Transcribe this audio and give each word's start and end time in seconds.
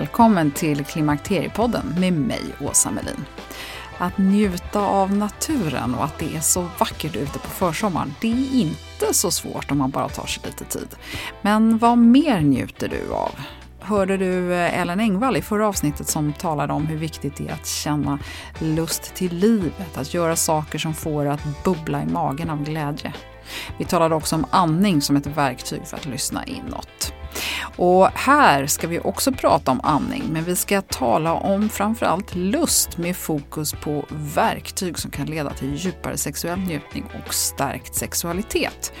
Välkommen 0.00 0.50
till 0.50 0.84
Klimakteriepodden 0.84 1.94
med 1.98 2.12
mig, 2.12 2.42
Åsa 2.60 2.90
Melin. 2.90 3.24
Att 3.98 4.18
njuta 4.18 4.80
av 4.80 5.12
naturen 5.12 5.94
och 5.94 6.04
att 6.04 6.18
det 6.18 6.36
är 6.36 6.40
så 6.40 6.68
vackert 6.78 7.16
ute 7.16 7.38
på 7.38 7.48
försommaren, 7.48 8.14
det 8.20 8.32
är 8.32 8.54
inte 8.54 9.14
så 9.14 9.30
svårt 9.30 9.70
om 9.70 9.78
man 9.78 9.90
bara 9.90 10.08
tar 10.08 10.26
sig 10.26 10.42
lite 10.46 10.64
tid. 10.64 10.88
Men 11.42 11.78
vad 11.78 11.98
mer 11.98 12.40
njuter 12.40 12.88
du 12.88 13.12
av? 13.12 13.30
Hörde 13.80 14.16
du 14.16 14.54
eh, 14.54 14.80
Ellen 14.80 15.00
Engvall 15.00 15.36
i 15.36 15.42
förra 15.42 15.68
avsnittet 15.68 16.08
som 16.08 16.32
talade 16.32 16.72
om 16.72 16.86
hur 16.86 16.96
viktigt 16.96 17.36
det 17.36 17.48
är 17.48 17.52
att 17.52 17.66
känna 17.66 18.18
lust 18.58 19.14
till 19.14 19.36
livet, 19.36 19.96
att 19.96 20.14
göra 20.14 20.36
saker 20.36 20.78
som 20.78 20.94
får 20.94 21.26
att 21.26 21.64
bubbla 21.64 22.02
i 22.02 22.06
magen 22.06 22.50
av 22.50 22.64
glädje. 22.64 23.12
Vi 23.78 23.84
talade 23.84 24.14
också 24.14 24.36
om 24.36 24.46
andning 24.50 25.02
som 25.02 25.16
ett 25.16 25.26
verktyg 25.26 25.86
för 25.86 25.96
att 25.96 26.06
lyssna 26.06 26.44
inåt. 26.44 27.14
Och 27.76 28.08
här 28.14 28.66
ska 28.66 28.86
vi 28.88 29.00
också 29.00 29.32
prata 29.32 29.70
om 29.70 29.80
andning, 29.82 30.22
men 30.30 30.44
vi 30.44 30.56
ska 30.56 30.82
tala 30.82 31.32
om 31.32 31.68
framförallt 31.68 32.34
lust 32.34 32.98
med 32.98 33.16
fokus 33.16 33.72
på 33.72 34.04
verktyg 34.10 34.98
som 34.98 35.10
kan 35.10 35.26
leda 35.26 35.50
till 35.50 35.74
djupare 35.74 36.16
sexuell 36.16 36.58
njutning 36.58 37.04
och 37.26 37.34
stärkt 37.34 37.94
sexualitet. 37.94 38.92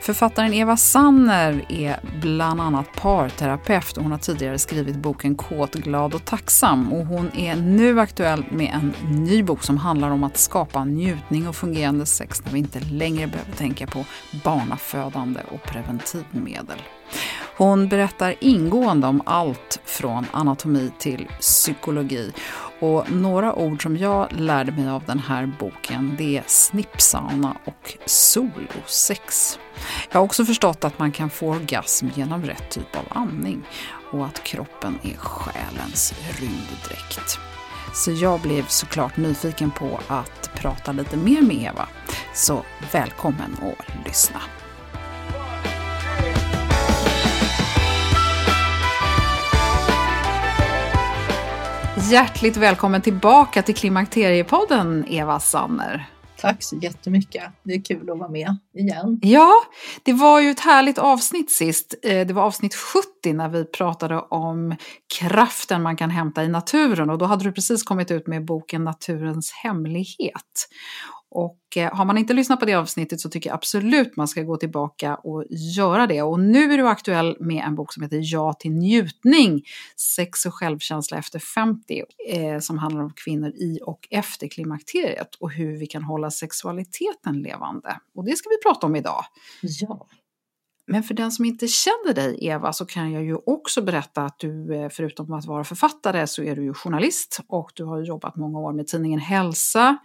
Författaren 0.00 0.54
Eva 0.54 0.76
Sanner 0.76 1.64
är 1.68 2.00
bland 2.20 2.60
annat 2.60 2.92
parterapeut 2.92 3.96
och 3.96 4.02
hon 4.02 4.12
har 4.12 4.18
tidigare 4.18 4.58
skrivit 4.58 4.96
boken 4.96 5.34
Kåt, 5.34 5.74
glad 5.74 6.14
och 6.14 6.24
tacksam 6.24 6.92
och 6.92 7.06
hon 7.06 7.30
är 7.36 7.56
nu 7.56 8.00
aktuell 8.00 8.44
med 8.50 8.70
en 8.74 8.94
ny 9.26 9.42
bok 9.42 9.62
som 9.62 9.76
handlar 9.76 10.10
om 10.10 10.24
att 10.24 10.36
skapa 10.36 10.84
njutning 10.84 11.48
och 11.48 11.56
fungerande 11.56 12.06
sex 12.06 12.42
när 12.44 12.52
vi 12.52 12.58
inte 12.58 12.80
längre 12.80 13.26
behöver 13.26 13.52
tänka 13.52 13.86
på 13.86 14.04
barnafödande 14.44 15.40
och 15.50 15.62
preventivmedel. 15.62 16.78
Hon 17.56 17.88
berättar 17.88 18.34
ingående 18.40 19.06
om 19.06 19.22
allt 19.26 19.80
från 19.84 20.26
anatomi 20.32 20.92
till 20.98 21.28
psykologi. 21.40 22.32
Och 22.80 23.12
några 23.12 23.54
ord 23.54 23.82
som 23.82 23.96
jag 23.96 24.28
lärde 24.32 24.72
mig 24.72 24.88
av 24.88 25.04
den 25.04 25.18
här 25.18 25.52
boken 25.58 26.14
det 26.18 26.36
är 26.36 26.44
snippsauna 26.46 27.56
och 27.64 27.98
solosex. 28.06 29.58
Jag 30.10 30.18
har 30.18 30.24
också 30.24 30.44
förstått 30.44 30.84
att 30.84 30.98
man 30.98 31.12
kan 31.12 31.30
få 31.30 31.48
orgasm 31.48 32.06
genom 32.14 32.44
rätt 32.44 32.70
typ 32.70 32.96
av 32.96 33.04
andning 33.08 33.62
och 34.12 34.26
att 34.26 34.42
kroppen 34.42 34.98
är 35.02 35.16
själens 35.16 36.14
rymddräkt. 36.40 37.38
Så 37.94 38.12
jag 38.12 38.40
blev 38.40 38.66
såklart 38.66 39.16
nyfiken 39.16 39.70
på 39.70 40.00
att 40.08 40.50
prata 40.54 40.92
lite 40.92 41.16
mer 41.16 41.42
med 41.42 41.56
Eva. 41.56 41.88
Så 42.34 42.64
välkommen 42.92 43.56
att 43.62 44.06
lyssna. 44.06 44.40
Hjärtligt 52.10 52.56
välkommen 52.56 53.02
tillbaka 53.02 53.62
till 53.62 53.74
Klimakteriepodden, 53.74 55.04
Eva 55.08 55.40
Sanner. 55.40 56.06
Tack 56.36 56.62
så 56.62 56.76
jättemycket. 56.76 57.42
Det 57.62 57.72
är 57.72 57.84
kul 57.84 58.10
att 58.10 58.18
vara 58.18 58.28
med 58.28 58.56
igen. 58.74 59.18
Ja, 59.22 59.52
det 60.02 60.12
var 60.12 60.40
ju 60.40 60.50
ett 60.50 60.60
härligt 60.60 60.98
avsnitt 60.98 61.50
sist. 61.50 61.94
Eh, 62.02 62.26
Det 62.26 62.32
var 62.32 62.42
avsnitt 62.42 62.74
70 62.74 63.32
när 63.32 63.48
vi 63.48 63.64
pratade 63.64 64.20
om 64.20 64.76
kraften 65.18 65.82
man 65.82 65.96
kan 65.96 66.10
hämta 66.10 66.44
i 66.44 66.48
naturen 66.48 67.10
och 67.10 67.18
då 67.18 67.24
hade 67.24 67.44
du 67.44 67.52
precis 67.52 67.82
kommit 67.82 68.10
ut 68.10 68.26
med 68.26 68.44
boken 68.44 68.84
Naturens 68.84 69.52
hemlighet. 69.52 70.68
Och 71.30 71.76
eh, 71.76 71.94
har 71.94 72.04
man 72.04 72.18
inte 72.18 72.34
lyssnat 72.34 72.60
på 72.60 72.66
det 72.66 72.74
avsnittet 72.74 73.20
så 73.20 73.28
tycker 73.30 73.50
jag 73.50 73.54
absolut 73.54 74.16
man 74.16 74.28
ska 74.28 74.42
gå 74.42 74.56
tillbaka 74.56 75.16
och 75.16 75.44
göra 75.50 76.06
det. 76.06 76.22
Och 76.22 76.40
nu 76.40 76.72
är 76.72 76.78
du 76.78 76.88
aktuell 76.88 77.36
med 77.40 77.64
en 77.64 77.74
bok 77.74 77.92
som 77.92 78.02
heter 78.02 78.20
Ja 78.22 78.52
till 78.52 78.72
njutning, 78.72 79.62
sex 80.16 80.46
och 80.46 80.54
självkänsla 80.54 81.18
efter 81.18 81.38
50, 81.38 82.02
eh, 82.28 82.58
som 82.58 82.78
handlar 82.78 83.02
om 83.02 83.12
kvinnor 83.12 83.48
i 83.48 83.80
och 83.82 84.08
efter 84.10 84.48
klimakteriet 84.48 85.34
och 85.34 85.50
hur 85.50 85.76
vi 85.76 85.86
kan 85.86 86.02
hålla 86.02 86.30
sexualiteten 86.30 87.42
levande. 87.42 88.00
Och 88.14 88.24
det 88.24 88.36
ska 88.36 88.48
vi 88.48 88.62
prata 88.62 88.86
om 88.86 88.96
idag. 88.96 89.24
Ja, 89.62 90.06
Men 90.86 91.02
för 91.02 91.14
den 91.14 91.32
som 91.32 91.44
inte 91.44 91.68
känner 91.68 92.14
dig, 92.14 92.38
Eva, 92.40 92.72
så 92.72 92.86
kan 92.86 93.12
jag 93.12 93.24
ju 93.24 93.36
också 93.46 93.82
berätta 93.82 94.22
att 94.22 94.38
du, 94.38 94.74
eh, 94.74 94.88
förutom 94.88 95.32
att 95.32 95.46
vara 95.46 95.64
författare, 95.64 96.26
så 96.26 96.42
är 96.42 96.56
du 96.56 96.64
ju 96.64 96.74
journalist 96.74 97.40
och 97.48 97.70
du 97.74 97.84
har 97.84 98.02
jobbat 98.02 98.36
många 98.36 98.58
år 98.58 98.72
med 98.72 98.86
tidningen 98.86 99.20
Hälsa. 99.20 99.98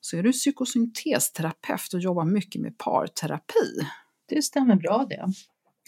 Så 0.00 0.16
är 0.16 0.22
du 0.22 0.32
psykosyntesterapeut 0.32 1.94
och 1.94 2.00
jobbar 2.00 2.24
mycket 2.24 2.60
med 2.62 2.78
parterapi. 2.78 3.80
det 4.28 4.42
stämmer 4.42 4.76
bra 4.76 5.06
det. 5.08 5.26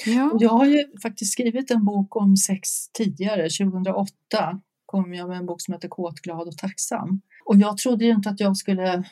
Ja. 0.06 0.36
Jag 0.40 0.50
har 0.50 0.66
ju 0.66 0.84
faktiskt 1.02 1.32
skrivit 1.32 1.70
en 1.70 1.84
bok 1.84 2.16
om 2.16 2.36
sex 2.36 2.88
tidigare. 2.92 3.42
2008 3.42 4.60
kom 4.86 5.14
jag 5.14 5.28
med 5.28 5.38
en 5.38 5.46
bok 5.46 5.60
som 5.60 5.74
heter 5.74 5.88
Kåt, 5.88 6.20
glad 6.20 6.48
och 6.48 6.58
tacksam. 6.58 7.20
Och 7.44 7.56
jag 7.56 7.76
trodde 7.78 8.04
ju 8.04 8.10
inte 8.10 8.28
att 8.30 8.40
jag 8.40 8.56
skulle 8.56 8.92
eh, 8.94 9.02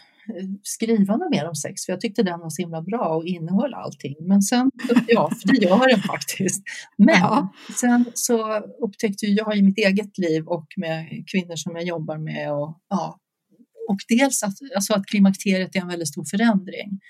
skriva 0.62 1.16
något 1.16 1.30
mer 1.30 1.48
om 1.48 1.54
sex, 1.54 1.86
för 1.86 1.92
jag 1.92 2.00
tyckte 2.00 2.22
den 2.22 2.40
var 2.40 2.50
så 2.50 2.62
himla 2.62 2.82
bra 2.82 3.08
och 3.16 3.24
innehöll 3.26 3.74
allting. 3.74 4.14
Men 4.20 4.42
sen, 4.42 4.70
ja, 5.06 5.30
för 5.40 5.48
det 5.48 5.66
gör 5.66 5.88
den 5.88 6.02
faktiskt. 6.02 6.62
Men 6.96 7.08
Ja. 7.20 7.52
sen 7.80 8.04
så 8.14 8.58
upptäckte 8.58 9.26
jag 9.26 9.56
i 9.56 9.62
mitt 9.62 9.78
eget 9.78 10.18
liv 10.18 10.46
och 10.46 10.66
med 10.76 11.24
kvinnor 11.32 11.56
som 11.56 11.76
jag 11.76 11.84
jobbar 11.84 12.18
med 12.18 12.52
och 12.52 12.78
ja, 12.88 13.18
och 13.90 13.98
dels 14.08 14.42
att, 14.42 14.54
alltså 14.74 14.94
att 14.94 15.06
klimakteriet 15.06 15.76
är 15.76 15.80
en 15.80 15.88
väldigt 15.88 16.08
stor 16.08 16.24
förändring 16.24 17.00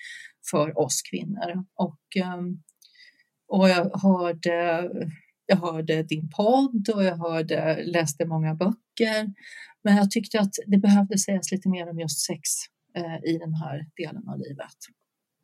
för 0.50 0.78
oss 0.78 1.02
kvinnor. 1.10 1.64
Och, 1.74 2.00
ehm, 2.16 2.62
och 3.48 3.68
jag, 3.68 4.00
hörde, 4.02 4.88
jag 5.46 5.56
hörde 5.56 6.02
din 6.02 6.30
podd 6.30 6.88
och 6.94 7.04
jag 7.04 7.16
hörde, 7.16 7.82
läste 7.84 8.24
många 8.24 8.54
böcker. 8.54 9.34
Men 9.84 9.96
jag 9.96 10.10
tyckte 10.10 10.40
att 10.40 10.54
det 10.66 10.78
behövde 10.78 11.18
sägas 11.18 11.52
lite 11.52 11.68
mer 11.68 11.90
om 11.90 12.00
just 12.00 12.26
sex 12.26 12.40
eh, 12.96 13.30
i 13.30 13.38
den 13.38 13.54
här 13.54 13.86
delen 13.96 14.28
av 14.28 14.38
livet. 14.38 14.76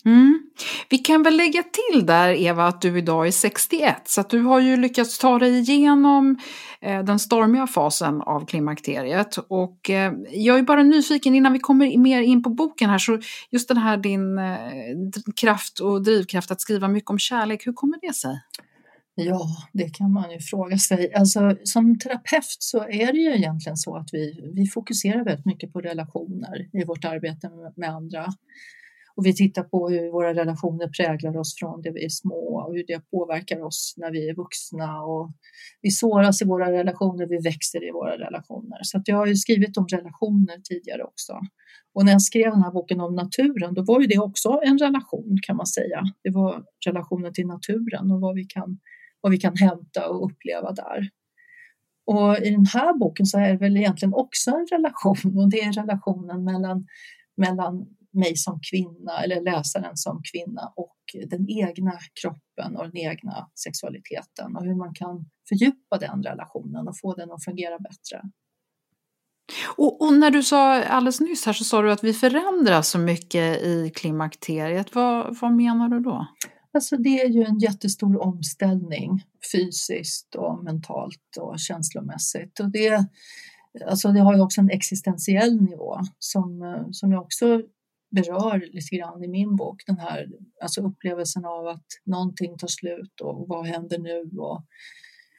Mm. 0.07 0.43
Vi 0.91 0.99
kan 0.99 1.23
väl 1.23 1.37
lägga 1.37 1.63
till 1.63 2.07
där, 2.07 2.29
Eva, 2.29 2.67
att 2.67 2.81
du 2.81 2.99
idag 2.99 3.27
är 3.27 3.31
61, 3.31 3.97
så 4.05 4.21
att 4.21 4.31
du 4.31 4.41
har 4.41 4.61
ju 4.61 4.77
lyckats 4.77 5.19
ta 5.19 5.39
dig 5.39 5.59
igenom 5.59 6.39
eh, 6.81 7.05
den 7.05 7.19
stormiga 7.19 7.67
fasen 7.67 8.21
av 8.21 8.47
klimakteriet. 8.47 9.37
Och 9.37 9.91
eh, 9.91 10.13
jag 10.31 10.59
är 10.59 10.63
bara 10.63 10.83
nyfiken, 10.83 11.35
innan 11.35 11.53
vi 11.53 11.59
kommer 11.59 11.99
mer 11.99 12.23
in 12.23 12.43
på 12.43 12.51
boken 12.51 12.91
här, 12.91 12.99
så 12.99 13.21
just 13.51 13.69
den 13.69 13.77
här 13.77 13.97
din 13.97 14.39
eh, 14.39 14.55
kraft 15.37 15.81
och 15.81 16.03
drivkraft 16.03 16.51
att 16.51 16.61
skriva 16.61 16.89
mycket 16.89 17.11
om 17.11 17.19
kärlek, 17.19 17.67
hur 17.67 17.73
kommer 17.73 17.99
det 18.01 18.15
sig? 18.15 18.41
Ja, 19.15 19.47
det 19.73 19.89
kan 19.89 20.13
man 20.13 20.31
ju 20.31 20.41
fråga 20.41 20.79
sig. 20.79 21.15
Alltså, 21.15 21.57
som 21.65 21.99
terapeut 21.99 22.57
så 22.59 22.79
är 22.79 23.13
det 23.13 23.19
ju 23.19 23.35
egentligen 23.35 23.77
så 23.77 23.97
att 23.97 24.09
vi, 24.13 24.51
vi 24.55 24.67
fokuserar 24.67 25.25
väldigt 25.25 25.47
mycket 25.47 25.73
på 25.73 25.81
relationer 25.81 26.69
i 26.73 26.85
vårt 26.85 27.05
arbete 27.05 27.49
med, 27.49 27.73
med 27.77 27.91
andra. 27.91 28.27
Och 29.17 29.27
vi 29.27 29.35
tittar 29.35 29.63
på 29.63 29.89
hur 29.89 30.11
våra 30.11 30.35
relationer 30.35 30.89
präglar 30.89 31.37
oss 31.37 31.55
från 31.59 31.83
det 31.83 31.91
vi 31.91 32.05
är 32.05 32.09
små 32.09 32.65
och 32.67 32.75
hur 32.75 32.85
det 32.87 33.11
påverkar 33.11 33.63
oss 33.63 33.95
när 33.97 34.11
vi 34.11 34.29
är 34.29 34.35
vuxna. 34.35 35.03
Och 35.03 35.33
vi 35.83 35.91
såras 35.91 36.43
i 36.43 36.45
våra 36.45 36.73
relationer, 36.73 37.27
vi 37.27 37.39
växer 37.39 37.89
i 37.89 37.91
våra 37.91 38.19
relationer. 38.19 38.79
Så 38.83 38.99
att 38.99 39.09
jag 39.09 39.17
har 39.17 39.27
ju 39.27 39.37
skrivit 39.37 39.77
om 39.77 39.87
relationer 39.89 40.57
tidigare 40.65 41.03
också. 41.03 41.33
Och 41.95 42.05
när 42.05 42.13
jag 42.13 42.23
skrev 42.23 42.51
den 42.51 42.63
här 42.63 42.71
boken 42.71 43.01
om 43.01 43.15
naturen, 43.15 43.75
då 43.75 43.83
var 43.83 44.01
ju 44.01 44.07
det 44.07 44.19
också 44.19 44.61
en 44.65 44.79
relation 44.79 45.37
kan 45.43 45.57
man 45.57 45.67
säga. 45.67 46.03
Det 46.25 46.31
var 46.31 46.65
relationen 46.87 47.33
till 47.33 47.47
naturen 47.47 48.11
och 48.11 48.21
vad 48.21 48.35
vi 48.35 48.45
kan, 48.45 48.79
vad 49.21 49.33
vi 49.33 49.39
kan 49.39 49.57
hämta 49.57 50.09
och 50.09 50.27
uppleva 50.27 50.73
där. 50.73 51.11
Och 52.07 52.39
i 52.39 52.51
den 52.51 52.67
här 52.67 52.99
boken 52.99 53.27
så 53.27 53.39
är 53.39 53.53
det 53.53 53.59
väl 53.59 53.77
egentligen 53.77 54.15
också 54.15 54.51
en 54.51 54.67
relation 54.73 55.39
och 55.39 55.51
det 55.51 55.61
är 55.61 55.73
relationen 55.73 56.45
mellan, 56.45 56.87
mellan 57.37 57.87
mig 58.17 58.37
som 58.37 58.61
kvinna 58.71 59.23
eller 59.25 59.41
läsaren 59.41 59.97
som 59.97 60.23
kvinna 60.33 60.73
och 60.77 60.97
den 61.27 61.51
egna 61.51 61.99
kroppen 62.23 62.77
och 62.77 62.85
den 62.85 62.97
egna 62.97 63.49
sexualiteten 63.65 64.57
och 64.57 64.65
hur 64.65 64.75
man 64.75 64.95
kan 64.95 65.27
fördjupa 65.49 65.99
den 65.99 66.23
relationen 66.23 66.89
och 66.89 66.99
få 66.99 67.15
den 67.15 67.33
att 67.33 67.45
fungera 67.45 67.79
bättre. 67.79 68.23
Och, 69.77 70.03
och, 70.03 70.13
när 70.13 70.31
du 70.31 70.43
sa 70.43 70.83
alldeles 70.83 71.21
nyss 71.21 71.47
här 71.47 71.53
så 71.53 71.65
sa 71.65 71.83
du 71.83 71.93
att 71.93 72.05
vi 72.05 72.13
förändras 72.13 72.89
så 72.89 72.99
mycket 72.99 73.63
i 73.63 73.93
klimakteriet. 73.95 74.95
Vad, 74.95 75.37
vad 75.41 75.53
menar 75.53 75.89
du 75.89 76.01
då? 76.01 76.27
Alltså 76.73 76.97
det 76.97 77.21
är 77.21 77.29
ju 77.29 77.43
en 77.43 77.59
jättestor 77.59 78.23
omställning 78.23 79.23
fysiskt 79.53 80.35
och 80.35 80.65
mentalt 80.65 81.37
och 81.41 81.59
känslomässigt. 81.59 82.61
Och 82.61 82.71
det, 82.71 83.07
alltså 83.87 84.13
det 84.13 84.21
har 84.21 84.35
ju 84.35 84.41
också 84.41 84.61
en 84.61 84.71
existentiell 84.71 85.63
nivå 85.63 86.01
som, 86.19 86.85
som 86.93 87.13
jag 87.13 87.23
också 87.23 87.63
berör 88.11 88.59
lite 88.73 88.97
grann 88.97 89.25
i 89.25 89.29
min 89.29 89.57
bok. 89.57 89.83
Den 89.87 89.99
här 89.99 90.27
alltså 90.63 90.81
upplevelsen 90.81 91.45
av 91.45 91.67
att 91.67 91.87
någonting 92.05 92.59
tar 92.59 92.69
slut 92.69 93.21
och 93.21 93.49
vad 93.49 93.67
händer 93.67 93.99
nu? 93.99 94.39
Och 94.39 94.65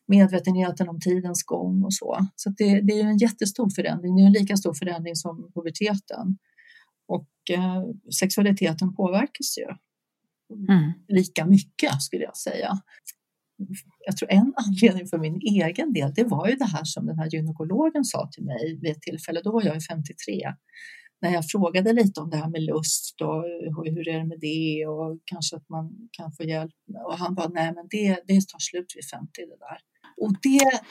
medvetenheten 0.07 0.89
om 0.89 0.99
tidens 0.99 1.43
gång 1.43 1.83
och 1.83 1.93
så. 1.93 2.27
Så 2.35 2.49
det, 2.49 2.81
det, 2.81 2.99
är 2.99 3.05
en 3.05 3.17
jättestor 3.17 3.69
förändring. 3.69 4.15
Det 4.15 4.21
är 4.21 4.25
en 4.25 4.31
lika 4.31 4.57
stor 4.57 4.73
förändring 4.73 5.15
som 5.15 5.51
puberteten. 5.55 6.37
Och 7.07 7.29
eh, 7.51 7.83
sexualiteten 8.19 8.95
påverkas 8.95 9.57
ju 9.57 9.67
mm. 10.69 10.91
lika 11.07 11.45
mycket 11.45 12.01
skulle 12.01 12.23
jag 12.23 12.37
säga. 12.37 12.71
Jag 14.05 14.17
tror 14.17 14.31
en 14.31 14.53
anledning 14.55 15.07
för 15.07 15.17
min 15.17 15.41
egen 15.41 15.93
del, 15.93 16.13
det 16.13 16.23
var 16.23 16.47
ju 16.47 16.55
det 16.55 16.65
här 16.65 16.83
som 16.83 17.05
den 17.05 17.19
här 17.19 17.29
gynekologen 17.29 18.05
sa 18.05 18.29
till 18.31 18.43
mig 18.43 18.79
vid 18.81 18.91
ett 18.91 19.01
tillfälle. 19.01 19.41
Då 19.43 19.51
var 19.51 19.63
jag 19.63 19.83
53 19.83 20.53
när 21.21 21.33
jag 21.33 21.45
frågade 21.45 21.93
lite 21.93 22.21
om 22.21 22.29
det 22.29 22.37
här 22.37 22.49
med 22.49 22.63
lust 22.63 23.21
och 23.21 23.43
hur 23.85 24.07
är 24.07 24.19
det 24.19 24.25
med 24.25 24.39
det 24.39 24.87
och 24.87 25.19
kanske 25.25 25.55
att 25.55 25.69
man 25.69 26.09
kan 26.11 26.31
få 26.31 26.43
hjälp. 26.43 26.73
Och 27.05 27.17
han 27.17 27.35
bara, 27.35 27.47
nej 27.47 27.73
men 27.75 27.87
det, 27.89 28.07
det 28.27 28.47
tar 28.47 28.59
slut 28.59 28.93
vid 28.95 29.05
50 29.05 29.27
det 29.35 29.45
där. 29.45 29.77
Och 30.21 30.33
det, 30.41 30.81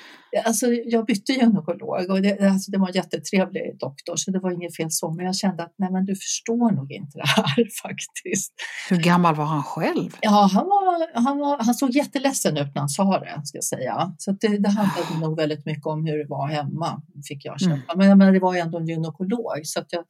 alltså 0.44 0.66
jag 0.66 1.06
bytte 1.06 1.32
gynekolog 1.32 2.10
och 2.10 2.22
det, 2.22 2.40
alltså 2.40 2.70
det 2.70 2.78
var 2.78 2.88
en 2.88 2.94
jättetrevlig 2.94 3.78
doktor 3.78 4.16
så 4.16 4.30
det 4.30 4.38
var 4.38 4.50
inget 4.50 4.76
fel 4.76 4.90
så, 4.90 5.10
men 5.10 5.26
jag 5.26 5.36
kände 5.36 5.62
att 5.62 5.74
nej 5.78 5.92
men 5.92 6.04
du 6.04 6.14
förstår 6.14 6.70
nog 6.70 6.92
inte 6.92 7.18
det 7.18 7.26
här 7.26 7.68
faktiskt. 7.82 8.52
Hur 8.90 8.96
gammal 8.96 9.34
var 9.34 9.44
han 9.44 9.62
själv? 9.62 10.10
Ja, 10.20 10.48
han, 10.52 10.64
var, 10.64 11.20
han, 11.20 11.38
var, 11.38 11.58
han 11.58 11.74
såg 11.74 11.90
jätteledsen 11.90 12.56
ut 12.56 12.74
när 12.74 12.80
han 12.80 12.88
sa 12.88 13.18
det, 13.20 13.40
ska 13.44 13.56
jag 13.56 13.64
säga. 13.64 14.14
Så 14.18 14.32
det, 14.32 14.58
det 14.58 14.68
handlade 14.68 15.20
nog 15.20 15.36
väldigt 15.36 15.66
mycket 15.66 15.86
om 15.86 16.06
hur 16.06 16.18
det 16.18 16.26
var 16.28 16.48
hemma, 16.48 17.02
fick 17.28 17.44
jag 17.44 17.60
känna. 17.60 17.74
Mm. 17.74 18.08
Men, 18.08 18.18
men 18.18 18.32
det 18.32 18.40
var 18.40 18.56
ändå 18.56 18.78
en 18.78 18.86
gynekolog 18.86 19.60
så 19.64 19.80
att 19.80 19.92
jag 19.92 20.04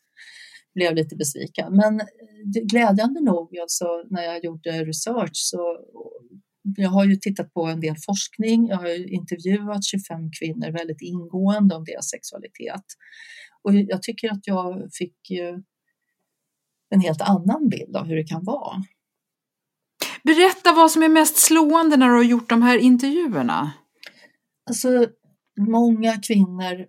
blev 0.74 0.94
lite 0.94 1.16
besviken. 1.16 1.76
Men 1.76 2.00
glädjande 2.70 3.20
nog, 3.20 3.58
alltså, 3.58 3.84
när 4.10 4.22
jag 4.22 4.44
gjorde 4.44 4.84
research 4.84 5.30
så 5.34 5.78
jag 6.76 6.90
har 6.90 7.04
ju 7.04 7.16
tittat 7.16 7.52
på 7.52 7.66
en 7.66 7.80
del 7.80 7.96
forskning. 8.06 8.68
Jag 8.68 8.76
har 8.76 9.12
intervjuat 9.12 9.84
25 9.84 10.30
kvinnor 10.40 10.70
väldigt 10.72 11.02
ingående 11.02 11.74
om 11.74 11.84
deras 11.84 12.10
sexualitet. 12.10 12.84
Och 13.62 13.74
jag 13.74 14.02
tycker 14.02 14.32
att 14.32 14.46
jag 14.46 14.88
fick 14.92 15.30
en 16.90 17.00
helt 17.00 17.20
annan 17.20 17.68
bild 17.68 17.96
av 17.96 18.06
hur 18.06 18.16
det 18.16 18.24
kan 18.24 18.44
vara. 18.44 18.82
Berätta 20.22 20.72
vad 20.72 20.90
som 20.90 21.02
är 21.02 21.08
mest 21.08 21.36
slående 21.36 21.96
när 21.96 22.08
du 22.08 22.14
har 22.14 22.24
gjort 22.24 22.48
de 22.48 22.62
här 22.62 22.78
intervjuerna. 22.78 23.72
Alltså, 24.68 25.06
många 25.60 26.20
kvinnor 26.20 26.86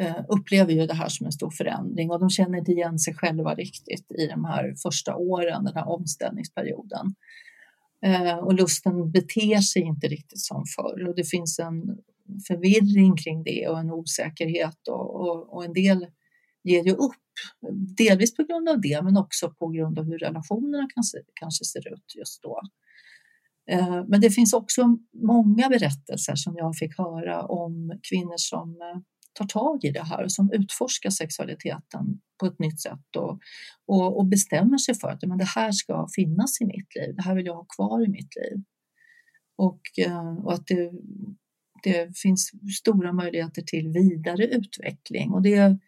eh, 0.00 0.16
upplever 0.28 0.72
ju 0.72 0.86
det 0.86 0.94
här 0.94 1.08
som 1.08 1.26
en 1.26 1.32
stor 1.32 1.50
förändring 1.50 2.10
och 2.10 2.20
de 2.20 2.30
känner 2.30 2.58
inte 2.58 2.72
igen 2.72 2.98
sig 2.98 3.14
själva 3.14 3.54
riktigt 3.54 4.12
i 4.12 4.26
de 4.26 4.44
här 4.44 4.74
första 4.82 5.16
åren, 5.16 5.64
den 5.64 5.74
här 5.74 5.88
omställningsperioden. 5.88 7.14
Eh, 8.04 8.36
och 8.36 8.54
lusten 8.54 9.10
beter 9.10 9.60
sig 9.60 9.82
inte 9.82 10.06
riktigt 10.08 10.40
som 10.40 10.64
förr 10.76 11.08
och 11.08 11.14
det 11.14 11.24
finns 11.24 11.58
en 11.58 11.82
förvirring 12.48 13.16
kring 13.16 13.42
det 13.42 13.68
och 13.68 13.78
en 13.78 13.90
osäkerhet 13.90 14.88
och, 14.88 15.20
och, 15.20 15.54
och 15.54 15.64
en 15.64 15.72
del 15.72 16.06
ger 16.64 16.84
ju 16.84 16.92
upp. 16.92 17.12
Delvis 17.96 18.36
på 18.36 18.44
grund 18.44 18.68
av 18.68 18.80
det 18.80 19.02
men 19.02 19.16
också 19.16 19.50
på 19.50 19.68
grund 19.68 19.98
av 19.98 20.04
hur 20.04 20.18
relationerna 20.18 20.88
kan 20.94 21.04
se, 21.04 21.18
kanske 21.34 21.64
ser 21.64 21.92
ut 21.92 22.14
just 22.18 22.42
då. 22.42 22.60
Eh, 23.70 24.04
men 24.08 24.20
det 24.20 24.30
finns 24.30 24.52
också 24.52 24.98
många 25.22 25.68
berättelser 25.68 26.34
som 26.34 26.56
jag 26.56 26.76
fick 26.76 26.98
höra 26.98 27.42
om 27.42 28.00
kvinnor 28.10 28.36
som 28.36 28.70
eh, 28.70 29.00
tar 29.36 29.46
tag 29.46 29.84
i 29.84 29.90
det 29.90 30.02
här 30.02 30.24
och 30.24 30.32
som 30.32 30.52
utforskar 30.52 31.10
sexualiteten 31.10 32.20
på 32.40 32.46
ett 32.46 32.58
nytt 32.58 32.80
sätt 32.80 33.16
och, 33.16 33.40
och, 33.86 34.18
och, 34.18 34.26
bestämmer 34.26 34.78
sig 34.78 34.94
för 34.94 35.08
att 35.08 35.22
men 35.22 35.38
det 35.38 35.44
här 35.44 35.72
ska 35.72 36.08
finnas 36.14 36.60
i 36.60 36.64
mitt 36.64 36.94
liv, 36.94 37.14
det 37.16 37.22
här 37.22 37.34
vill 37.34 37.46
jag 37.46 37.54
ha 37.54 37.64
kvar 37.76 38.04
i 38.04 38.08
mitt 38.08 38.36
liv. 38.36 38.62
Och, 39.56 39.80
eh, 39.98 40.36
och 40.44 40.52
att 40.52 40.66
det, 40.66 40.92
det 41.82 42.18
finns 42.18 42.50
stora 42.78 43.12
möjligheter 43.12 43.62
till 43.62 43.88
vidare 43.88 44.46
utveckling 44.46 45.30
och 45.32 45.42
det 45.42 45.78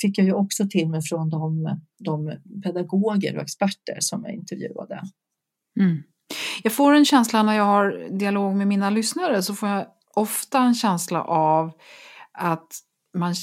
fick 0.00 0.18
jag 0.18 0.26
ju 0.26 0.32
också 0.32 0.68
till 0.70 0.88
mig 0.88 1.02
från 1.02 1.30
de, 1.30 1.78
de 1.98 2.32
pedagoger 2.62 3.36
och 3.36 3.42
experter 3.42 3.96
som 4.00 4.24
jag 4.24 4.34
intervjuade. 4.34 5.02
Mm. 5.80 6.02
Jag 6.62 6.72
får 6.72 6.92
en 6.92 7.04
känsla 7.04 7.42
när 7.42 7.56
jag 7.56 7.64
har 7.64 8.18
dialog 8.18 8.56
med 8.56 8.66
mina 8.66 8.90
lyssnare 8.90 9.42
så 9.42 9.54
får 9.54 9.68
jag 9.68 9.86
ofta 10.14 10.58
en 10.58 10.74
känsla 10.74 11.22
av 11.24 11.72
att 12.40 12.68
man, 13.18 13.34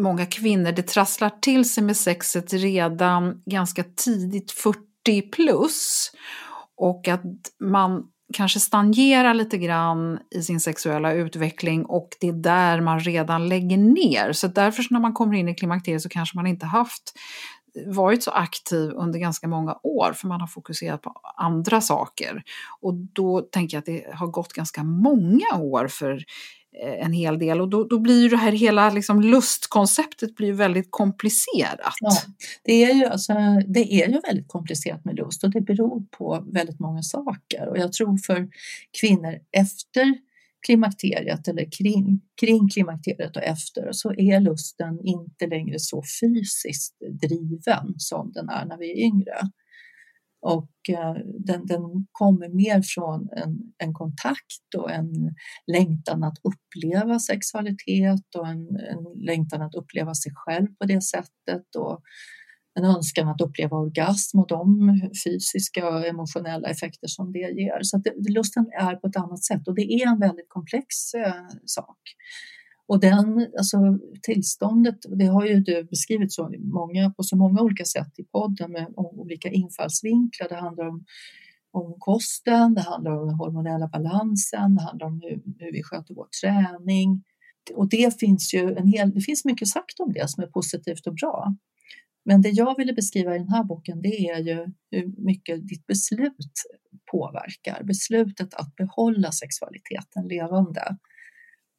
många 0.00 0.26
kvinnor, 0.26 0.72
det 0.72 0.82
trasslar 0.82 1.30
till 1.30 1.70
sig 1.70 1.84
med 1.84 1.96
sexet 1.96 2.52
redan 2.52 3.42
ganska 3.46 3.84
tidigt, 3.96 4.52
40 4.52 5.30
plus. 5.32 6.10
Och 6.76 7.08
att 7.08 7.22
man 7.60 8.02
kanske 8.34 8.60
stagnerar 8.60 9.34
lite 9.34 9.58
grann 9.58 10.18
i 10.34 10.42
sin 10.42 10.60
sexuella 10.60 11.12
utveckling 11.12 11.84
och 11.84 12.08
det 12.20 12.28
är 12.28 12.32
där 12.32 12.80
man 12.80 13.00
redan 13.00 13.48
lägger 13.48 13.76
ner. 13.76 14.32
Så 14.32 14.46
därför 14.46 14.86
när 14.90 15.00
man 15.00 15.12
kommer 15.12 15.34
in 15.34 15.48
i 15.48 15.54
klimakteriet 15.54 16.02
så 16.02 16.08
kanske 16.08 16.36
man 16.36 16.46
inte 16.46 16.66
haft 16.66 17.12
varit 17.86 18.22
så 18.22 18.30
aktiv 18.30 18.90
under 18.90 19.18
ganska 19.18 19.48
många 19.48 19.78
år 19.82 20.12
för 20.12 20.28
man 20.28 20.40
har 20.40 20.46
fokuserat 20.46 21.02
på 21.02 21.20
andra 21.36 21.80
saker. 21.80 22.42
Och 22.80 22.94
då 22.94 23.40
tänker 23.40 23.76
jag 23.76 23.80
att 23.80 23.86
det 23.86 24.14
har 24.14 24.26
gått 24.26 24.52
ganska 24.52 24.84
många 24.84 25.56
år 25.56 25.88
för 25.88 26.24
Eh, 26.78 27.04
en 27.06 27.12
hel 27.12 27.38
del 27.38 27.60
och 27.60 27.68
då, 27.68 27.84
då 27.84 27.98
blir 27.98 28.30
det 28.30 28.36
här 28.36 28.52
hela 28.52 28.90
liksom 28.90 29.20
lustkonceptet 29.20 30.34
blir 30.34 30.52
väldigt 30.52 30.86
komplicerat. 30.90 31.94
Ja, 32.00 32.16
det, 32.62 32.84
är 32.84 32.94
ju, 32.94 33.04
alltså, 33.04 33.32
det 33.66 34.02
är 34.02 34.08
ju 34.08 34.20
väldigt 34.20 34.48
komplicerat 34.48 35.04
med 35.04 35.16
lust 35.16 35.44
och 35.44 35.50
det 35.50 35.60
beror 35.60 36.02
på 36.10 36.44
väldigt 36.52 36.80
många 36.80 37.02
saker 37.02 37.68
och 37.68 37.78
jag 37.78 37.92
tror 37.92 38.18
för 38.18 38.48
kvinnor 39.00 39.38
efter 39.52 40.14
klimakteriet 40.66 41.48
eller 41.48 41.70
kring, 41.78 42.20
kring 42.40 42.68
klimakteriet 42.68 43.36
och 43.36 43.42
efter 43.42 43.88
så 43.92 44.12
är 44.12 44.40
lusten 44.40 45.00
inte 45.04 45.46
längre 45.46 45.78
så 45.78 46.02
fysiskt 46.20 46.96
driven 47.20 47.94
som 47.96 48.32
den 48.32 48.48
är 48.48 48.64
när 48.64 48.78
vi 48.78 48.90
är 48.92 49.06
yngre. 49.06 49.38
Och 50.42 50.70
eh, 50.88 51.14
den, 51.38 51.66
den 51.66 52.06
kommer 52.12 52.48
mer 52.48 52.82
från 52.82 53.28
en, 53.36 53.58
en, 53.78 53.94
kontakt 53.94 54.74
och 54.76 54.90
en 54.90 55.12
längtan 55.72 56.24
att 56.24 56.38
uppleva 56.42 57.18
sexualitet 57.18 58.34
och 58.38 58.48
en, 58.48 58.76
en 58.76 59.24
längtan 59.26 59.62
att 59.62 59.74
uppleva 59.74 60.14
sig 60.14 60.32
själv 60.34 60.66
på 60.66 60.86
det 60.86 61.02
sättet 61.02 61.76
och 61.78 62.00
en 62.74 62.84
önskan 62.84 63.28
att 63.28 63.40
uppleva 63.40 63.76
orgasm 63.76 64.38
och 64.38 64.48
de 64.48 64.92
fysiska 65.24 65.88
och 65.88 66.06
emotionella 66.06 66.68
effekter 66.68 67.08
som 67.08 67.32
det 67.32 67.38
ger. 67.38 67.82
Så 67.82 67.96
att 67.96 68.04
det, 68.04 68.32
lusten 68.32 68.66
är 68.80 68.96
på 68.96 69.06
ett 69.06 69.16
annat 69.16 69.44
sätt 69.44 69.68
och 69.68 69.74
det 69.74 69.92
är 69.92 70.08
en 70.08 70.20
väldigt 70.20 70.48
komplex 70.48 71.14
eh, 71.14 71.48
sak. 71.66 71.98
Och 72.90 73.00
den, 73.00 73.48
alltså, 73.58 73.78
tillståndet, 74.22 74.98
det 75.18 75.26
har 75.26 75.46
ju 75.46 75.60
du 75.60 75.84
beskrivit 75.84 76.32
så 76.32 76.54
många, 76.58 77.10
på 77.10 77.22
så 77.22 77.36
många 77.36 77.62
olika 77.62 77.84
sätt 77.84 78.18
i 78.18 78.24
podden 78.24 78.72
med 78.72 78.86
olika 78.96 79.48
infallsvinklar. 79.48 80.48
Det 80.48 80.54
handlar 80.54 80.88
om 80.88 81.04
om 81.72 81.94
kosten, 81.98 82.74
det 82.74 82.80
handlar 82.80 83.10
om 83.10 83.26
den 83.26 83.36
hormonella 83.36 83.88
balansen, 83.88 84.74
det 84.74 84.82
handlar 84.82 85.06
om 85.06 85.20
hur, 85.22 85.42
hur 85.58 85.72
vi 85.72 85.82
sköter 85.82 86.14
vår 86.14 86.28
träning. 86.42 87.24
Och 87.74 87.88
det 87.88 88.20
finns 88.20 88.54
ju 88.54 88.74
en 88.74 88.86
hel, 88.86 89.14
det 89.14 89.20
finns 89.20 89.44
mycket 89.44 89.68
sagt 89.68 90.00
om 90.00 90.12
det 90.12 90.30
som 90.30 90.42
är 90.42 90.46
positivt 90.46 91.06
och 91.06 91.14
bra. 91.14 91.54
Men 92.24 92.42
det 92.42 92.48
jag 92.48 92.76
ville 92.76 92.92
beskriva 92.92 93.34
i 93.34 93.38
den 93.38 93.48
här 93.48 93.64
boken 93.64 94.02
det 94.02 94.28
är 94.28 94.38
ju 94.38 94.66
hur 94.90 95.24
mycket 95.24 95.68
ditt 95.68 95.86
beslut 95.86 96.52
påverkar. 97.12 97.82
Beslutet 97.84 98.54
att 98.54 98.76
behålla 98.76 99.32
sexualiteten 99.32 100.28
levande. 100.28 100.96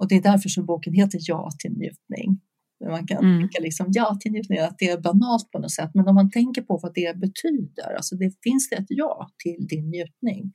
Och 0.01 0.07
det 0.07 0.15
är 0.15 0.21
därför 0.21 0.49
som 0.49 0.65
boken 0.65 0.93
heter 0.93 1.19
Ja 1.21 1.49
till 1.59 1.71
njutning. 1.71 2.41
Man 2.89 3.07
kan 3.07 3.17
mm. 3.17 3.39
tänka 3.39 3.59
liksom, 3.61 3.87
ja 3.89 4.17
till 4.21 4.31
njutning, 4.31 4.59
att 4.59 4.77
det 4.77 4.89
är 4.89 5.01
banalt 5.01 5.51
på 5.51 5.59
något 5.59 5.71
sätt, 5.71 5.91
men 5.93 6.07
om 6.07 6.15
man 6.15 6.31
tänker 6.31 6.61
på 6.61 6.77
vad 6.77 6.93
det 6.93 7.17
betyder, 7.17 7.95
alltså 7.95 8.15
det, 8.15 8.33
finns 8.43 8.69
det 8.69 8.75
ett 8.75 8.85
ja 8.89 9.29
till 9.43 9.67
din 9.67 9.89
njutning? 9.89 10.51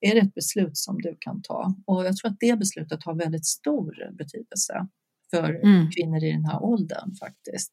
Är 0.00 0.14
det 0.14 0.20
ett 0.20 0.34
beslut 0.34 0.76
som 0.76 1.02
du 1.02 1.16
kan 1.20 1.42
ta? 1.42 1.74
Och 1.86 2.04
jag 2.04 2.16
tror 2.16 2.30
att 2.30 2.36
det 2.40 2.58
beslutet 2.58 3.04
har 3.04 3.14
väldigt 3.14 3.46
stor 3.46 4.16
betydelse 4.18 4.86
för 5.30 5.64
mm. 5.64 5.90
kvinnor 5.90 6.24
i 6.24 6.32
den 6.32 6.44
här 6.44 6.62
åldern 6.62 7.14
faktiskt. 7.14 7.72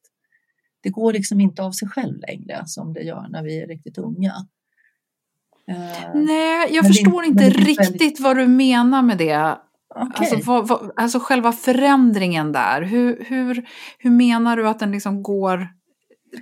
Det 0.84 0.90
går 0.90 1.14
liksom 1.14 1.40
inte 1.42 1.64
av 1.64 1.72
sig 1.72 1.88
själv 1.88 2.20
längre 2.28 2.64
som 2.66 2.94
det 2.94 3.02
gör 3.02 3.28
när 3.30 3.44
vi 3.44 3.60
är 3.62 3.68
riktigt 3.68 3.98
unga. 3.98 4.34
Eh, 5.68 6.16
Nej, 6.16 6.70
jag 6.72 6.88
förstår 6.88 7.22
det, 7.22 7.28
inte 7.28 7.50
riktigt 7.50 7.80
väldigt... 7.80 8.20
vad 8.20 8.38
du 8.38 8.48
menar 8.48 9.02
med 9.02 9.18
det. 9.18 9.58
Okay. 9.96 10.08
Alltså, 10.14 10.52
vad, 10.52 10.68
vad, 10.68 10.92
alltså 10.96 11.20
själva 11.20 11.52
förändringen 11.52 12.52
där, 12.52 12.82
hur, 12.82 13.26
hur, 13.28 13.68
hur 13.98 14.12
menar 14.12 14.58
du 14.58 14.68
att 14.68 14.80
den 14.80 14.92
liksom 14.92 15.24
går 15.24 15.68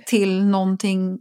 till 0.06 0.44
någonting 0.44 1.18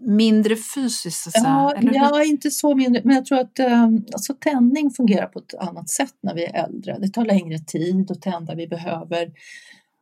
mindre 0.00 0.56
fysiskt? 0.74 1.26
ja, 1.34 1.74
ja 1.82 2.24
inte 2.24 2.50
så 2.50 2.74
mindre, 2.74 3.02
men 3.04 3.14
jag 3.14 3.24
tror 3.24 3.38
att 3.38 3.58
um, 3.60 4.04
alltså, 4.12 4.34
tändning 4.34 4.90
fungerar 4.90 5.26
på 5.26 5.38
ett 5.38 5.54
annat 5.54 5.90
sätt 5.90 6.14
när 6.22 6.34
vi 6.34 6.44
är 6.44 6.64
äldre. 6.64 6.98
Det 6.98 7.08
tar 7.08 7.24
längre 7.24 7.58
tid 7.58 8.10
att 8.10 8.22
tända, 8.22 8.54
vi 8.54 8.68
behöver 8.68 9.26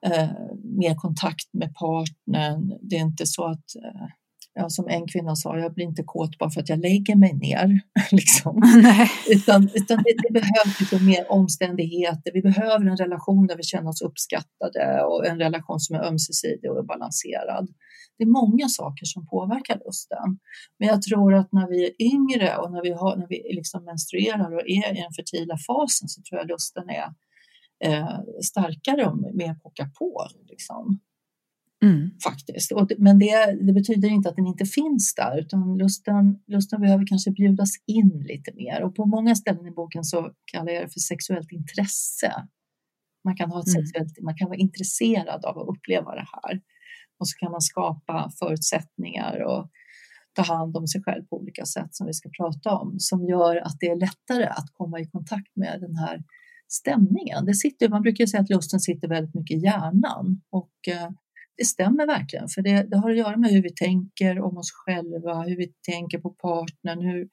uh, 0.07 0.54
mer 0.62 0.95
kontakt 0.95 1.54
med 1.54 1.75
partnern. 1.75 2.78
Det 2.83 2.97
är 2.97 3.00
inte 3.00 3.26
så 3.26 3.45
att 3.45 3.64
uh, 3.76 4.07
ja, 4.54 4.70
som 4.70 4.88
en 4.88 5.06
kvinna 5.08 5.37
sa, 5.37 5.58
jag 5.58 5.75
blir 5.75 5.84
inte 5.84 6.02
kåt 6.02 6.38
bara 6.38 6.50
för 6.50 6.61
att 6.61 6.68
jag 6.68 6.78
lägger 6.78 7.16
mig 7.16 7.32
ner. 7.32 7.80
liksom. 8.11 8.62
Utan, 9.28 9.68
utan 9.75 10.02
det, 10.02 10.14
det 10.23 10.32
behövs 10.32 10.80
liksom 10.80 11.06
mer 11.06 11.32
omständigheter. 11.32 12.32
Vi 12.34 12.42
behöver 12.42 12.87
en 12.87 12.96
relation 12.96 13.46
där 13.46 13.56
vi 13.56 13.62
känner 13.62 13.90
oss 13.90 14.02
uppskattade 14.02 15.02
och 15.02 15.26
en 15.26 15.38
relation 15.38 15.80
som 15.80 15.96
är 15.96 16.04
ömsesidig 16.04 16.70
och 16.70 16.87
balanserad. 16.87 17.68
Det 18.18 18.25
är 18.25 18.28
många 18.28 18.68
saker 18.68 19.04
som 19.04 19.26
påverkar 19.26 19.80
lusten. 19.84 20.38
Men 20.78 20.88
jag 20.88 21.02
tror 21.02 21.34
att 21.34 21.52
när 21.52 21.68
vi 21.68 21.84
är 21.84 22.02
yngre 22.02 22.56
och 22.56 22.73
när 22.73 22.82
vi, 22.82 22.92
har, 22.92 23.16
när 23.16 23.26
vi 23.28 23.54
liksom 23.54 23.84
menstruerar 23.84 24.54
och 24.54 24.61
är 24.61 24.92
i 24.92 25.00
den 25.02 25.12
fertila 25.12 25.56
fasen 25.66 26.08
så 26.08 26.23
tror 26.23 26.40
jag 26.40 26.49
lusten 26.49 26.90
är 26.90 27.08
eh, 27.84 28.18
starkare 28.42 29.06
och 29.06 29.16
mer 29.18 29.54
pockar 29.54 29.87
på. 29.99 30.28
Liksom. 30.50 31.00
Mm. 31.84 32.10
Faktiskt. 32.24 32.72
Och, 32.72 32.92
men 32.98 33.18
det, 33.18 33.58
det, 33.66 33.72
betyder 33.72 34.08
inte 34.08 34.28
att 34.28 34.36
den 34.36 34.46
inte 34.46 34.64
finns 34.64 35.14
där, 35.14 35.38
utan 35.38 35.78
lusten, 35.78 36.38
lusten 36.46 36.80
behöver 36.80 37.06
kanske 37.06 37.30
bjudas 37.30 37.70
in 37.86 38.24
lite 38.28 38.52
mer. 38.54 38.82
Och 38.82 38.94
på 38.94 39.06
många 39.06 39.34
ställen 39.34 39.66
i 39.66 39.70
boken 39.70 40.04
så 40.04 40.30
kallar 40.52 40.72
jag 40.72 40.84
det 40.84 40.92
för 40.92 41.00
sexuellt 41.00 41.52
intresse. 41.52 42.32
Man 43.24 43.36
kan, 43.36 43.50
ha 43.50 43.60
ett 43.60 43.68
mm. 43.68 43.86
sexuellt, 43.86 44.20
man 44.22 44.36
kan 44.36 44.48
vara 44.48 44.58
intresserad 44.58 45.44
av 45.44 45.58
att 45.58 45.68
uppleva 45.68 46.14
det 46.14 46.26
här. 46.32 46.60
Och 47.18 47.28
så 47.28 47.38
kan 47.38 47.52
man 47.52 47.60
skapa 47.60 48.30
förutsättningar 48.38 49.42
och 49.42 49.70
ta 50.32 50.42
hand 50.42 50.76
om 50.76 50.86
sig 50.86 51.02
själv 51.02 51.22
på 51.24 51.36
olika 51.36 51.64
sätt 51.64 51.94
som 51.94 52.06
vi 52.06 52.12
ska 52.12 52.30
prata 52.38 52.74
om, 52.76 52.94
som 52.98 53.24
gör 53.24 53.56
att 53.56 53.76
det 53.80 53.86
är 53.86 53.96
lättare 53.96 54.44
att 54.44 54.66
komma 54.72 55.00
i 55.00 55.06
kontakt 55.06 55.56
med 55.56 55.80
den 55.80 55.96
här 55.96 56.22
stämningen. 56.68 57.44
Det 57.44 57.54
sitter, 57.54 57.88
man 57.88 58.02
brukar 58.02 58.26
säga 58.26 58.40
att 58.40 58.50
lusten 58.50 58.80
sitter 58.80 59.08
väldigt 59.08 59.34
mycket 59.34 59.56
i 59.56 59.60
hjärnan 59.60 60.42
och 60.50 60.88
eh, 60.88 61.10
det 61.56 61.64
stämmer 61.64 62.06
verkligen, 62.06 62.49
för 62.49 62.62
det, 62.62 62.82
det, 62.82 62.96
har 62.96 63.11
att 63.11 63.16
göra 63.16 63.37
med 63.37 63.50
hur 63.50 63.62
vi 63.62 63.75
tänker 63.75 64.40
om 64.40 64.56
oss 64.56 64.73
själva, 64.73 65.42
hur 65.42 65.56
vi 65.56 65.66
tänker 65.66 66.18
på 66.18 66.30
partnern, 66.30 67.00
hur, 67.00 67.28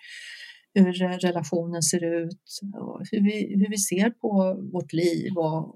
hur 0.73 0.93
relationen 1.19 1.81
ser 1.81 2.03
ut, 2.03 2.59
och 2.75 3.01
hur, 3.11 3.23
vi, 3.23 3.55
hur 3.59 3.69
vi 3.69 3.77
ser 3.77 4.09
på 4.09 4.59
vårt 4.73 4.93
liv 4.93 5.37
och 5.37 5.75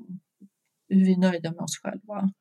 hur 0.89 1.05
vi 1.05 1.13
är 1.13 1.17
nöjda 1.17 1.51
med 1.51 1.61
oss 1.61 1.79
själva. 1.83 2.31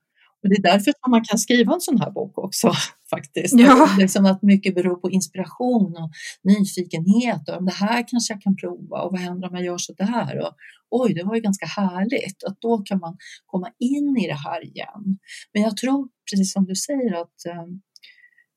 Och 0.45 0.51
det 0.51 0.57
är 0.57 0.63
därför 0.63 0.93
som 1.03 1.11
man 1.11 1.25
kan 1.25 1.39
skriva 1.39 1.75
en 1.75 1.81
sån 1.81 2.01
här 2.01 2.11
bok 2.11 2.39
också 2.39 2.73
faktiskt. 3.11 3.55
Ja. 3.59 3.89
Liksom 3.99 4.27
att 4.27 4.43
mycket 4.43 4.75
beror 4.75 4.97
på 4.97 5.11
inspiration 5.11 5.97
och 5.97 6.11
nyfikenhet 6.43 7.49
och 7.49 7.57
om 7.57 7.65
det 7.65 7.73
här 7.73 8.09
kanske 8.09 8.35
jag 8.35 8.43
kan 8.43 8.57
prova 8.57 9.03
och 9.03 9.13
vad 9.13 9.21
händer 9.21 9.49
om 9.49 9.55
jag 9.55 9.65
gör 9.65 9.79
så 9.79 9.93
där? 9.93 10.41
Och, 10.41 10.53
Oj, 10.91 11.15
det 11.15 11.25
var 11.25 11.35
ju 11.35 11.41
ganska 11.41 11.67
härligt 11.67 12.45
att 12.45 12.61
då 12.61 12.79
kan 12.79 12.99
man 12.99 13.17
komma 13.47 13.71
in 13.79 14.17
i 14.25 14.27
det 14.27 14.35
här 14.35 14.65
igen. 14.65 15.19
Men 15.53 15.63
jag 15.63 15.77
tror, 15.77 16.09
precis 16.31 16.53
som 16.53 16.65
du 16.65 16.75
säger, 16.75 17.15
att 17.23 17.47
eh, 17.49 17.65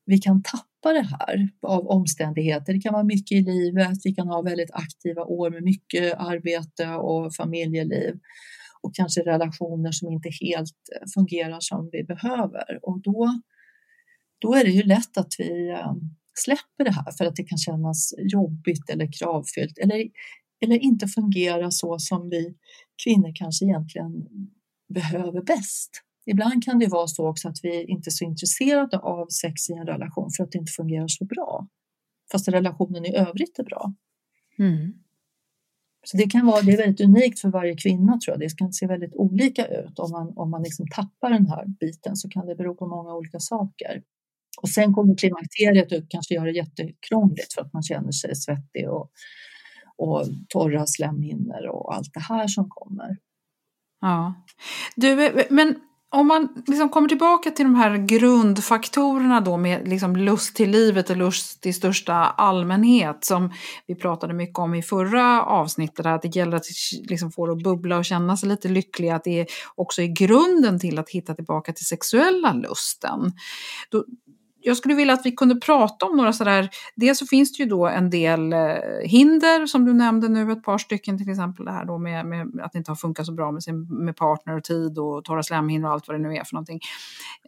vi 0.05 0.17
kan 0.17 0.43
tappa 0.43 0.93
det 0.93 1.07
här 1.09 1.49
av 1.61 1.87
omständigheter. 1.87 2.73
Det 2.73 2.79
kan 2.79 2.93
vara 2.93 3.03
mycket 3.03 3.31
i 3.31 3.41
livet, 3.41 3.97
vi 4.03 4.13
kan 4.15 4.27
ha 4.27 4.41
väldigt 4.41 4.71
aktiva 4.73 5.23
år 5.23 5.49
med 5.49 5.63
mycket 5.63 6.13
arbete 6.13 6.87
och 6.89 7.35
familjeliv 7.35 8.19
och 8.81 8.95
kanske 8.95 9.21
relationer 9.21 9.91
som 9.91 10.11
inte 10.11 10.29
helt 10.41 10.89
eh, 10.95 11.07
fungerar 11.13 11.57
som 11.59 11.89
vi 11.91 12.03
behöver. 12.03 12.79
Och 12.81 13.01
då, 13.01 13.41
då 14.39 14.53
är 14.53 14.63
det 14.63 14.71
ju 14.71 14.83
lätt 14.83 15.17
att 15.17 15.33
vi 15.39 15.69
eh, 15.69 15.93
släpper 16.33 16.83
det 16.83 16.91
här 16.91 17.11
för 17.17 17.25
att 17.25 17.35
det 17.35 17.43
kan 17.43 17.57
kännas 17.57 18.13
jobbigt 18.17 18.89
eller 18.89 19.09
kravfyllt 19.19 19.77
eller, 19.77 20.07
eller 20.61 20.79
inte 20.79 21.07
fungera 21.07 21.71
så 21.71 21.99
som 21.99 22.29
vi 22.29 22.55
kvinnor 23.03 23.31
kanske 23.35 23.65
egentligen 23.65 24.27
behöver 24.93 25.41
bäst. 25.41 26.03
Ibland 26.25 26.63
kan 26.63 26.79
det 26.79 26.87
vara 26.87 27.07
så 27.07 27.29
också 27.29 27.47
att 27.47 27.57
vi 27.63 27.83
inte 27.83 28.09
är 28.09 28.11
så 28.11 28.25
intresserade 28.25 28.99
av 28.99 29.27
sex 29.27 29.69
i 29.69 29.73
en 29.73 29.87
relation 29.87 30.29
för 30.37 30.43
att 30.43 30.51
det 30.51 30.57
inte 30.57 30.71
fungerar 30.71 31.07
så 31.07 31.25
bra. 31.25 31.67
Fast 32.31 32.47
relationen 32.47 33.05
i 33.05 33.15
övrigt 33.15 33.59
är 33.59 33.63
bra. 33.63 33.93
Mm. 34.59 34.93
Så 36.09 36.17
det 36.17 36.29
kan 36.29 36.45
vara, 36.45 36.61
det 36.61 36.73
är 36.73 36.77
väldigt 36.77 37.01
unikt 37.01 37.39
för 37.39 37.49
varje 37.49 37.75
kvinna 37.75 38.17
tror 38.17 38.33
jag. 38.33 38.39
Det 38.39 38.57
kan 38.57 38.73
se 38.73 38.87
väldigt 38.87 39.15
olika 39.15 39.65
ut. 39.65 39.99
Om 39.99 40.11
man, 40.11 40.33
om 40.35 40.49
man 40.49 40.63
liksom 40.63 40.85
tappar 40.95 41.29
den 41.29 41.47
här 41.47 41.65
biten 41.79 42.15
så 42.15 42.29
kan 42.29 42.45
det 42.45 42.55
bero 42.55 42.75
på 42.75 42.87
många 42.87 43.13
olika 43.13 43.39
saker. 43.39 44.01
Och 44.61 44.69
sen 44.69 44.93
kommer 44.93 45.15
klimakteriet 45.15 45.91
och 45.91 46.09
kanske 46.09 46.33
göra 46.33 46.45
det 46.45 46.51
jättekrångligt 46.51 47.53
för 47.53 47.61
att 47.61 47.73
man 47.73 47.83
känner 47.83 48.11
sig 48.11 48.35
svettig 48.35 48.89
och, 48.89 49.11
och 49.97 50.25
torra 50.49 50.85
slemhinnor 50.85 51.67
och 51.67 51.95
allt 51.95 52.13
det 52.13 52.19
här 52.19 52.47
som 52.47 52.69
kommer. 52.69 53.17
Ja. 54.01 54.33
Du, 54.95 55.45
men 55.49 55.75
om 56.09 56.27
man 56.27 56.63
liksom 56.67 56.89
kommer 56.89 57.09
tillbaka 57.09 57.51
till 57.51 57.65
de 57.65 57.75
här 57.75 57.97
grundfaktorerna 57.97 59.41
då 59.41 59.57
med 59.57 59.87
liksom 59.87 60.15
lust 60.15 60.55
till 60.55 60.69
livet 60.69 61.09
och 61.09 61.17
lust 61.17 61.65
i 61.65 61.73
största 61.73 62.13
allmänhet 62.13 63.25
som 63.25 63.53
vi 63.87 63.95
pratade 63.95 64.33
mycket 64.33 64.59
om 64.59 64.75
i 64.75 64.83
förra 64.83 65.43
avsnittet, 65.43 66.05
att 66.05 66.21
det 66.21 66.35
gäller 66.35 66.57
att 66.57 66.65
liksom 67.09 67.31
få 67.31 67.45
det 67.45 67.51
att 67.51 67.63
bubbla 67.63 67.97
och 67.97 68.05
känna 68.05 68.37
sig 68.37 68.49
lite 68.49 68.67
lycklig, 68.67 69.09
att 69.09 69.23
det 69.23 69.47
också 69.75 70.01
är 70.01 70.07
grunden 70.07 70.79
till 70.79 70.99
att 70.99 71.09
hitta 71.09 71.35
tillbaka 71.35 71.73
till 71.73 71.85
sexuella 71.85 72.53
lusten. 72.53 73.31
Då, 73.89 74.05
jag 74.67 74.77
skulle 74.77 74.95
vilja 74.95 75.13
att 75.13 75.25
vi 75.25 75.31
kunde 75.31 75.55
prata 75.55 76.05
om 76.05 76.17
några 76.17 76.33
sådär, 76.33 76.69
dels 76.95 77.19
så 77.19 77.25
finns 77.25 77.57
det 77.57 77.63
ju 77.63 77.69
då 77.69 77.87
en 77.87 78.09
del 78.09 78.53
eh, 78.53 78.59
hinder 79.03 79.65
som 79.65 79.85
du 79.85 79.93
nämnde 79.93 80.29
nu, 80.29 80.51
ett 80.51 80.63
par 80.63 80.77
stycken 80.77 81.17
till 81.17 81.29
exempel 81.29 81.65
det 81.65 81.71
här 81.71 81.85
då 81.85 81.97
med, 81.97 82.25
med 82.25 82.61
att 82.61 82.71
det 82.71 82.77
inte 82.77 82.91
har 82.91 82.95
funkat 82.95 83.25
så 83.25 83.31
bra 83.31 83.51
med, 83.51 83.63
sin, 83.63 84.05
med 84.05 84.15
partner 84.15 84.57
och 84.57 84.63
tid 84.63 84.97
och 84.97 85.23
torra 85.23 85.43
slemhinnor 85.43 85.87
och 85.87 85.93
allt 85.93 86.07
vad 86.07 86.19
det 86.19 86.21
nu 86.29 86.35
är 86.35 86.43
för 86.43 86.53
någonting. 86.53 86.79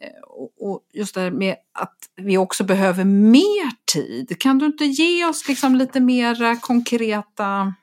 Eh, 0.01 0.21
och, 0.27 0.71
och, 0.71 0.79
just 0.93 1.15
det 1.15 1.21
här 1.21 1.31
med 1.31 1.55
att 1.79 1.97
vi 2.15 2.37
också 2.37 2.63
behöver 2.63 3.03
mer 3.05 3.71
tid. 3.93 4.39
Kan 4.39 4.57
du 4.57 4.65
inte 4.65 4.85
ge 4.85 5.25
oss 5.25 5.47
liksom 5.47 5.75
lite 5.75 5.99
mer 5.99 6.61
konkreta 6.61 7.73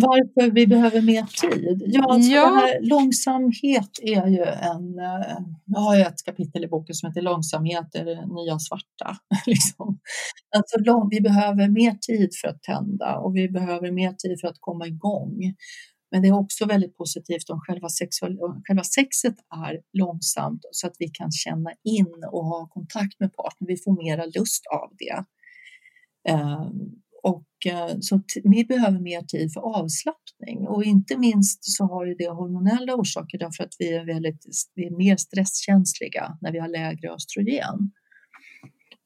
varför 0.00 0.50
vi 0.50 0.66
behöver 0.66 1.02
mer 1.02 1.22
tid? 1.22 1.82
Ja, 1.86 2.12
alltså 2.12 2.30
ja. 2.30 2.68
långsamhet 2.80 3.90
är 4.02 4.26
ju 4.26 4.42
en... 4.42 4.98
Eh, 4.98 5.38
jag 5.64 5.80
har 5.80 6.00
ett 6.00 6.24
kapitel 6.24 6.64
i 6.64 6.68
boken 6.68 6.94
som 6.94 7.08
heter 7.08 7.22
Långsamhet 7.22 7.94
är 7.94 8.04
det 8.04 8.26
nya 8.26 8.58
svarta. 8.58 9.16
liksom. 9.46 9.98
alltså, 10.56 10.78
lång, 10.78 11.08
vi 11.10 11.20
behöver 11.20 11.68
mer 11.68 11.92
tid 11.92 12.30
för 12.40 12.48
att 12.48 12.62
tända 12.62 13.16
och 13.18 13.36
vi 13.36 13.48
behöver 13.48 13.90
mer 13.90 14.12
tid 14.12 14.40
för 14.40 14.48
att 14.48 14.60
komma 14.60 14.86
igång. 14.86 15.54
Men 16.10 16.22
det 16.22 16.28
är 16.28 16.38
också 16.38 16.66
väldigt 16.66 16.96
positivt 16.96 17.50
om 17.50 17.60
själva, 17.60 17.88
sexual, 17.88 18.38
själva 18.68 18.84
sexet 18.84 19.34
är 19.66 19.80
långsamt 19.92 20.60
så 20.70 20.86
att 20.86 20.96
vi 20.98 21.08
kan 21.08 21.32
känna 21.32 21.70
in 21.84 22.24
och 22.32 22.44
ha 22.44 22.68
kontakt 22.68 23.20
med 23.20 23.32
partnern. 23.32 23.66
Vi 23.68 23.76
får 23.76 24.02
mera 24.02 24.24
lust 24.24 24.62
av 24.66 24.92
det. 24.98 25.24
Um, 26.32 27.02
och 27.26 27.66
eh, 27.66 27.96
så 28.00 28.22
vi 28.44 28.64
behöver 28.64 29.00
mer 29.00 29.22
tid 29.22 29.52
för 29.52 29.60
avslappning 29.60 30.66
och 30.66 30.84
inte 30.84 31.18
minst 31.18 31.64
så 31.76 31.84
har 31.84 32.06
ju 32.06 32.14
det 32.14 32.28
hormonella 32.28 32.94
orsaker 32.94 33.38
därför 33.38 33.64
att 33.64 33.74
vi 33.78 33.92
är, 33.92 34.04
väldigt, 34.04 34.44
vi 34.74 34.86
är 34.86 34.96
mer 34.96 35.16
stresskänsliga 35.16 36.38
när 36.40 36.52
vi 36.52 36.58
har 36.58 36.68
lägre 36.68 37.10
östrogen. 37.10 37.92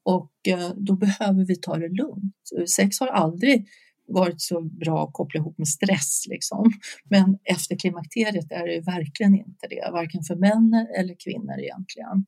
Och 0.03 0.31
eh, 0.47 0.71
då 0.75 0.95
behöver 0.95 1.45
vi 1.45 1.55
ta 1.55 1.77
det 1.77 1.89
lugnt. 1.89 2.69
Sex 2.75 2.99
har 2.99 3.07
aldrig 3.07 3.67
varit 4.07 4.41
så 4.41 4.61
bra 4.61 5.03
att 5.03 5.13
koppla 5.13 5.39
ihop 5.39 5.57
med 5.57 5.67
stress. 5.67 6.23
Liksom. 6.29 6.71
Men 7.09 7.37
efter 7.43 7.75
klimakteriet 7.75 8.51
är 8.51 8.67
det 8.67 8.81
verkligen 8.81 9.35
inte 9.35 9.67
det, 9.69 9.89
varken 9.91 10.23
för 10.23 10.35
män 10.35 10.87
eller 10.97 11.15
kvinnor 11.23 11.59
egentligen. 11.59 12.25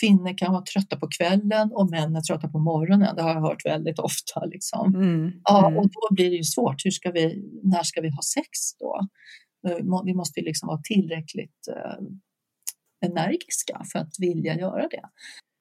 Kvinnor 0.00 0.38
kan 0.38 0.52
vara 0.52 0.62
trötta 0.62 0.96
på 0.96 1.08
kvällen 1.18 1.72
och 1.72 1.90
män 1.90 2.16
är 2.16 2.20
trötta 2.20 2.48
på 2.48 2.58
morgonen. 2.58 3.16
Det 3.16 3.22
har 3.22 3.34
jag 3.34 3.40
hört 3.40 3.66
väldigt 3.66 3.98
ofta. 3.98 4.44
Liksom. 4.44 4.94
Mm, 4.94 5.32
ja, 5.44 5.66
mm. 5.66 5.78
och 5.78 5.84
då 5.84 6.14
blir 6.14 6.30
det 6.30 6.36
ju 6.36 6.44
svårt. 6.44 6.84
Hur 6.84 6.90
ska 6.90 7.10
vi, 7.10 7.44
när 7.62 7.82
ska 7.82 8.00
vi 8.00 8.08
ha 8.08 8.22
sex 8.22 8.48
då? 8.78 9.00
Eh, 9.68 10.04
vi 10.04 10.14
måste 10.14 10.40
liksom 10.40 10.66
vara 10.66 10.80
tillräckligt 10.84 11.68
eh, 11.76 11.98
energiska 13.06 13.82
för 13.92 13.98
att 13.98 14.12
vilja 14.18 14.58
göra 14.58 14.88
det. 14.88 15.02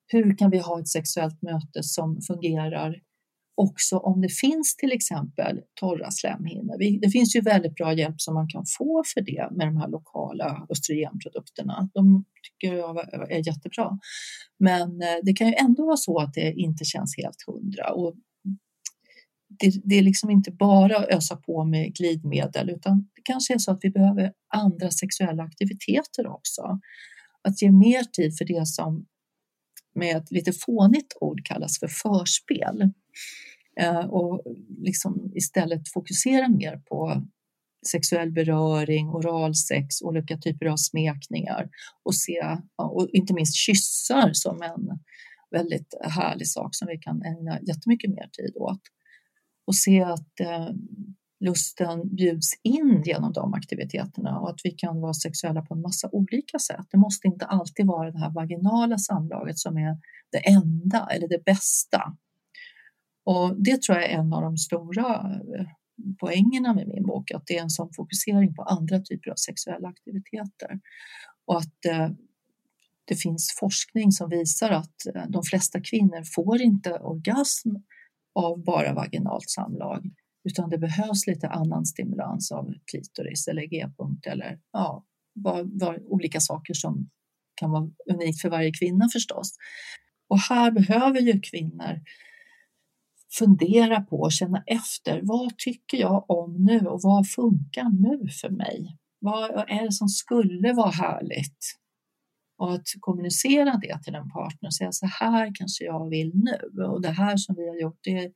Hur 0.08 0.38
kan 0.38 0.50
vi 0.50 0.58
ha 0.58 0.79
ett 0.79 0.88
sexuellt 0.88 1.41
möte 1.41 1.84
som 1.84 2.22
fungerar 2.22 3.01
också 3.58 3.98
om 3.98 4.22
det 4.22 4.30
finns 4.30 4.76
till 4.76 4.92
exempel 4.92 5.60
torra 5.80 6.12
slemhinnor. 6.12 7.00
Det 7.02 7.10
finns 7.10 7.36
ju 7.36 7.42
väldigt 7.42 7.76
bra 7.76 7.94
hjälp 7.94 8.22
som 8.22 8.34
man 8.34 8.48
kan 8.48 8.64
få 8.78 9.04
för 9.14 9.22
det 9.22 9.48
med 9.52 9.68
de 9.68 9.78
här 9.78 9.88
lokala 9.88 10.68
östrogenprodukterna. 10.70 11.90
De 11.94 12.26
tycker 12.44 12.76
jag 12.76 12.98
är 13.32 13.48
jättebra. 13.48 14.00
Men 14.60 15.02
eh, 15.02 15.18
det 15.24 15.34
kan 15.34 15.48
ju 15.48 15.54
ändå 15.54 15.86
vara 15.86 15.98
så 15.98 16.20
att 16.20 16.34
det 16.34 16.54
inte 16.54 16.86
känns 16.86 17.18
helt 17.18 17.44
hundra. 17.48 17.94
Och 17.94 18.16
det, 19.60 19.82
det 19.84 19.96
är 19.96 20.02
liksom 20.02 20.30
inte 20.30 20.52
bara 20.52 20.98
att 20.98 21.10
ösa 21.10 21.36
på 21.36 21.64
med 21.64 21.96
glidmedel 21.96 22.70
utan 22.70 23.10
det 23.16 23.22
kanske 23.24 23.54
är 23.54 23.58
så 23.58 23.72
att 23.72 23.80
vi 23.82 23.90
behöver 23.90 24.34
andra 24.56 24.92
sexuella 24.92 25.44
aktiviteter 25.44 26.28
också. 26.28 26.80
Att 27.42 27.62
ge 27.62 27.72
mer 27.72 28.04
tid 28.04 28.38
för 28.38 28.46
det 28.46 28.68
som 28.68 29.06
med 29.96 30.18
ett 30.18 30.32
lite 30.32 30.52
fånigt 30.54 31.14
ord 31.22 31.46
kallas 31.46 31.80
för 31.80 31.88
förspel. 31.88 32.92
Eh, 33.79 34.05
och 34.05 34.43
liksom 34.77 35.31
istället 35.36 35.89
fokusera 35.93 36.50
mer 36.50 36.77
på 36.77 37.24
sexuell 37.88 38.31
beröring, 38.31 39.10
oralsex, 39.10 40.01
olika 40.01 40.38
typer 40.38 40.65
av 40.65 40.75
smekningar 40.75 41.69
och 42.03 42.15
se, 42.15 42.57
och 42.75 43.10
inte 43.13 43.34
minst 43.34 43.55
kyssar 43.55 44.29
som 44.34 44.62
en 44.62 45.00
väldigt 45.51 45.93
härlig 46.01 46.48
sak 46.48 46.75
som 46.75 46.88
vi 46.88 46.98
kan 46.98 47.24
ägna 47.24 47.60
jättemycket 47.62 48.10
mer 48.10 48.29
tid 48.31 48.53
åt. 48.55 48.81
Och 49.67 49.75
se 49.75 50.03
att 50.03 50.39
eh, 50.39 50.69
lusten 51.39 52.15
bjuds 52.15 52.48
in 52.63 53.03
genom 53.05 53.34
de 53.34 53.53
aktiviteterna 53.53 54.39
och 54.39 54.50
att 54.50 54.60
vi 54.63 54.72
kan 54.72 55.01
vara 55.01 55.13
sexuella 55.13 55.62
på 55.62 55.74
en 55.74 55.81
massa 55.81 56.10
olika 56.12 56.60
sätt. 56.60 56.86
Det 56.91 56.98
måste 56.98 57.27
inte 57.27 57.46
alltid 57.46 57.86
vara 57.86 58.12
det 58.12 58.19
här 58.19 58.29
vaginala 58.31 58.98
samlaget 58.98 59.60
som 59.60 59.77
är 59.77 59.98
det 60.31 60.38
enda 60.38 61.07
eller 61.12 61.27
det 61.27 61.46
bästa. 61.46 62.17
Och 63.27 63.63
det 63.63 63.81
tror 63.81 63.98
jag 63.98 64.10
är 64.10 64.17
en 64.17 64.34
av 64.34 64.41
de 64.41 64.57
stora 64.57 65.39
eh, 65.57 65.65
poängerna 66.19 66.74
med 66.74 66.88
min 66.88 67.03
bok, 67.03 67.31
att 67.31 67.48
det 67.48 67.57
är 67.57 67.62
en 67.62 67.69
sån 67.69 67.93
fokusering 67.96 68.55
på 68.55 68.62
andra 68.63 69.00
typer 69.00 69.31
av 69.31 69.36
sexuella 69.36 69.88
aktiviteter. 69.88 70.79
Och 71.46 71.57
att 71.57 71.86
eh, 71.86 72.10
det 73.05 73.15
finns 73.15 73.55
forskning 73.60 74.12
som 74.12 74.29
visar 74.29 74.69
att 74.72 75.05
eh, 75.15 75.24
de 75.29 75.43
flesta 75.43 75.81
kvinnor 75.81 76.24
får 76.36 76.62
inte 76.62 76.93
orgasm 76.93 77.69
av 78.36 78.63
bara 78.63 78.93
vaginalt 78.93 79.50
samlag 79.50 80.10
utan 80.50 80.69
det 80.69 80.77
behövs 80.77 81.27
lite 81.27 81.50
annan 81.50 81.86
stimulans 81.86 82.51
av 82.51 82.74
klitoris 82.91 83.48
eller 83.48 83.62
g-punkt 83.62 84.27
eller 84.27 84.60
ja, 84.72 85.05
var, 85.34 85.63
var, 85.63 86.12
olika 86.12 86.39
saker 86.39 86.74
som 86.74 87.10
kan 87.55 87.72
vara 87.72 87.89
unikt 88.12 88.41
för 88.41 88.50
varje 88.50 88.72
kvinna 88.72 89.10
förstås. 89.13 89.55
Och 90.29 90.39
här 90.39 90.72
behöver 90.72 91.19
ju 91.19 91.39
kvinnor 91.39 92.01
fundera 93.34 94.01
på 94.01 94.19
och 94.19 94.31
känna 94.31 94.63
efter. 94.65 95.19
Vad 95.24 95.57
tycker 95.57 95.98
jag 95.98 96.25
om 96.29 96.65
nu 96.65 96.79
och 96.79 97.00
vad 97.03 97.29
funkar 97.29 97.89
nu 97.89 98.29
för 98.41 98.50
mig? 98.50 98.98
Vad 99.19 99.51
är 99.51 99.86
det 99.86 99.91
som 99.91 100.07
skulle 100.07 100.74
vara 100.74 100.91
härligt? 100.91 101.77
Och 102.57 102.74
att 102.74 102.87
kommunicera 103.00 103.79
det 103.81 104.03
till 104.03 104.16
en 104.16 104.29
partner 104.29 104.68
och 104.68 104.74
säga 104.74 104.92
så 104.92 105.05
här 105.05 105.51
kanske 105.55 105.83
jag 105.83 106.09
vill 106.09 106.31
nu 106.35 106.83
och 106.83 107.01
det 107.01 107.09
här 107.09 107.37
som 107.37 107.55
vi 107.55 107.68
har 107.68 107.75
gjort 107.75 108.00
det 108.01 108.31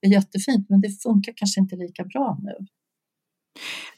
är 0.00 0.08
jättefint 0.08 0.66
men 0.70 0.80
det 0.80 1.02
funkar 1.02 1.32
kanske 1.36 1.60
inte 1.60 1.76
lika 1.76 2.04
bra 2.04 2.38
nu. 2.42 2.66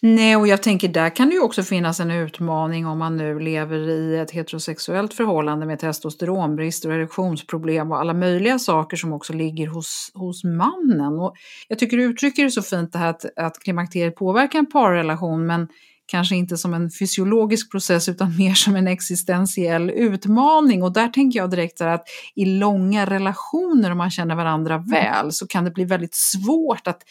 Nej, 0.06 0.36
och 0.36 0.48
jag 0.48 0.62
tänker 0.62 0.88
där 0.88 1.16
kan 1.16 1.28
det 1.28 1.34
ju 1.34 1.40
också 1.40 1.62
finnas 1.62 2.00
en 2.00 2.10
utmaning 2.10 2.86
om 2.86 2.98
man 2.98 3.16
nu 3.16 3.38
lever 3.38 3.88
i 3.88 4.16
ett 4.16 4.30
heterosexuellt 4.30 5.14
förhållande 5.14 5.66
med 5.66 5.78
testosteronbrist 5.78 6.84
och 6.84 6.92
erektionsproblem 6.92 7.90
och 7.92 8.00
alla 8.00 8.14
möjliga 8.14 8.58
saker 8.58 8.96
som 8.96 9.12
också 9.12 9.32
ligger 9.32 9.66
hos, 9.66 10.10
hos 10.14 10.44
mannen. 10.44 11.18
Och 11.18 11.34
jag 11.68 11.78
tycker 11.78 11.96
du 11.96 12.02
uttrycker 12.02 12.44
det 12.44 12.50
så 12.50 12.62
fint 12.62 12.92
det 12.92 12.98
här 12.98 13.10
att, 13.10 13.24
att 13.36 13.58
klimakteriet 13.58 14.16
påverkar 14.16 14.58
en 14.58 14.66
parrelation 14.66 15.46
men 15.46 15.68
kanske 16.06 16.36
inte 16.36 16.56
som 16.56 16.74
en 16.74 16.90
fysiologisk 16.90 17.70
process 17.70 18.08
utan 18.08 18.36
mer 18.38 18.54
som 18.54 18.76
en 18.76 18.88
existentiell 18.88 19.90
utmaning. 19.90 20.82
Och 20.82 20.92
där 20.92 21.08
tänker 21.08 21.38
jag 21.38 21.50
direkt 21.50 21.80
att 21.80 22.04
i 22.34 22.44
långa 22.44 23.06
relationer, 23.06 23.90
om 23.90 23.98
man 23.98 24.10
känner 24.10 24.34
varandra 24.34 24.78
väl, 24.78 25.32
så 25.32 25.46
kan 25.46 25.64
det 25.64 25.70
bli 25.70 25.84
väldigt 25.84 26.14
svårt 26.14 26.86
att 26.86 27.02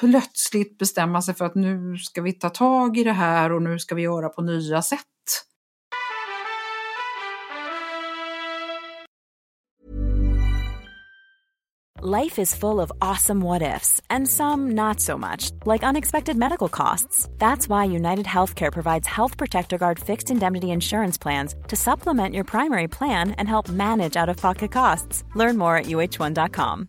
plötsligt 0.00 0.78
bestämma 0.78 1.22
sig 1.22 1.34
för 1.34 1.44
att 1.44 1.54
nu 1.54 1.96
ska 1.96 2.22
vi 2.22 2.32
ta 2.32 2.50
tag 2.50 2.96
i 2.96 3.04
det 3.04 3.12
här 3.12 3.52
och 3.52 3.62
nu 3.62 3.78
ska 3.78 3.94
vi 3.94 4.02
göra 4.02 4.28
på 4.28 4.42
nya 4.42 4.82
sätt. 4.82 5.00
Life 12.06 12.38
is 12.38 12.54
full 12.54 12.80
of 12.80 12.92
awesome 13.00 13.40
what 13.40 13.62
ifs 13.62 13.98
and 14.10 14.28
some 14.28 14.72
not 14.72 15.00
so 15.00 15.16
much, 15.16 15.52
like 15.64 15.82
unexpected 15.82 16.36
medical 16.36 16.68
costs. 16.68 17.26
That's 17.38 17.66
why 17.66 17.84
United 17.86 18.26
Healthcare 18.26 18.70
provides 18.70 19.06
Health 19.06 19.38
Protector 19.38 19.78
Guard 19.78 19.98
fixed 19.98 20.30
indemnity 20.30 20.70
insurance 20.70 21.16
plans 21.16 21.54
to 21.68 21.76
supplement 21.76 22.34
your 22.34 22.44
primary 22.44 22.88
plan 22.88 23.30
and 23.38 23.48
help 23.48 23.70
manage 23.70 24.18
out 24.18 24.28
of 24.28 24.36
pocket 24.36 24.70
costs. 24.70 25.24
Learn 25.34 25.56
more 25.56 25.78
at 25.78 25.86
uh1.com. 25.86 26.88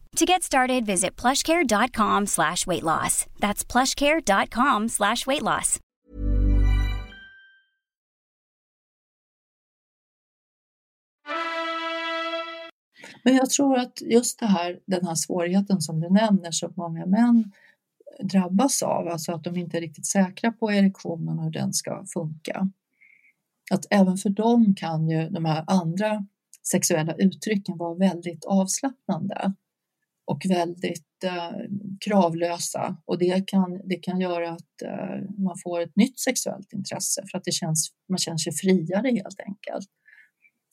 To 0.15 0.25
get 0.25 0.43
started, 0.43 0.85
visit 0.85 1.15
plushcare.com 1.15 2.27
slash 2.27 2.67
weight 2.67 2.83
loss. 2.83 3.25
That's 3.39 3.63
plushcare.com 3.63 4.89
slash 4.89 5.25
weight 5.27 5.41
loss. 5.41 5.79
Men 13.23 13.35
jag 13.35 13.49
tror 13.49 13.77
att 13.77 14.01
just 14.01 14.39
det 14.39 14.45
här, 14.45 14.79
den 14.85 15.07
här 15.07 15.15
svårigheten 15.15 15.81
som 15.81 15.99
du 15.99 16.09
nämner 16.09 16.51
som 16.51 16.73
många 16.75 17.05
män 17.05 17.51
drabbas 18.23 18.83
av, 18.83 19.07
alltså 19.07 19.31
att 19.31 19.43
de 19.43 19.57
inte 19.57 19.77
är 19.77 19.81
riktigt 19.81 20.05
säkra 20.05 20.51
på 20.51 20.71
erektionen 20.71 21.37
och 21.39 21.43
hur 21.43 21.51
den 21.51 21.73
ska 21.73 22.05
funka. 22.13 22.69
Att 23.71 23.85
även 23.89 24.17
för 24.17 24.29
dem 24.29 24.75
kan 24.77 25.09
ju 25.09 25.29
de 25.29 25.45
här 25.45 25.63
andra 25.67 26.25
sexuella 26.67 27.15
uttrycken 27.15 27.77
vara 27.77 27.95
väldigt 27.95 28.45
avslappnande 28.45 29.53
och 30.31 30.41
väldigt 30.49 31.23
eh, 31.23 31.57
kravlösa 32.05 32.97
och 33.05 33.17
det 33.17 33.47
kan, 33.47 33.81
det 33.85 33.95
kan 33.95 34.21
göra 34.21 34.49
att 34.51 34.81
eh, 34.85 35.43
man 35.45 35.55
får 35.63 35.81
ett 35.81 35.95
nytt 35.95 36.19
sexuellt 36.19 36.73
intresse 36.73 37.21
för 37.31 37.37
att 37.37 37.43
det 37.43 37.51
känns, 37.51 37.89
man 38.09 38.17
känner 38.17 38.37
sig 38.37 38.53
friare 38.53 39.07
helt 39.07 39.39
enkelt. 39.47 39.89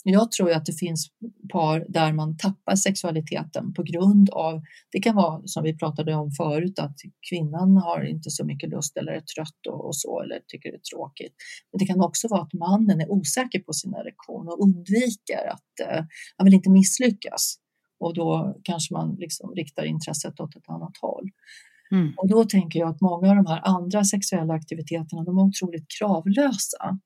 Jag 0.04 0.32
tror 0.32 0.52
att 0.52 0.66
det 0.66 0.72
finns 0.72 1.08
par 1.52 1.86
där 1.88 2.12
man 2.12 2.36
tappar 2.36 2.76
sexualiteten 2.76 3.72
på 3.74 3.82
grund 3.82 4.30
av, 4.30 4.62
det 4.92 5.00
kan 5.00 5.16
vara 5.16 5.42
som 5.44 5.62
vi 5.62 5.78
pratade 5.78 6.14
om 6.14 6.30
förut, 6.30 6.78
att 6.78 6.96
kvinnan 7.30 7.76
har 7.76 8.04
inte 8.04 8.30
så 8.30 8.44
mycket 8.44 8.70
lust 8.70 8.96
eller 8.96 9.12
är 9.12 9.20
trött 9.20 9.66
och, 9.68 9.86
och 9.86 9.96
så 9.96 10.22
eller 10.22 10.40
tycker 10.46 10.70
det 10.70 10.76
är 10.76 10.96
tråkigt. 10.96 11.34
Men 11.72 11.78
det 11.78 11.86
kan 11.86 12.00
också 12.00 12.28
vara 12.28 12.42
att 12.42 12.52
mannen 12.52 13.00
är 13.00 13.10
osäker 13.10 13.58
på 13.58 13.72
sin 13.72 13.94
erektion 13.94 14.48
och 14.48 14.62
undviker 14.62 15.46
att, 15.50 15.88
eh, 15.88 16.04
han 16.36 16.44
vill 16.44 16.54
inte 16.54 16.70
misslyckas 16.70 17.58
och 18.00 18.14
då 18.14 18.56
kanske 18.62 18.94
man 18.94 19.14
liksom 19.14 19.54
riktar 19.54 19.84
intresset 19.84 20.40
åt 20.40 20.56
ett 20.56 20.68
annat 20.68 20.96
håll. 21.00 21.30
Mm. 21.90 22.12
Och 22.16 22.28
då 22.28 22.44
tänker 22.44 22.78
jag 22.78 22.88
att 22.88 23.00
många 23.00 23.30
av 23.30 23.36
de 23.36 23.46
här 23.46 23.60
andra 23.64 24.04
sexuella 24.04 24.54
aktiviteterna, 24.54 25.24
de 25.24 25.38
är 25.38 25.42
otroligt 25.42 25.86
kravlösa. 25.98 26.98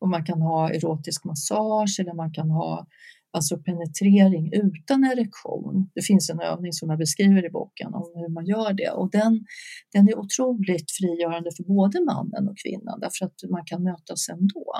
Och 0.00 0.08
man 0.08 0.24
kan 0.24 0.40
ha 0.40 0.70
erotisk 0.70 1.24
massage 1.24 1.96
eller 2.00 2.14
man 2.14 2.32
kan 2.32 2.50
ha 2.50 2.86
alltså 3.32 3.58
penetrering 3.58 4.52
utan 4.52 5.04
erektion. 5.04 5.90
Det 5.94 6.02
finns 6.02 6.30
en 6.30 6.40
övning 6.40 6.72
som 6.72 6.90
jag 6.90 6.98
beskriver 6.98 7.46
i 7.46 7.50
boken 7.50 7.94
om 7.94 8.12
hur 8.14 8.28
man 8.28 8.46
gör 8.46 8.72
det 8.72 8.90
och 8.90 9.10
den, 9.10 9.44
den 9.92 10.08
är 10.08 10.18
otroligt 10.18 10.90
frigörande 10.90 11.50
för 11.56 11.64
både 11.64 12.04
mannen 12.04 12.48
och 12.48 12.58
kvinnan 12.58 13.00
därför 13.00 13.26
att 13.26 13.50
man 13.50 13.64
kan 13.64 13.82
mötas 13.82 14.28
ändå. 14.28 14.74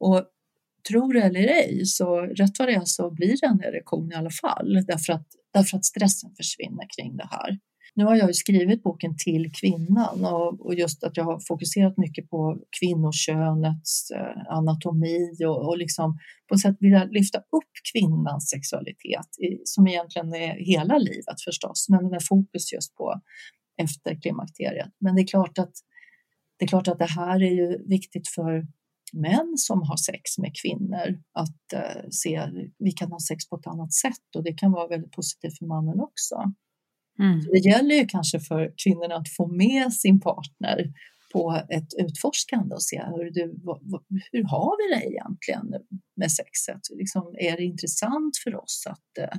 Och 0.00 0.24
tror 0.88 1.14
det 1.14 1.20
eller 1.20 1.40
ej, 1.40 1.86
så 1.86 2.20
rätt 2.20 2.58
vad 2.58 2.68
det 2.68 2.74
är 2.74 2.84
så 2.84 3.10
blir 3.10 3.36
det 3.40 3.46
en 3.46 3.60
erektion 3.60 4.12
i 4.12 4.14
alla 4.14 4.30
fall 4.30 4.84
därför 4.86 5.12
att, 5.12 5.26
därför 5.52 5.76
att 5.76 5.84
stressen 5.84 6.30
försvinner 6.36 6.86
kring 6.96 7.16
det 7.16 7.28
här. 7.30 7.58
Nu 7.94 8.04
har 8.04 8.16
jag 8.16 8.28
ju 8.28 8.34
skrivit 8.34 8.82
boken 8.82 9.16
till 9.16 9.52
kvinnan 9.60 10.24
och, 10.24 10.66
och 10.66 10.74
just 10.74 11.04
att 11.04 11.16
jag 11.16 11.24
har 11.24 11.40
fokuserat 11.48 11.98
mycket 11.98 12.30
på 12.30 12.58
kvinnokönets 12.80 14.10
eh, 14.10 14.52
anatomi 14.56 15.44
och, 15.46 15.68
och 15.68 15.78
liksom 15.78 16.18
på 16.48 16.54
något 16.54 16.60
sätt 16.60 16.76
vilja 16.80 17.04
lyfta 17.04 17.38
upp 17.38 17.72
kvinnans 17.92 18.50
sexualitet 18.50 19.28
i, 19.38 19.62
som 19.64 19.86
egentligen 19.86 20.34
är 20.34 20.54
hela 20.54 20.98
livet 20.98 21.40
förstås, 21.44 21.86
men 21.88 22.10
med 22.10 22.20
fokus 22.28 22.72
just 22.72 22.94
på 22.96 23.20
efter 23.82 24.20
klimakteriet. 24.20 24.92
Men 25.00 25.14
det 25.14 25.22
är 25.22 25.26
klart 25.26 25.58
att 25.58 25.72
det 26.58 26.64
är 26.64 26.68
klart 26.68 26.88
att 26.88 26.98
det 26.98 27.10
här 27.10 27.42
är 27.42 27.50
ju 27.50 27.88
viktigt 27.88 28.28
för 28.28 28.66
män 29.12 29.54
som 29.56 29.82
har 29.82 29.96
sex 29.96 30.38
med 30.38 30.52
kvinnor 30.62 31.22
att 31.32 31.72
eh, 31.74 32.08
se 32.10 32.48
vi 32.78 32.92
kan 32.92 33.12
ha 33.12 33.20
sex 33.20 33.48
på 33.48 33.56
ett 33.56 33.66
annat 33.66 33.92
sätt 33.92 34.36
och 34.36 34.44
det 34.44 34.52
kan 34.52 34.72
vara 34.72 34.88
väldigt 34.88 35.12
positivt 35.12 35.58
för 35.58 35.66
mannen 35.66 36.00
också. 36.00 36.52
Mm. 37.18 37.40
Det 37.40 37.58
gäller 37.58 37.94
ju 37.94 38.06
kanske 38.06 38.40
för 38.40 38.72
kvinnorna 38.84 39.14
att 39.14 39.28
få 39.36 39.46
med 39.46 39.92
sin 39.92 40.20
partner 40.20 40.92
på 41.32 41.62
ett 41.68 41.88
utforskande 41.98 42.74
och 42.74 42.82
se 42.82 43.02
hur, 43.06 43.30
du, 43.30 43.42
hur 44.32 44.44
har 44.44 44.76
vi 44.78 44.94
det 44.94 45.12
egentligen 45.12 45.74
med 46.16 46.32
sexet? 46.32 46.80
Liksom, 46.90 47.34
är 47.38 47.56
det 47.56 47.64
intressant 47.64 48.36
för 48.44 48.54
oss 48.54 48.84
att, 48.86 49.18
eh, 49.18 49.38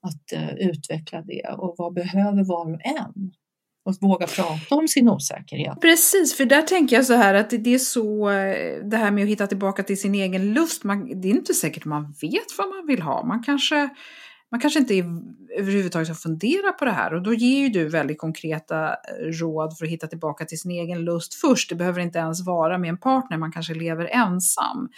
att 0.00 0.32
eh, 0.32 0.54
utveckla 0.54 1.22
det 1.22 1.54
och 1.58 1.74
vad 1.78 1.94
behöver 1.94 2.44
var 2.44 2.74
och 2.74 2.80
en? 2.84 3.32
Och 3.84 3.94
våga 4.00 4.26
prata 4.26 4.74
om 4.74 4.88
sin 4.88 5.08
osäkerhet. 5.08 5.80
Precis, 5.80 6.36
för 6.36 6.44
där 6.44 6.62
tänker 6.62 6.96
jag 6.96 7.06
så 7.06 7.14
här 7.14 7.34
att 7.34 7.50
det 7.50 7.74
är 7.74 7.78
så, 7.78 8.30
eh, 8.30 8.84
det 8.84 8.96
här 8.96 9.10
med 9.10 9.24
att 9.24 9.30
hitta 9.30 9.46
tillbaka 9.46 9.82
till 9.82 10.00
sin 10.00 10.14
egen 10.14 10.54
lust, 10.54 10.84
man, 10.84 11.20
det 11.20 11.28
är 11.28 11.32
inte 11.32 11.54
säkert 11.54 11.84
man 11.84 12.14
vet 12.20 12.58
vad 12.58 12.68
man 12.68 12.86
vill 12.86 13.02
ha. 13.02 13.24
Man 13.24 13.42
kanske, 13.42 13.88
man 14.50 14.60
kanske 14.60 14.80
inte 14.80 14.94
överhuvudtaget 15.58 16.08
har 16.08 16.14
funderat 16.14 16.78
på 16.78 16.84
det 16.84 16.90
här 16.90 17.14
och 17.14 17.22
då 17.22 17.34
ger 17.34 17.60
ju 17.60 17.68
du 17.68 17.88
väldigt 17.88 18.18
konkreta 18.18 18.88
eh, 18.88 19.24
råd 19.40 19.78
för 19.78 19.84
att 19.84 19.90
hitta 19.90 20.06
tillbaka 20.06 20.44
till 20.44 20.60
sin 20.60 20.70
egen 20.70 21.04
lust 21.04 21.34
först. 21.34 21.68
Det 21.68 21.74
behöver 21.74 22.00
inte 22.00 22.18
ens 22.18 22.46
vara 22.46 22.78
med 22.78 22.88
en 22.88 22.98
partner, 22.98 23.38
man 23.38 23.52
kanske 23.52 23.74
lever 23.74 24.04
ensam. 24.04 24.88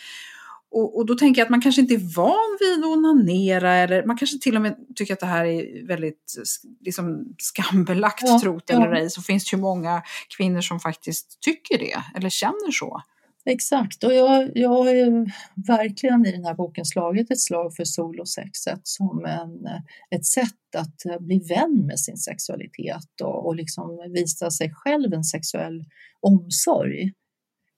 Och, 0.75 0.97
och, 0.97 1.07
då 1.07 1.15
tänker 1.15 1.41
jag 1.41 1.47
att 1.47 1.51
man 1.51 1.61
kanske 1.61 1.81
inte 1.81 1.95
är 1.95 2.17
van 2.17 2.59
vid 2.61 2.85
att 2.85 2.91
onanera 2.91 3.75
eller 3.75 4.07
man 4.07 4.17
kanske 4.17 4.39
till 4.39 4.57
och 4.57 4.63
med 4.63 4.77
tycker 4.95 5.15
att 5.15 5.21
det 5.21 5.27
här 5.27 5.45
är 5.45 5.87
väldigt 5.87 6.35
liksom, 6.81 7.35
skambelagt, 7.39 8.23
ja, 8.27 8.41
trot 8.41 8.71
eller 8.71 8.87
ja. 8.87 8.99
ej, 8.99 9.11
så 9.11 9.23
finns 9.23 9.51
det 9.51 9.57
ju 9.57 9.61
många 9.61 10.03
kvinnor 10.37 10.61
som 10.61 10.81
faktiskt 10.81 11.41
tycker 11.41 11.79
det 11.79 12.03
eller 12.17 12.29
känner 12.29 12.71
så. 12.71 13.03
Exakt, 13.45 14.05
och 14.05 14.15
jag, 14.15 14.51
jag 14.55 14.69
har 14.69 14.91
ju 14.91 15.27
verkligen 15.67 16.27
i 16.27 16.33
den 16.33 16.45
här 16.45 16.55
boken 16.55 16.85
slagit 16.85 17.31
ett 17.31 17.41
slag 17.41 17.75
för 17.75 17.85
solosexet 17.85 18.81
som 18.83 19.25
en, 19.25 19.67
ett 20.11 20.27
sätt 20.27 20.77
att 20.77 21.21
bli 21.21 21.39
vän 21.39 21.87
med 21.87 22.01
sin 22.01 22.17
sexualitet 22.17 23.21
och, 23.23 23.47
och 23.47 23.57
liksom 23.57 24.13
visa 24.15 24.51
sig 24.51 24.73
själv 24.75 25.13
en 25.13 25.25
sexuell 25.25 25.85
omsorg. 26.21 27.13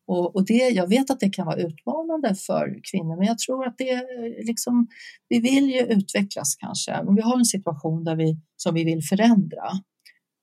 Och, 0.06 0.36
och, 0.36 0.46
det, 0.46 0.54
jag 0.54 0.88
vet 0.88 1.10
att 1.10 1.20
det 1.20 1.30
kan 1.30 1.46
vara 1.46 1.56
utmanande 1.56 2.34
för 2.34 2.80
kvinnor, 2.90 3.16
men 3.16 3.26
jag 3.26 3.38
tror 3.38 3.66
att 3.66 3.78
det 3.78 4.06
liksom, 4.44 4.86
vi 5.28 5.40
vill 5.40 5.70
ju 5.70 5.80
utvecklas 5.80 6.56
kanske. 6.56 6.98
Om 6.98 7.14
vi 7.14 7.22
har 7.22 7.38
en 7.38 7.44
situation 7.44 8.04
där 8.04 8.16
vi, 8.16 8.38
som 8.56 8.74
vi 8.74 8.84
vill 8.84 9.02
förändra, 9.02 9.70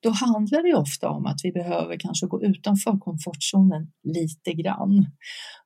då 0.04 0.10
handlar 0.10 0.64
det 0.64 0.76
ofta 0.76 1.10
om 1.10 1.26
att 1.26 1.40
vi 1.44 1.52
behöver 1.52 2.00
kanske 2.00 2.28
gå 2.28 2.44
utanför 2.44 2.98
komfortzonen 2.98 3.92
lite 4.04 4.54
grann. 4.54 5.06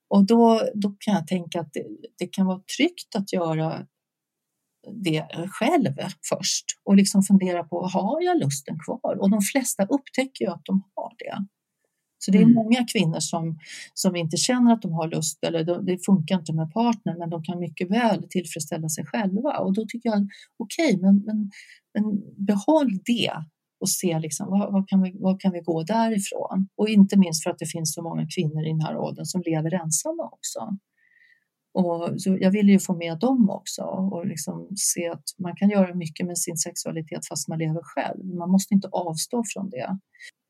Och 0.08 0.25
då, 0.25 0.62
då 0.73 0.95
kan 0.99 1.13
jag 1.13 1.27
tänka 1.27 1.60
att 1.60 1.73
det, 1.73 1.86
det 2.19 2.27
kan 2.27 2.45
vara 2.45 2.62
tryggt 2.77 3.15
att 3.15 3.34
göra 3.34 3.86
det 4.93 5.27
själv 5.49 5.93
först 6.29 6.65
och 6.84 6.95
liksom 6.95 7.23
fundera 7.23 7.63
på, 7.63 7.88
har 7.88 8.21
jag 8.21 8.39
lusten 8.39 8.79
kvar? 8.86 9.17
Och 9.21 9.29
de 9.29 9.41
flesta 9.41 9.84
upptäcker 9.84 10.45
ju 10.45 10.51
att 10.51 10.65
de 10.65 10.84
har 10.95 11.13
det. 11.17 11.45
Så 12.26 12.32
det 12.32 12.38
är 12.38 12.42
mm. 12.44 12.54
många 12.54 12.86
kvinnor 12.94 13.20
som, 13.20 13.60
som 13.94 14.16
inte 14.16 14.38
känner 14.38 14.74
att 14.74 14.82
de 14.82 14.94
har 14.94 15.08
lust 15.08 15.44
eller 15.44 15.82
det 15.82 16.06
funkar 16.06 16.40
inte 16.40 16.54
med 16.54 16.74
partner 16.74 17.16
men 17.20 17.30
de 17.30 17.44
kan 17.44 17.60
mycket 17.60 17.92
väl 17.92 18.28
tillfredsställa 18.30 18.90
sig 18.90 19.06
själva 19.06 19.58
och 19.58 19.74
då 19.74 19.86
tycker 19.86 20.10
jag 20.10 20.28
okej, 20.58 20.86
okay, 20.86 21.02
men, 21.02 21.24
men, 21.26 21.52
men 21.94 22.22
behåll 22.46 23.00
det 23.06 23.32
och 23.80 23.90
se 23.90 24.20
liksom, 24.20 24.50
vad, 24.50 24.74
vad, 24.74 24.90
kan 24.90 25.02
vi, 25.04 25.16
vad 25.20 25.42
kan 25.42 25.52
vi 25.52 25.60
gå 25.60 25.84
därifrån? 25.84 26.68
Och 26.76 26.90
inte 26.90 27.18
minst 27.18 27.44
för 27.44 27.50
att 27.50 27.60
det 27.60 27.66
finns 27.66 27.94
så 27.94 28.02
många 28.02 28.28
kvinnor 28.36 28.66
i 28.66 28.70
den 28.70 28.82
här 28.82 28.98
åldern 28.98 29.26
som 29.26 29.42
lever 29.46 29.74
ensamma 29.74 30.24
också. 30.24 30.78
Och 31.74 32.22
så 32.22 32.38
jag 32.42 32.52
vill 32.52 32.70
ju 32.70 32.80
få 32.80 32.96
med 32.96 33.20
dem 33.20 33.50
också 33.50 33.82
och 33.84 34.26
liksom 34.26 34.68
se 34.76 35.08
att 35.08 35.24
man 35.40 35.56
kan 35.56 35.70
göra 35.70 35.96
mycket 35.96 36.26
med 36.26 36.38
sin 36.38 36.58
sexualitet 36.58 37.28
fast 37.28 37.48
man 37.48 37.60
lever 37.60 37.82
själv. 37.84 38.26
Man 38.26 38.52
måste 38.52 38.74
inte 38.74 38.88
avstå 38.92 39.44
från 39.54 39.70
det 39.70 39.98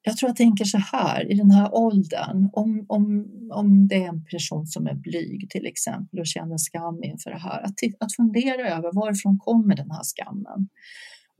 jag 0.07 0.17
tror 0.17 0.29
jag 0.29 0.35
tänker 0.35 0.65
så 0.65 0.77
här, 0.77 1.31
i 1.31 1.35
den 1.35 1.51
här 1.51 1.75
åldern, 1.75 2.49
om, 2.53 2.85
om, 2.87 3.25
om 3.51 3.87
det 3.87 3.95
är 3.95 4.07
en 4.07 4.25
person 4.25 4.67
som 4.67 4.87
är 4.87 4.93
blyg 4.93 5.49
till 5.49 5.65
exempel 5.65 6.19
och 6.19 6.27
känner 6.27 6.57
skam 6.57 7.03
inför 7.03 7.29
det 7.29 7.39
här, 7.39 7.61
att, 7.61 7.73
att 7.99 8.15
fundera 8.15 8.69
över 8.69 8.93
varifrån 8.93 9.37
kommer 9.39 9.75
den 9.75 9.91
här 9.91 10.03
skammen? 10.03 10.69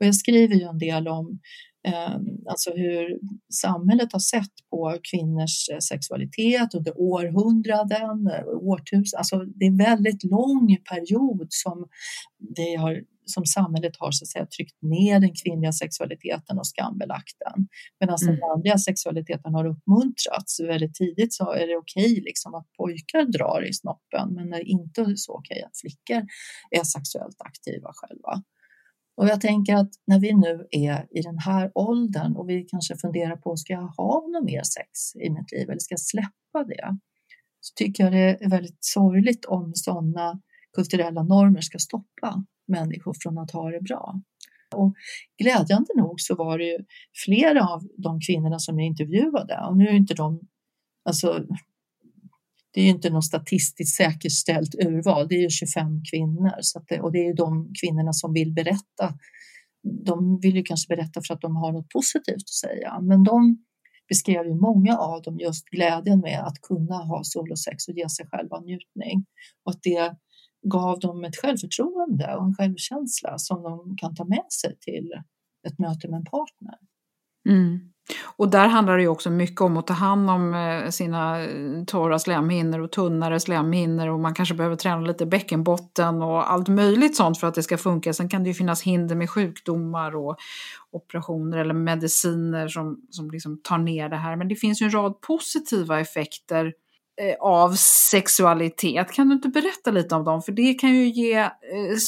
Och 0.00 0.06
jag 0.06 0.14
skriver 0.14 0.54
ju 0.54 0.62
en 0.62 0.78
del 0.78 1.08
om 1.08 1.40
eh, 1.88 2.16
alltså 2.50 2.70
hur 2.70 3.18
samhället 3.52 4.12
har 4.12 4.20
sett 4.20 4.52
på 4.70 4.98
kvinnors 5.10 5.68
eh, 5.72 5.78
sexualitet 5.78 6.74
under 6.74 7.00
århundraden, 7.00 8.26
eh, 8.26 8.46
årtusen, 8.46 9.18
alltså 9.18 9.36
det 9.38 9.64
är 9.64 9.70
en 9.70 9.76
väldigt 9.76 10.24
lång 10.24 10.78
period 10.90 11.46
som 11.50 11.88
det 12.38 12.74
har 12.74 13.02
som 13.26 13.46
samhället 13.46 13.96
har 13.98 14.10
så 14.10 14.24
att 14.24 14.28
säga, 14.28 14.46
tryckt 14.46 14.82
ner 14.82 15.20
den 15.20 15.34
kvinnliga 15.34 15.72
sexualiteten 15.72 16.58
och 16.58 16.66
skambelagt 16.66 17.36
den. 17.38 17.68
Medan 18.00 18.16
mm. 18.22 18.34
den 18.34 18.40
manliga 18.40 18.78
sexualiteten 18.78 19.54
har 19.54 19.66
uppmuntrats. 19.66 20.60
Väldigt 20.60 20.94
tidigt 20.94 21.34
så 21.34 21.52
är 21.52 21.66
det 21.66 21.76
okej 21.76 22.12
okay, 22.12 22.20
liksom, 22.20 22.54
att 22.54 22.66
pojkar 22.78 23.24
drar 23.24 23.68
i 23.68 23.72
snoppen 23.72 24.34
men 24.34 24.50
det 24.50 24.56
är 24.56 24.68
inte 24.68 25.16
så 25.16 25.32
okej 25.32 25.56
okay 25.56 25.62
att 25.62 25.78
flickor 25.80 26.22
är 26.70 26.84
sexuellt 26.84 27.40
aktiva 27.40 27.90
själva. 27.94 28.42
Och 29.16 29.28
jag 29.28 29.40
tänker 29.40 29.74
att 29.74 29.90
när 30.06 30.20
vi 30.20 30.32
nu 30.34 30.66
är 30.70 31.06
i 31.10 31.22
den 31.22 31.38
här 31.38 31.72
åldern 31.74 32.36
och 32.36 32.48
vi 32.48 32.62
kanske 32.62 32.96
funderar 32.96 33.36
på, 33.36 33.56
ska 33.56 33.72
jag 33.72 33.88
ha 33.88 34.26
något 34.32 34.44
mer 34.44 34.62
sex 34.62 35.16
i 35.16 35.30
mitt 35.30 35.52
liv 35.52 35.70
eller 35.70 35.78
ska 35.78 35.92
jag 35.92 36.00
släppa 36.00 36.64
det? 36.66 36.98
Så 37.60 37.74
tycker 37.74 38.04
jag 38.04 38.12
det 38.12 38.44
är 38.44 38.50
väldigt 38.50 38.84
sorgligt 38.84 39.44
om 39.44 39.72
sådana 39.74 40.40
kulturella 40.76 41.22
normer 41.22 41.60
ska 41.60 41.78
stoppa 41.78 42.44
människor 42.68 43.14
från 43.22 43.38
att 43.38 43.50
ha 43.50 43.70
det 43.70 43.80
bra. 43.80 44.20
Och 44.74 44.94
glädjande 45.42 45.92
nog 45.96 46.20
så 46.20 46.34
var 46.34 46.58
det 46.58 46.64
ju 46.64 46.78
flera 47.24 47.68
av 47.68 47.82
de 47.98 48.20
kvinnorna 48.20 48.58
som 48.58 48.78
jag 48.78 48.86
intervjuade, 48.86 49.60
och 49.68 49.76
nu 49.76 49.88
är 49.88 49.92
inte 49.92 50.14
de, 50.14 50.40
alltså 51.08 51.46
det 52.76 52.80
är 52.80 52.84
ju 52.84 52.90
inte 52.90 53.10
något 53.10 53.24
statistiskt 53.24 53.96
säkerställt 53.96 54.74
urval, 54.74 55.28
det 55.28 55.34
är 55.34 55.42
ju 55.42 55.50
25 55.50 56.02
kvinnor. 56.10 56.52
Så 56.60 56.84
det, 56.88 57.00
och 57.00 57.12
det 57.12 57.18
är 57.18 57.26
ju 57.26 57.32
de 57.32 57.72
kvinnorna 57.80 58.12
som 58.12 58.32
vill 58.32 58.52
berätta. 58.52 59.14
De 60.04 60.40
vill 60.40 60.56
ju 60.56 60.62
kanske 60.62 60.96
berätta 60.96 61.20
för 61.26 61.34
att 61.34 61.40
de 61.40 61.56
har 61.56 61.72
något 61.72 61.88
positivt 61.88 62.34
att 62.34 62.48
säga, 62.48 63.00
men 63.00 63.24
de 63.24 63.58
beskrev 64.08 64.46
ju 64.46 64.54
många 64.54 64.98
av 64.98 65.22
dem 65.22 65.38
just 65.38 65.64
glädjen 65.64 66.20
med 66.20 66.40
att 66.40 66.60
kunna 66.60 66.96
ha 66.96 67.24
solosex 67.24 67.88
och 67.88 67.94
ge 67.94 68.08
sig 68.08 68.26
själva 68.30 68.60
njutning 68.60 69.26
och 69.64 69.70
att 69.70 69.82
det 69.82 70.16
gav 70.68 70.98
dem 70.98 71.24
ett 71.24 71.36
självförtroende 71.36 72.34
och 72.36 72.44
en 72.44 72.54
självkänsla 72.54 73.38
som 73.38 73.62
de 73.62 73.96
kan 73.96 74.14
ta 74.14 74.24
med 74.24 74.46
sig 74.52 74.76
till 74.80 75.12
ett 75.66 75.78
möte 75.78 76.08
med 76.08 76.18
en 76.18 76.24
partner. 76.24 76.74
Mm. 77.48 77.80
Och 78.36 78.50
där 78.50 78.66
handlar 78.66 78.96
det 78.96 79.02
ju 79.02 79.08
också 79.08 79.30
mycket 79.30 79.60
om 79.60 79.76
att 79.76 79.86
ta 79.86 79.94
hand 79.94 80.30
om 80.30 80.54
eh, 80.54 80.90
sina 80.90 81.44
eh, 81.44 81.84
torra 81.86 82.18
slemhinnor 82.18 82.80
och 82.80 82.92
tunnare 82.92 83.40
slemhinnor 83.40 84.08
och 84.08 84.20
man 84.20 84.34
kanske 84.34 84.54
behöver 84.54 84.76
träna 84.76 85.00
lite 85.00 85.26
bäckenbotten 85.26 86.22
och 86.22 86.52
allt 86.52 86.68
möjligt 86.68 87.16
sånt 87.16 87.40
för 87.40 87.46
att 87.46 87.54
det 87.54 87.62
ska 87.62 87.78
funka. 87.78 88.12
Sen 88.12 88.28
kan 88.28 88.42
det 88.42 88.48
ju 88.48 88.54
finnas 88.54 88.82
hinder 88.82 89.14
med 89.14 89.30
sjukdomar 89.30 90.16
och 90.16 90.36
operationer 90.90 91.58
eller 91.58 91.74
mediciner 91.74 92.68
som, 92.68 93.00
som 93.10 93.30
liksom 93.30 93.60
tar 93.62 93.78
ner 93.78 94.08
det 94.08 94.16
här. 94.16 94.36
Men 94.36 94.48
det 94.48 94.56
finns 94.56 94.82
ju 94.82 94.84
en 94.84 94.94
rad 94.94 95.20
positiva 95.20 96.00
effekter 96.00 96.66
Eh, 96.66 96.72
Eh, 97.20 97.36
av 97.40 97.74
sexualitet. 98.10 99.12
Kan 99.12 99.28
du 99.28 99.34
inte 99.34 99.48
berätta 99.48 99.90
lite 99.90 100.14
om 100.14 100.24
dem? 100.24 100.42
För 100.42 100.52
det 100.52 100.74
kan 100.74 100.94
ju 100.94 101.08
ge, 101.08 101.34
eh, 101.38 101.50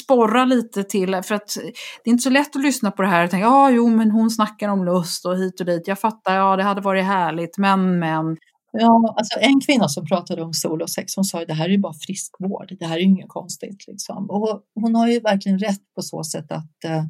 sporra 0.01 0.45
lite 0.45 0.85
till, 0.85 1.23
för 1.23 1.35
att 1.35 1.57
eh, 1.57 1.63
det 2.05 2.11
är 2.11 2.13
inte 2.13 2.23
så 2.23 2.31
lätt 2.31 2.57
att 2.57 2.63
lyssna 2.63 2.91
på 2.91 3.03
det 3.03 3.09
här 3.09 3.25
och 3.25 3.31
tänka, 3.31 3.47
ja 3.47 3.53
ah, 3.53 3.71
jo 3.71 3.89
men 3.89 4.11
hon 4.11 4.31
snackar 4.31 4.69
om 4.69 4.85
lust 4.85 5.27
och 5.27 5.37
hit 5.37 5.61
och 5.61 5.67
dit, 5.67 5.89
jag 5.89 5.99
fattar, 5.99 6.35
ja 6.35 6.57
det 6.57 6.63
hade 6.63 6.81
varit 6.81 7.05
härligt, 7.05 7.59
men 7.59 7.99
men. 7.99 8.37
Ja, 8.73 9.15
alltså 9.17 9.39
en 9.41 9.61
kvinna 9.61 9.89
som 9.89 10.07
pratade 10.07 10.43
om 10.43 10.53
solosex, 10.53 11.17
hon 11.17 11.25
sa 11.25 11.41
ju 11.41 11.47
det 11.47 11.55
här 11.55 11.65
är 11.65 11.71
ju 11.71 11.79
bara 11.79 11.95
friskvård, 12.07 12.77
det 12.81 12.87
här 12.87 12.97
är 12.97 13.01
ju 13.01 13.07
inget 13.07 13.29
konstigt. 13.29 13.85
Liksom. 13.87 14.31
Och 14.31 14.63
hon 14.75 14.95
har 14.95 15.09
ju 15.09 15.21
verkligen 15.21 15.59
rätt 15.59 15.95
på 15.95 16.03
så 16.03 16.25
sätt 16.25 16.53
att 16.53 16.85
eh, 16.85 17.05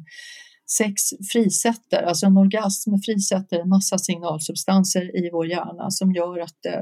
sex 0.77 1.01
frisätter, 1.31 2.03
alltså 2.03 2.25
en 2.25 2.37
orgasm 2.37 2.91
frisätter 3.05 3.59
en 3.59 3.69
massa 3.69 3.97
signalsubstanser 3.97 5.25
i 5.25 5.29
vår 5.33 5.47
hjärna 5.47 5.91
som 5.91 6.11
gör 6.11 6.39
att 6.39 6.65
eh, 6.65 6.81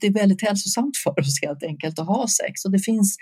det 0.00 0.06
är 0.06 0.12
väldigt 0.12 0.42
hälsosamt 0.42 0.96
för 0.96 1.20
oss 1.20 1.42
helt 1.42 1.62
enkelt 1.62 1.98
att 1.98 2.06
ha 2.06 2.28
sex 2.28 2.64
och 2.64 2.70
det 2.70 2.78
finns 2.78 3.16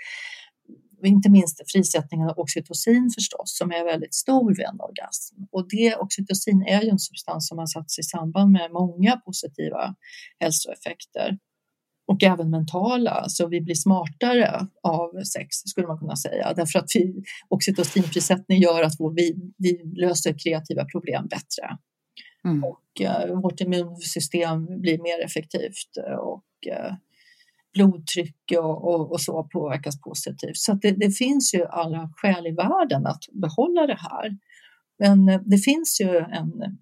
inte 1.05 1.29
minst 1.29 1.71
frisättningen 1.71 2.29
av 2.29 2.39
oxytocin 2.39 3.09
förstås 3.15 3.57
som 3.57 3.71
är 3.71 3.85
väldigt 3.85 4.13
stor 4.13 4.55
vid 4.55 4.65
en 4.65 4.79
orgasm. 4.79 5.35
Och 5.51 5.67
det, 5.69 5.95
oxytocin 5.95 6.61
är 6.61 6.81
ju 6.81 6.89
en 6.89 6.99
substans 6.99 7.47
som 7.47 7.57
har 7.57 7.65
satts 7.65 7.99
i 7.99 8.03
samband 8.03 8.51
med 8.51 8.71
många 8.71 9.17
positiva 9.17 9.95
hälsoeffekter 10.39 11.37
och 12.07 12.23
även 12.23 12.49
mentala, 12.49 13.25
så 13.27 13.47
vi 13.47 13.61
blir 13.61 13.75
smartare 13.75 14.67
av 14.83 15.23
sex 15.23 15.55
skulle 15.55 15.87
man 15.87 15.99
kunna 15.99 16.15
säga. 16.15 16.53
Därför 16.53 16.79
att 16.79 16.89
vi, 16.95 17.23
oxytocinfrisättning 17.49 18.61
gör 18.61 18.83
att 18.83 18.93
vi, 19.15 19.35
vi 19.57 19.81
löser 19.95 20.35
kreativa 20.43 20.85
problem 20.85 21.27
bättre. 21.27 21.77
Mm. 22.45 22.63
Och 22.63 23.01
eh, 23.01 23.39
vårt 23.39 23.61
immunsystem 23.61 24.81
blir 24.81 25.01
mer 25.01 25.25
effektivt 25.25 25.97
eh, 26.07 26.15
och 26.15 26.67
eh, 26.67 26.93
blodtryck 27.73 28.35
och, 28.57 28.87
och, 28.87 29.11
och, 29.11 29.21
så 29.21 29.43
påverkas 29.43 30.01
positivt. 30.01 30.57
Så 30.57 30.73
det, 30.73 30.91
det, 30.91 31.11
finns 31.11 31.53
ju 31.53 31.65
alla 31.65 32.09
skäl 32.15 32.47
i 32.47 32.51
världen 32.51 33.07
att 33.07 33.23
behålla 33.31 33.87
det 33.87 33.97
här. 33.99 34.37
Men 34.99 35.29
eh, 35.29 35.41
det 35.45 35.57
finns 35.57 36.01
ju 36.01 36.17
en 36.17 36.77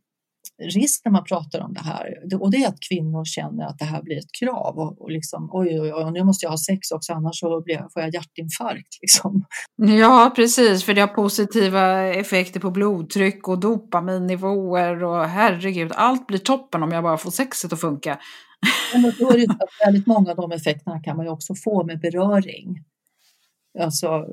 risk 0.75 1.01
när 1.05 1.11
man 1.11 1.23
pratar 1.23 1.59
om 1.59 1.73
det 1.73 1.79
här 1.79 2.13
och 2.41 2.51
det 2.51 2.57
är 2.57 2.67
att 2.67 2.79
kvinnor 2.89 3.25
känner 3.25 3.65
att 3.65 3.79
det 3.79 3.85
här 3.85 4.01
blir 4.01 4.17
ett 4.17 4.31
krav 4.39 4.77
och, 4.79 5.01
och 5.01 5.11
liksom 5.11 5.49
oj, 5.51 5.81
oj, 5.81 5.93
oj, 5.93 6.11
nu 6.11 6.23
måste 6.23 6.45
jag 6.45 6.51
ha 6.51 6.57
sex 6.57 6.91
också 6.91 7.13
annars 7.13 7.39
så 7.39 7.61
blir 7.61 7.75
jag, 7.75 7.93
får 7.93 8.01
jag 8.01 8.13
hjärtinfarkt. 8.13 8.97
Liksom. 9.01 9.45
Ja, 9.99 10.33
precis, 10.35 10.83
för 10.83 10.93
det 10.93 11.01
har 11.01 11.07
positiva 11.07 12.03
effekter 12.03 12.59
på 12.59 12.71
blodtryck 12.71 13.47
och 13.47 13.59
dopaminnivåer 13.59 15.03
och 15.03 15.25
herregud, 15.25 15.91
allt 15.95 16.27
blir 16.27 16.39
toppen 16.39 16.83
om 16.83 16.91
jag 16.91 17.03
bara 17.03 17.17
får 17.17 17.31
sexet 17.31 17.73
att 17.73 17.81
funka. 17.81 18.19
Men 18.93 19.13
då 19.19 19.29
är 19.29 19.37
det 19.37 19.57
väldigt 19.85 20.07
många 20.07 20.31
av 20.31 20.35
de 20.35 20.51
effekterna 20.51 20.99
kan 20.99 21.17
man 21.17 21.25
ju 21.25 21.31
också 21.31 21.55
få 21.55 21.83
med 21.83 21.99
beröring 21.99 22.83
alltså 23.79 24.25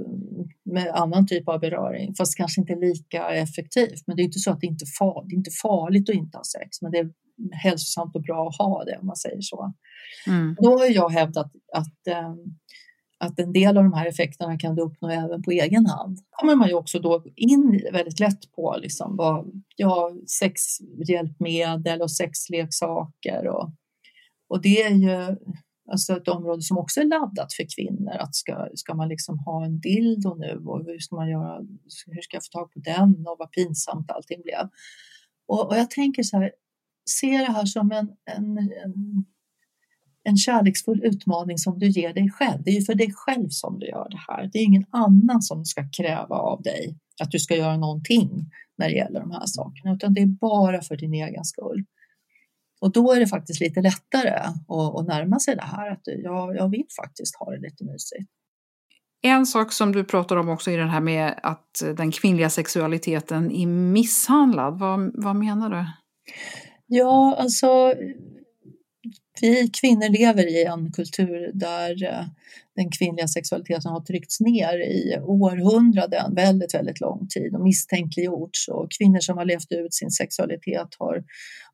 med 0.65 0.89
annan 0.95 1.27
typ 1.27 1.49
av 1.49 1.61
beröring, 1.61 2.15
fast 2.15 2.37
kanske 2.37 2.61
inte 2.61 2.75
lika 2.75 3.29
effektivt. 3.29 4.07
Men 4.07 4.17
det 4.17 4.23
är 4.23 4.25
inte 4.25 4.39
så 4.39 4.51
att 4.51 4.61
det 4.61 4.67
inte 4.67 4.87
farligt, 4.99 5.29
det 5.29 5.35
är 5.35 5.39
inte 5.39 5.51
farligt 5.63 6.09
att 6.09 6.15
inte 6.15 6.39
ha 6.39 6.45
sex, 6.45 6.83
men 6.83 6.93
det 6.93 6.99
är 6.99 7.11
hälsosamt 7.53 8.17
och 8.17 8.23
bra 8.23 8.49
att 8.49 8.59
ha 8.59 8.85
det 8.85 8.99
om 9.01 9.07
man 9.07 9.17
säger 9.17 9.41
så. 9.41 9.75
Mm. 10.27 10.57
Då 10.61 10.79
har 10.79 10.87
jag 10.87 11.09
hävdat 11.09 11.53
att, 11.73 12.07
ähm, 12.09 12.39
att 13.19 13.39
en 13.39 13.53
del 13.53 13.77
av 13.77 13.85
de 13.85 13.93
här 13.93 14.07
effekterna 14.07 14.59
kan 14.59 14.75
du 14.75 14.83
uppnå 14.83 15.09
även 15.09 15.43
på 15.43 15.51
egen 15.51 15.87
hand. 15.87 16.17
Då 16.17 16.23
kommer 16.31 16.55
man 16.55 16.69
ju 16.69 16.75
också 16.75 16.99
då 16.99 17.25
in 17.37 17.89
väldigt 17.93 18.21
lätt 18.21 18.53
på 18.53 18.77
liksom 18.83 19.17
vad, 19.17 19.63
ja, 19.77 20.13
sexhjälpmedel 20.41 22.03
och 22.03 22.11
sexleksaker 22.11 23.49
och, 23.49 23.71
och 24.49 24.63
det 24.63 24.83
är 24.83 24.95
ju 24.95 25.37
Alltså 25.91 26.17
ett 26.17 26.29
område 26.29 26.63
som 26.63 26.79
också 26.79 27.01
är 27.01 27.05
laddat 27.05 27.53
för 27.53 27.67
kvinnor. 27.77 28.13
Att 28.13 28.35
ska, 28.35 28.69
ska 28.75 28.95
man 28.95 29.09
liksom 29.09 29.39
ha 29.39 29.65
en 29.65 29.81
dildo 29.81 30.35
nu 30.35 30.63
och 30.67 30.85
hur 30.85 30.99
ska 30.99 31.17
man 31.17 31.31
göra? 31.31 31.59
Hur 32.07 32.23
ska 32.23 32.37
jag 32.37 32.45
få 32.45 32.59
tag 32.59 32.73
på 32.73 32.81
den 32.81 33.27
och 33.27 33.37
vad 33.39 33.51
pinsamt 33.51 34.11
allting 34.11 34.43
blev. 34.43 34.69
Och, 35.47 35.69
och 35.69 35.77
jag 35.77 35.91
tänker 35.91 36.23
så 36.23 36.39
här, 36.39 36.53
se 37.11 37.39
det 37.39 37.53
här 37.53 37.67
som 37.67 37.93
en, 37.93 38.09
en, 38.37 38.59
en, 38.59 39.25
en 40.23 40.37
kärleksfull 40.37 41.05
utmaning 41.05 41.59
som 41.59 41.79
du 41.79 41.89
ger 41.89 42.13
dig 42.15 42.31
själv. 42.31 42.63
Det 42.65 42.71
är 42.71 42.75
ju 42.75 42.85
för 42.85 42.95
dig 42.95 43.13
själv 43.15 43.49
som 43.49 43.79
du 43.79 43.87
gör 43.87 44.09
det 44.11 44.21
här. 44.29 44.51
Det 44.53 44.59
är 44.59 44.63
ingen 44.63 44.87
annan 44.91 45.43
som 45.43 45.65
ska 45.65 45.89
kräva 45.93 46.37
av 46.37 46.63
dig 46.63 46.99
att 47.23 47.31
du 47.31 47.39
ska 47.39 47.57
göra 47.57 47.77
någonting 47.77 48.51
när 48.77 48.89
det 48.89 48.95
gäller 48.95 49.21
de 49.21 49.31
här 49.31 49.47
sakerna, 49.47 49.95
utan 49.95 50.15
det 50.15 50.21
är 50.21 50.27
bara 50.27 50.83
för 50.83 50.97
din 50.97 51.15
egen 51.15 51.45
skull. 51.45 51.85
Och 52.85 52.93
då 52.93 53.13
är 53.13 53.21
det 53.21 53.27
faktiskt 53.27 53.61
lite 53.61 53.81
lättare 53.81 54.31
att, 54.31 54.97
att 54.99 55.07
närma 55.07 55.39
sig 55.39 55.57
det 55.57 55.63
här, 55.63 55.91
att 55.91 56.01
jag, 56.05 56.57
jag 56.57 56.69
vill 56.69 56.87
faktiskt 56.97 57.37
ha 57.37 57.51
det 57.51 57.61
lite 57.61 57.85
mysigt. 57.85 58.31
En 59.23 59.47
sak 59.47 59.73
som 59.73 59.93
du 59.93 60.05
pratar 60.05 60.37
om 60.37 60.49
också 60.49 60.71
är 60.71 60.79
det 60.79 60.87
här 60.87 61.01
med 61.01 61.41
att 61.43 61.83
den 61.97 62.11
kvinnliga 62.11 62.51
sexualiteten 62.51 63.53
är 63.53 63.67
misshandlad. 63.67 64.79
Vad, 64.79 65.11
vad 65.15 65.37
menar 65.37 65.71
du? 65.71 65.87
Ja, 66.87 67.37
alltså 67.39 67.95
vi 69.41 69.71
kvinnor 69.81 70.09
lever 70.09 70.47
i 70.47 70.65
en 70.65 70.93
kultur 70.93 71.51
där 71.55 72.05
eh, 72.05 72.27
den 72.77 72.91
kvinnliga 72.91 73.29
sexualiteten 73.29 73.91
har 73.91 74.01
tryckts 74.01 74.41
ner 74.41 74.79
i 74.79 75.19
århundraden, 75.23 76.35
väldigt, 76.35 76.75
väldigt 76.75 77.01
lång 77.01 77.29
tid 77.29 77.55
och 77.55 77.61
misstänkliggjorts. 77.61 78.69
Och 78.69 78.89
kvinnor 78.99 79.21
som 79.21 79.39
har 79.39 79.45
levt 79.45 79.73
ut 79.73 79.95
sin 79.95 80.11
sexualitet 80.11 80.89
har, 80.99 81.25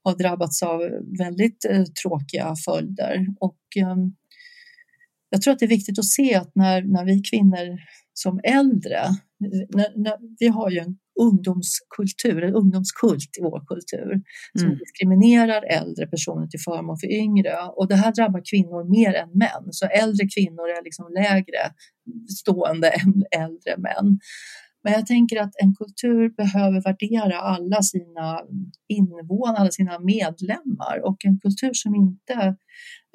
har 0.03 0.17
drabbats 0.17 0.63
av 0.63 0.81
väldigt 1.19 1.65
eh, 1.65 1.85
tråkiga 1.85 2.55
följder. 2.65 3.27
Och 3.41 3.61
eh, 3.77 3.97
jag 5.31 5.43
tror 5.43 5.53
att 5.53 5.59
det 5.59 5.67
är 5.67 5.69
viktigt 5.79 5.99
att 5.99 6.05
se 6.05 6.35
att 6.35 6.55
när, 6.55 6.83
när 6.83 7.05
vi 7.05 7.23
kvinnor 7.23 7.79
som 8.15 8.41
äldre, 8.45 9.01
när, 9.69 10.03
när, 10.03 10.17
vi 10.39 10.49
har 10.49 10.71
ju 10.71 10.79
en 10.79 10.99
ungdomskultur, 11.27 12.43
en 12.43 12.55
ungdomskult 12.55 13.31
i 13.39 13.43
vår 13.43 13.61
kultur 13.67 14.23
som 14.59 14.67
mm. 14.67 14.79
diskriminerar 14.79 15.63
äldre 15.63 16.07
personer 16.07 16.47
till 16.47 16.61
förmån 16.61 16.99
för 16.99 17.11
yngre. 17.13 17.57
Och 17.77 17.89
det 17.89 17.97
här 17.97 18.13
drabbar 18.13 18.43
kvinnor 18.51 18.83
mer 18.99 19.15
än 19.15 19.31
män, 19.45 19.65
så 19.71 19.87
äldre 19.87 20.27
kvinnor 20.35 20.67
är 20.77 20.85
liksom 20.85 21.07
lägre 21.15 21.63
stående 22.41 22.89
än 22.89 23.15
äldre 23.43 23.77
män. 23.77 24.19
Men 24.83 24.93
jag 24.93 25.07
tänker 25.07 25.41
att 25.41 25.55
en 25.63 25.75
kultur 25.75 26.29
behöver 26.29 26.83
värdera 26.83 27.41
alla 27.41 27.83
sina 27.83 28.41
invånare, 28.89 29.57
alla 29.57 29.71
sina 29.71 29.99
medlemmar. 29.99 31.01
Och 31.05 31.25
en 31.25 31.41
kultur 31.41 31.71
som 31.73 31.95
inte 31.95 32.57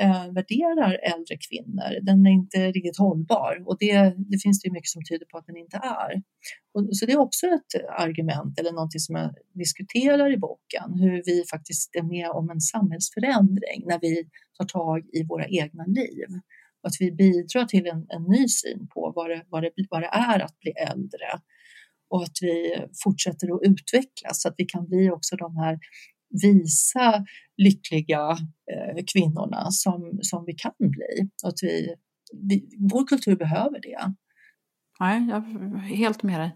eh, 0.01 0.31
värderar 0.31 0.99
äldre 1.13 1.37
kvinnor, 1.49 1.99
den 2.01 2.25
är 2.25 2.31
inte 2.31 2.71
riktigt 2.71 2.97
hållbar. 2.97 3.63
Och 3.65 3.77
det, 3.79 4.13
det 4.17 4.37
finns 4.43 4.61
det 4.61 4.71
mycket 4.71 4.89
som 4.89 5.03
tyder 5.03 5.25
på 5.25 5.37
att 5.37 5.45
den 5.45 5.57
inte 5.57 5.77
är. 5.77 6.21
Och, 6.73 6.97
så 6.97 7.05
det 7.05 7.11
är 7.11 7.19
också 7.19 7.47
ett 7.47 7.85
argument 7.97 8.59
eller 8.59 8.71
någonting 8.71 8.99
som 8.99 9.15
jag 9.15 9.33
diskuterar 9.53 10.33
i 10.33 10.37
boken, 10.37 10.99
hur 10.99 11.23
vi 11.25 11.43
faktiskt 11.51 11.95
är 11.95 12.03
med 12.03 12.29
om 12.29 12.49
en 12.49 12.61
samhällsförändring 12.61 13.83
när 13.85 13.99
vi 13.99 14.23
tar 14.57 14.65
tag 14.65 15.05
i 15.13 15.23
våra 15.23 15.47
egna 15.47 15.85
liv. 15.85 16.27
Och 16.81 16.87
att 16.87 16.95
vi 16.99 17.11
bidrar 17.11 17.65
till 17.65 17.87
en, 17.87 18.05
en 18.09 18.23
ny 18.23 18.47
syn 18.47 18.87
på 18.93 19.13
vad 19.15 19.29
det, 19.29 19.41
vad, 19.49 19.63
det, 19.63 19.71
vad 19.89 20.01
det 20.01 20.09
är 20.11 20.39
att 20.39 20.59
bli 20.59 20.71
äldre 20.71 21.39
och 22.15 22.23
att 22.23 22.37
vi 22.41 22.75
fortsätter 23.03 23.55
att 23.55 23.61
utvecklas 23.63 24.41
så 24.41 24.47
att 24.47 24.55
vi 24.57 24.65
kan 24.65 24.87
bli 24.87 25.09
också 25.09 25.35
de 25.35 25.57
här 25.57 25.79
visa, 26.41 27.25
lyckliga 27.57 28.29
eh, 28.71 29.03
kvinnorna 29.13 29.71
som, 29.71 30.19
som 30.21 30.45
vi 30.45 30.53
kan 30.53 30.71
bli. 30.79 31.29
Och 31.43 31.49
att 31.49 31.59
vi, 31.61 31.95
vi, 32.49 32.69
vår 32.91 33.07
kultur 33.07 33.35
behöver 33.35 33.79
det. 33.81 34.13
Nej, 34.99 35.27
jag 35.29 35.37
är 35.37 35.95
helt 35.95 36.23
med 36.23 36.39
dig. 36.39 36.55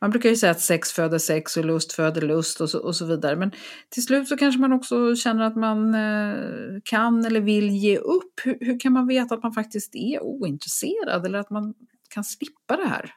Man 0.00 0.10
brukar 0.10 0.28
ju 0.28 0.36
säga 0.36 0.50
att 0.50 0.60
sex 0.60 0.92
föder 0.92 1.18
sex 1.18 1.56
och 1.56 1.64
lust 1.64 1.92
föder 1.92 2.22
lust 2.22 2.60
och 2.60 2.70
så, 2.70 2.78
och 2.78 2.96
så 2.96 3.06
vidare. 3.06 3.36
Men 3.36 3.50
till 3.90 4.04
slut 4.04 4.28
så 4.28 4.36
kanske 4.36 4.60
man 4.60 4.72
också 4.72 5.16
känner 5.16 5.44
att 5.44 5.56
man 5.56 5.94
eh, 5.94 6.80
kan 6.84 7.24
eller 7.24 7.40
vill 7.40 7.70
ge 7.70 7.96
upp. 7.96 8.40
Hur, 8.44 8.58
hur, 8.60 8.80
kan 8.80 8.92
man 8.92 9.06
veta 9.06 9.34
att 9.34 9.42
man 9.42 9.52
faktiskt 9.52 9.94
är 9.94 10.22
ointresserad 10.22 11.26
eller 11.26 11.38
att 11.38 11.50
man 11.50 11.74
kan 12.14 12.24
slippa 12.24 12.76
det 12.76 12.88
här? 12.88 13.10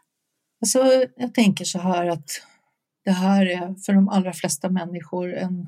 Alltså, 0.63 1.05
jag 1.15 1.33
tänker 1.33 1.65
så 1.65 1.79
här 1.79 2.07
att 2.07 2.29
det 3.05 3.11
här 3.11 3.45
är 3.45 3.75
för 3.85 3.93
de 3.93 4.09
allra 4.09 4.33
flesta 4.33 4.69
människor 4.69 5.33
en, 5.33 5.67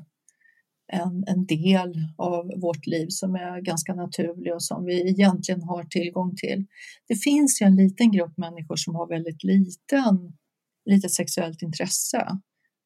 en, 0.92 1.24
en 1.26 1.46
del 1.46 1.94
av 2.18 2.52
vårt 2.60 2.86
liv 2.86 3.06
som 3.08 3.34
är 3.34 3.60
ganska 3.60 3.94
naturlig 3.94 4.54
och 4.54 4.62
som 4.62 4.84
vi 4.84 5.08
egentligen 5.08 5.62
har 5.62 5.84
tillgång 5.84 6.36
till. 6.36 6.66
Det 7.08 7.16
finns 7.16 7.62
ju 7.62 7.66
en 7.66 7.76
liten 7.76 8.12
grupp 8.12 8.36
människor 8.36 8.76
som 8.76 8.94
har 8.94 9.06
väldigt 9.06 9.44
liten, 9.44 10.32
litet 10.84 11.12
sexuellt 11.12 11.62
intresse. 11.62 12.38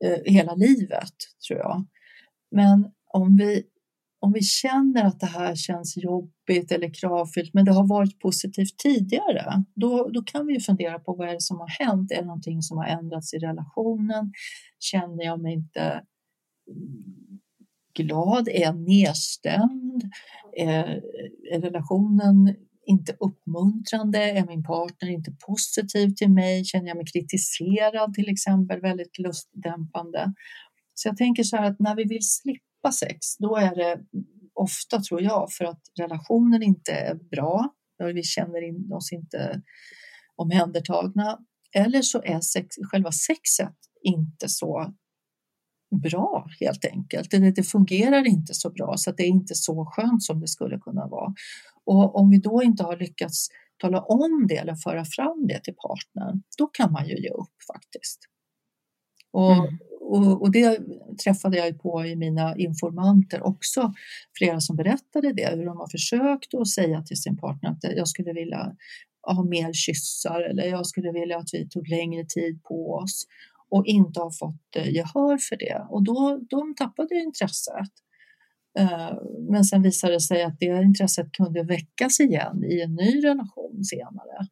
eh, 0.04 0.18
hela 0.24 0.54
livet, 0.54 1.14
tror 1.48 1.58
jag. 1.58 1.86
Men 2.50 2.90
om 3.06 3.36
vi, 3.36 3.62
om 4.20 4.33
vi 4.33 4.42
känner 4.42 5.04
att 5.04 5.20
det 5.20 5.26
här 5.26 5.54
känns 5.54 5.96
jobbigt 5.96 6.72
eller 6.72 6.94
kravfyllt, 6.94 7.54
men 7.54 7.64
det 7.64 7.72
har 7.72 7.88
varit 7.88 8.18
positivt 8.18 8.78
tidigare, 8.78 9.64
då, 9.74 10.09
då 10.09 10.22
kan 10.22 10.46
vi 10.46 10.54
ju 10.54 10.61
fundera 10.61 10.98
på 10.98 11.14
vad 11.14 11.28
är 11.28 11.33
det 11.33 11.40
som 11.40 11.59
har 11.59 11.68
hänt? 11.68 12.12
Är 12.12 12.16
det 12.16 12.26
någonting 12.26 12.62
som 12.62 12.78
har 12.78 12.87
ändrats 12.87 13.35
i 13.35 13.38
relationen? 13.38 14.33
Känner 14.78 15.24
jag 15.24 15.40
mig 15.40 15.52
inte 15.52 16.02
glad? 17.94 18.48
Är 18.48 18.61
jag 18.61 18.80
nedstämd? 18.80 20.02
Är, 20.56 21.02
är 21.52 21.61
relationen 21.61 22.56
inte 22.87 23.16
uppmuntrande? 23.20 24.18
Är 24.18 24.46
min 24.46 24.62
partner 24.62 25.11
inte 25.11 25.33
positiv 25.46 26.09
till 26.11 26.30
mig? 26.30 26.64
Känner 26.64 26.88
jag 26.88 26.96
mig 26.96 27.06
kritiserad 27.06 28.14
till 28.14 28.28
exempel? 28.28 28.80
Väldigt 28.80 29.18
lustdämpande. 29.18 30.33
Så 30.94 31.09
jag 31.09 31.16
tänker 31.16 31.42
så 31.42 31.56
här 31.56 31.70
att 31.70 31.78
när 31.78 31.94
vi 31.96 32.04
vill 32.04 32.22
slippa 32.22 32.69
sex, 32.88 33.36
då 33.38 33.56
är 33.56 33.74
det 33.74 34.00
ofta 34.54 35.00
tror 35.00 35.22
jag 35.22 35.52
för 35.52 35.64
att 35.64 35.80
relationen 36.00 36.62
inte 36.62 36.92
är 36.92 37.14
bra. 37.14 37.74
Vi 38.14 38.22
känner 38.22 38.92
oss 38.96 39.12
inte 39.12 39.62
omhändertagna. 40.36 41.38
Eller 41.74 42.02
så 42.02 42.22
är 42.22 42.40
sex, 42.40 42.76
själva 42.90 43.12
sexet 43.12 43.76
inte 44.02 44.48
så 44.48 44.94
bra 46.02 46.46
helt 46.60 46.84
enkelt. 46.84 47.30
Det, 47.30 47.50
det 47.50 47.62
fungerar 47.62 48.26
inte 48.26 48.54
så 48.54 48.70
bra 48.70 48.94
så 48.96 49.10
att 49.10 49.16
det 49.16 49.22
är 49.22 49.28
inte 49.28 49.54
så 49.54 49.86
skönt 49.86 50.22
som 50.22 50.40
det 50.40 50.48
skulle 50.48 50.78
kunna 50.78 51.06
vara. 51.06 51.34
Och 51.84 52.16
om 52.16 52.30
vi 52.30 52.38
då 52.38 52.62
inte 52.62 52.82
har 52.82 52.96
lyckats 52.96 53.48
tala 53.78 54.00
om 54.00 54.46
det 54.48 54.56
eller 54.56 54.74
föra 54.74 55.04
fram 55.04 55.46
det 55.46 55.60
till 55.64 55.74
partnern, 55.74 56.42
då 56.58 56.66
kan 56.66 56.92
man 56.92 57.08
ju 57.08 57.16
ge 57.16 57.28
upp 57.28 57.54
faktiskt. 57.72 58.20
Och, 59.32 59.52
mm 59.52 59.78
och, 60.10 60.42
och, 60.42 60.50
det 60.52 60.80
träffade 61.24 61.56
jag 61.56 61.82
på 61.82 62.06
i 62.06 62.16
mina 62.16 62.56
informanter 62.56 63.46
också, 63.46 63.92
flera 64.38 64.60
som 64.60 64.76
berättade 64.76 65.32
det, 65.32 65.56
hur 65.56 65.66
de 65.66 65.76
har 65.76 65.90
försökt 65.90 66.54
att 66.54 66.68
säga 66.68 67.02
till 67.02 67.22
sin 67.22 67.36
partner 67.36 67.70
att 67.70 67.96
jag 67.96 68.08
skulle 68.08 68.32
vilja 68.32 68.76
ha 69.26 69.44
mer 69.44 69.72
kyssar 69.72 70.40
eller 70.40 70.64
jag 70.64 70.86
skulle 70.86 71.12
vilja 71.12 71.38
att 71.38 71.48
vi 71.52 71.68
tog 71.68 71.88
längre 71.88 72.24
tid 72.24 72.62
på 72.62 72.94
oss 72.94 73.26
och 73.68 73.86
inte 73.86 74.20
har 74.20 74.30
fått 74.30 74.76
eh, 74.76 74.90
gehör 74.90 75.38
för 75.38 75.56
det 75.56 75.86
och 75.88 76.04
då 76.04 76.40
de 76.50 76.74
tappade 76.74 77.14
intresset. 77.14 77.92
Eh, 78.78 79.12
men 79.50 79.64
sen 79.64 79.82
visade 79.82 80.12
det 80.12 80.20
sig 80.20 80.42
att 80.42 80.60
det 80.60 80.82
intresset 80.82 81.32
kunde 81.32 81.62
väckas 81.62 82.20
igen 82.20 82.64
i 82.64 82.80
en 82.80 82.94
ny 82.94 83.24
relation 83.24 83.84
senare. 83.84 84.46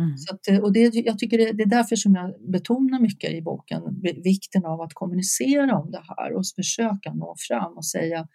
Mm. 0.00 0.16
Så 0.16 0.34
att, 0.34 0.48
eh, 0.48 0.58
och 0.58 0.72
det, 0.72 0.94
jag 0.94 1.18
tycker 1.18 1.38
det, 1.38 1.52
det, 1.52 1.62
är 1.62 1.68
därför 1.68 1.96
som 1.96 2.14
jag 2.14 2.50
betonar 2.52 3.00
mycket 3.00 3.30
i 3.30 3.42
boken 3.42 3.82
vikten 4.24 4.64
av 4.64 4.80
att 4.80 4.94
kommunicera 4.94 5.78
om 5.78 5.90
det 5.90 6.02
här 6.08 6.32
och 6.32 6.44
försöka 6.56 7.12
nå 7.14 7.34
fram 7.48 7.76
och 7.76 7.86
säga 7.86 8.28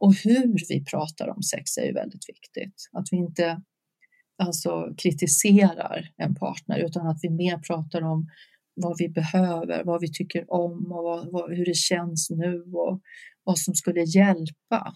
och 0.00 0.14
hur 0.14 0.68
vi 0.68 0.84
pratar 0.84 1.28
om 1.28 1.42
sex 1.42 1.76
är 1.76 1.86
ju 1.86 1.92
väldigt 1.92 2.28
viktigt. 2.28 2.88
Att 2.92 3.06
vi 3.10 3.16
inte 3.16 3.62
alltså 4.42 4.94
kritiserar 4.96 6.12
en 6.16 6.34
partner 6.34 6.78
utan 6.78 7.06
att 7.06 7.18
vi 7.22 7.30
mer 7.30 7.58
pratar 7.58 8.02
om 8.02 8.26
vad 8.74 8.98
vi 8.98 9.08
behöver, 9.08 9.84
vad 9.84 10.00
vi 10.00 10.12
tycker 10.12 10.52
om 10.52 10.92
och 10.92 11.04
vad, 11.04 11.32
vad, 11.32 11.56
hur 11.56 11.64
det 11.64 11.76
känns 11.76 12.30
nu 12.30 12.62
och 12.62 13.00
vad 13.44 13.58
som 13.58 13.74
skulle 13.74 14.02
hjälpa. 14.02 14.94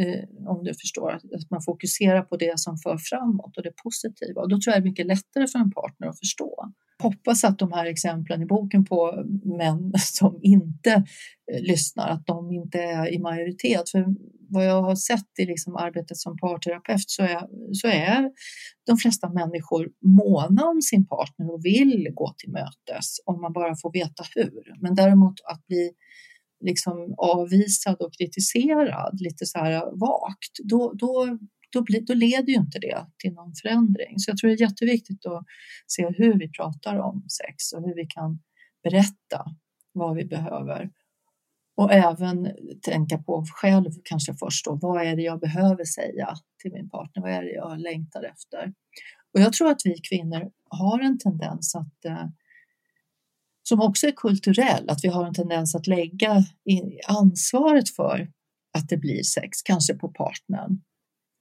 Eh, 0.00 0.48
om 0.48 0.64
du 0.64 0.74
förstår, 0.74 1.12
att 1.12 1.50
man 1.50 1.62
fokuserar 1.62 2.22
på 2.22 2.36
det 2.36 2.58
som 2.58 2.78
för 2.78 2.98
framåt 2.98 3.56
och 3.56 3.62
det 3.62 3.72
positiva. 3.82 4.40
Och 4.40 4.48
då 4.48 4.60
tror 4.60 4.74
jag 4.74 4.82
det 4.82 4.86
är 4.86 4.90
mycket 4.90 5.06
lättare 5.06 5.46
för 5.46 5.58
en 5.58 5.70
partner 5.70 6.08
att 6.08 6.18
förstå 6.18 6.72
hoppas 7.02 7.44
att 7.44 7.58
de 7.58 7.72
här 7.72 7.86
exemplen 7.86 8.42
i 8.42 8.46
boken 8.46 8.84
på 8.84 9.24
män 9.58 9.92
som 9.98 10.40
inte 10.42 10.90
eh, 11.52 11.62
lyssnar, 11.62 12.08
att 12.08 12.26
de 12.26 12.52
inte 12.52 12.78
är 12.78 13.12
i 13.12 13.18
majoritet. 13.18 13.90
För 13.90 14.06
vad 14.48 14.66
jag 14.66 14.82
har 14.82 14.96
sett 14.96 15.38
i 15.38 15.46
liksom 15.46 15.76
arbetet 15.76 16.16
som 16.16 16.36
parterapeut 16.36 17.10
så 17.10 17.22
är, 17.22 17.40
så 17.72 17.88
är 17.88 18.30
de 18.86 18.96
flesta 18.96 19.28
människor 19.28 19.88
måna 20.00 20.64
om 20.64 20.82
sin 20.82 21.06
partner 21.06 21.54
och 21.54 21.64
vill 21.64 22.08
gå 22.14 22.34
till 22.38 22.52
mötes 22.52 23.16
om 23.24 23.40
man 23.40 23.52
bara 23.52 23.76
får 23.76 23.92
veta 23.92 24.24
hur. 24.34 24.80
Men 24.80 24.94
däremot 24.94 25.34
att 25.52 25.66
bli 25.66 25.92
liksom 26.60 27.14
avvisad 27.18 27.96
och 28.00 28.12
kritiserad 28.18 29.20
lite 29.20 29.46
så 29.46 29.58
här 29.58 29.82
vagt, 29.92 30.58
då, 30.64 30.92
då 30.92 31.38
då, 31.72 31.82
blir, 31.82 32.00
då 32.00 32.14
leder 32.14 32.48
ju 32.48 32.54
inte 32.54 32.78
det 32.78 33.06
till 33.18 33.32
någon 33.32 33.54
förändring. 33.62 34.18
Så 34.18 34.30
jag 34.30 34.38
tror 34.38 34.48
det 34.48 34.54
är 34.54 34.60
jätteviktigt 34.60 35.26
att 35.26 35.44
se 35.86 36.08
hur 36.16 36.38
vi 36.38 36.48
pratar 36.48 36.98
om 36.98 37.24
sex 37.28 37.72
och 37.72 37.82
hur 37.82 37.94
vi 37.94 38.06
kan 38.06 38.38
berätta 38.82 39.44
vad 39.92 40.16
vi 40.16 40.24
behöver. 40.24 40.90
Och 41.76 41.92
även 41.92 42.48
tänka 42.82 43.18
på 43.18 43.44
själv 43.54 43.90
kanske 44.04 44.34
först 44.34 44.64
då, 44.64 44.78
vad 44.82 45.06
är 45.06 45.16
det 45.16 45.22
jag 45.22 45.40
behöver 45.40 45.84
säga 45.84 46.34
till 46.62 46.72
min 46.72 46.90
partner? 46.90 47.22
Vad 47.22 47.32
är 47.32 47.42
det 47.42 47.52
jag 47.52 47.80
längtar 47.80 48.22
efter? 48.22 48.72
Och 49.34 49.40
jag 49.40 49.52
tror 49.52 49.70
att 49.70 49.80
vi 49.84 49.94
kvinnor 50.08 50.50
har 50.70 51.00
en 51.00 51.18
tendens 51.18 51.74
att 51.74 52.04
eh, 52.04 52.26
som 53.70 53.80
också 53.80 54.06
är 54.06 54.12
kulturell, 54.12 54.90
att 54.90 55.04
vi 55.04 55.08
har 55.08 55.26
en 55.26 55.34
tendens 55.34 55.74
att 55.74 55.86
lägga 55.86 56.44
ansvaret 57.06 57.88
för 57.88 58.28
att 58.78 58.88
det 58.88 58.96
blir 58.96 59.22
sex, 59.22 59.62
kanske 59.62 59.94
på 59.94 60.08
partnern 60.08 60.80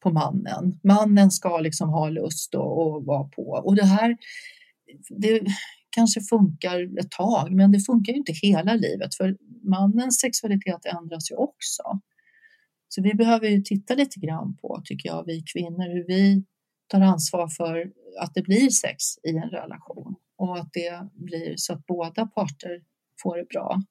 på 0.03 0.09
mannen. 0.11 0.79
Mannen 0.83 1.31
ska 1.31 1.59
liksom 1.59 1.89
ha 1.89 2.09
lust 2.09 2.55
och, 2.55 2.87
och 2.87 3.05
vara 3.05 3.23
på. 3.23 3.61
Och 3.65 3.75
det 3.75 3.85
här 3.85 4.17
det 5.09 5.41
kanske 5.89 6.21
funkar 6.21 6.99
ett 6.99 7.11
tag, 7.11 7.51
men 7.51 7.71
det 7.71 7.79
funkar 7.79 8.13
ju 8.13 8.19
inte 8.19 8.33
hela 8.41 8.73
livet 8.73 9.15
för 9.15 9.37
mannens 9.63 10.19
sexualitet 10.19 10.85
ändras 10.85 11.31
ju 11.31 11.35
också. 11.35 11.83
Så 12.89 13.01
vi 13.01 13.13
behöver 13.13 13.47
ju 13.47 13.61
titta 13.61 13.95
lite 13.95 14.19
grann 14.19 14.57
på, 14.61 14.81
tycker 14.85 15.09
jag, 15.09 15.23
vi 15.25 15.43
kvinnor, 15.53 15.93
hur 15.93 16.07
vi 16.07 16.43
tar 16.87 17.01
ansvar 17.01 17.47
för 17.47 17.91
att 18.19 18.33
det 18.33 18.41
blir 18.41 18.69
sex 18.69 19.03
i 19.23 19.29
en 19.29 19.49
relation 19.49 20.15
och 20.39 20.57
att 20.57 20.69
det 20.73 21.09
blir 21.13 21.53
så 21.57 21.73
att 21.73 21.85
båda 21.85 22.25
parter 22.25 22.81
får 23.23 23.37
det 23.37 23.47
bra. 23.53 23.81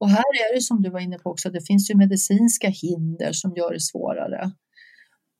Och 0.00 0.10
här 0.10 0.18
är 0.18 0.54
det 0.54 0.60
som 0.60 0.82
du 0.82 0.90
var 0.90 1.00
inne 1.00 1.18
på 1.18 1.30
också, 1.30 1.50
det 1.50 1.66
finns 1.66 1.90
ju 1.90 1.94
medicinska 1.94 2.68
hinder 2.68 3.32
som 3.32 3.52
gör 3.56 3.72
det 3.72 3.80
svårare. 3.80 4.52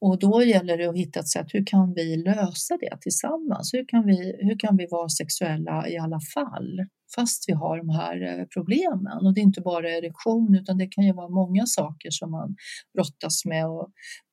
Och 0.01 0.19
då 0.19 0.43
gäller 0.43 0.79
det 0.79 0.87
att 0.87 0.97
hitta 0.97 1.21
ett 1.21 1.29
sätt, 1.29 1.47
hur 1.49 1.67
kan 1.67 1.95
vi 1.95 2.17
lösa 2.17 2.77
det 2.77 2.99
tillsammans? 3.01 3.75
Hur 3.75 3.89
kan 3.89 4.07
vi, 4.07 4.37
hur 4.39 4.59
kan 4.59 4.77
vi 4.77 4.87
vara 4.91 5.09
sexuella 5.09 5.89
i 5.89 5.99
alla 5.99 6.21
fall, 6.35 6.87
fast 7.17 7.45
vi 7.49 7.53
har 7.53 7.79
de 7.79 7.89
här 7.89 8.23
eh, 8.23 8.45
problemen? 8.55 9.27
Och 9.27 9.35
det 9.35 9.41
är 9.41 9.43
inte 9.43 9.61
bara 9.61 9.91
erektion, 9.91 10.57
utan 10.61 10.79
det 10.79 10.87
kan 10.87 11.05
ju 11.05 11.13
vara 11.13 11.29
många 11.29 11.67
saker 11.67 12.11
som 12.11 12.31
man 12.31 12.57
brottas 12.95 13.45
med 13.45 13.67
och 13.67 13.91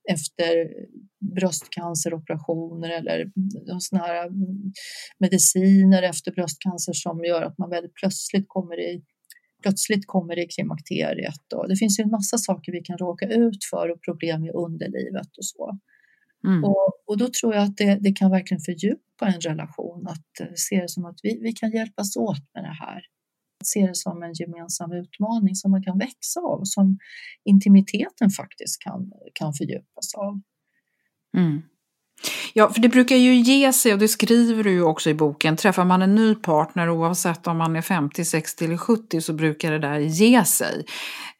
efter 0.09 0.67
bröstcanceroperationer 1.35 2.89
eller 2.89 3.31
såna 3.79 4.01
här 4.01 4.27
mm, 4.27 4.71
mediciner 5.19 6.03
efter 6.03 6.31
bröstcancer 6.31 6.93
som 6.93 7.23
gör 7.23 7.41
att 7.41 7.57
man 7.57 7.69
väldigt 7.69 7.93
plötsligt 7.93 8.45
kommer 8.47 8.79
i 8.79 9.03
plötsligt 9.61 10.07
kommer 10.07 10.35
det 10.35 10.47
klimakteriet. 10.47 11.53
Och 11.55 11.69
det 11.69 11.75
finns 11.75 11.99
ju 11.99 12.03
en 12.03 12.09
massa 12.09 12.37
saker 12.37 12.71
vi 12.71 12.81
kan 12.81 12.97
råka 12.97 13.27
ut 13.27 13.63
för 13.71 13.89
och 13.91 14.03
problem 14.03 14.45
i 14.45 14.51
underlivet 14.51 15.37
och 15.37 15.45
så. 15.45 15.79
Mm. 16.47 16.63
Och, 16.63 16.91
och, 17.07 17.17
då 17.17 17.27
tror 17.41 17.53
jag 17.53 17.63
att 17.63 17.77
det, 17.77 17.95
det, 18.01 18.11
kan 18.11 18.31
verkligen 18.31 18.61
fördjupa 18.61 19.27
en 19.27 19.41
relation 19.41 20.07
att 20.07 20.47
uh, 20.47 20.53
se 20.55 20.81
det 20.81 20.89
som 20.89 21.05
att 21.05 21.19
vi, 21.23 21.39
vi 21.41 21.51
kan 21.53 21.71
hjälpas 21.71 22.15
åt 22.15 22.53
med 22.53 22.63
det 22.63 22.77
här. 22.85 22.97
Att 23.59 23.67
se 23.67 23.87
det 23.87 23.95
som 23.95 24.23
en 24.23 24.33
gemensam 24.33 24.91
utmaning 24.91 25.55
som 25.55 25.71
man 25.71 25.83
kan 25.83 25.97
växa 25.97 26.39
av, 26.39 26.61
som 26.63 26.97
intimiteten 27.43 28.29
faktiskt 28.29 28.81
kan, 28.83 29.11
kan 29.33 29.53
fördjupas 29.53 30.15
av. 30.15 30.41
Mm. 31.37 31.61
Ja, 32.53 32.69
för 32.69 32.81
det 32.81 32.89
brukar 32.89 33.15
ju 33.15 33.35
ge 33.35 33.73
sig, 33.73 33.93
och 33.93 33.99
det 33.99 34.07
skriver 34.07 34.63
du 34.63 34.71
ju 34.71 34.83
också 34.83 35.09
i 35.09 35.13
boken, 35.13 35.57
träffar 35.57 35.85
man 35.85 36.01
en 36.01 36.15
ny 36.15 36.35
partner 36.35 36.89
oavsett 36.89 37.47
om 37.47 37.57
man 37.57 37.75
är 37.75 37.81
50, 37.81 38.25
60 38.25 38.65
eller 38.65 38.77
70 38.77 39.21
så 39.21 39.33
brukar 39.33 39.71
det 39.71 39.79
där 39.79 39.99
ge 39.99 40.45
sig. 40.45 40.85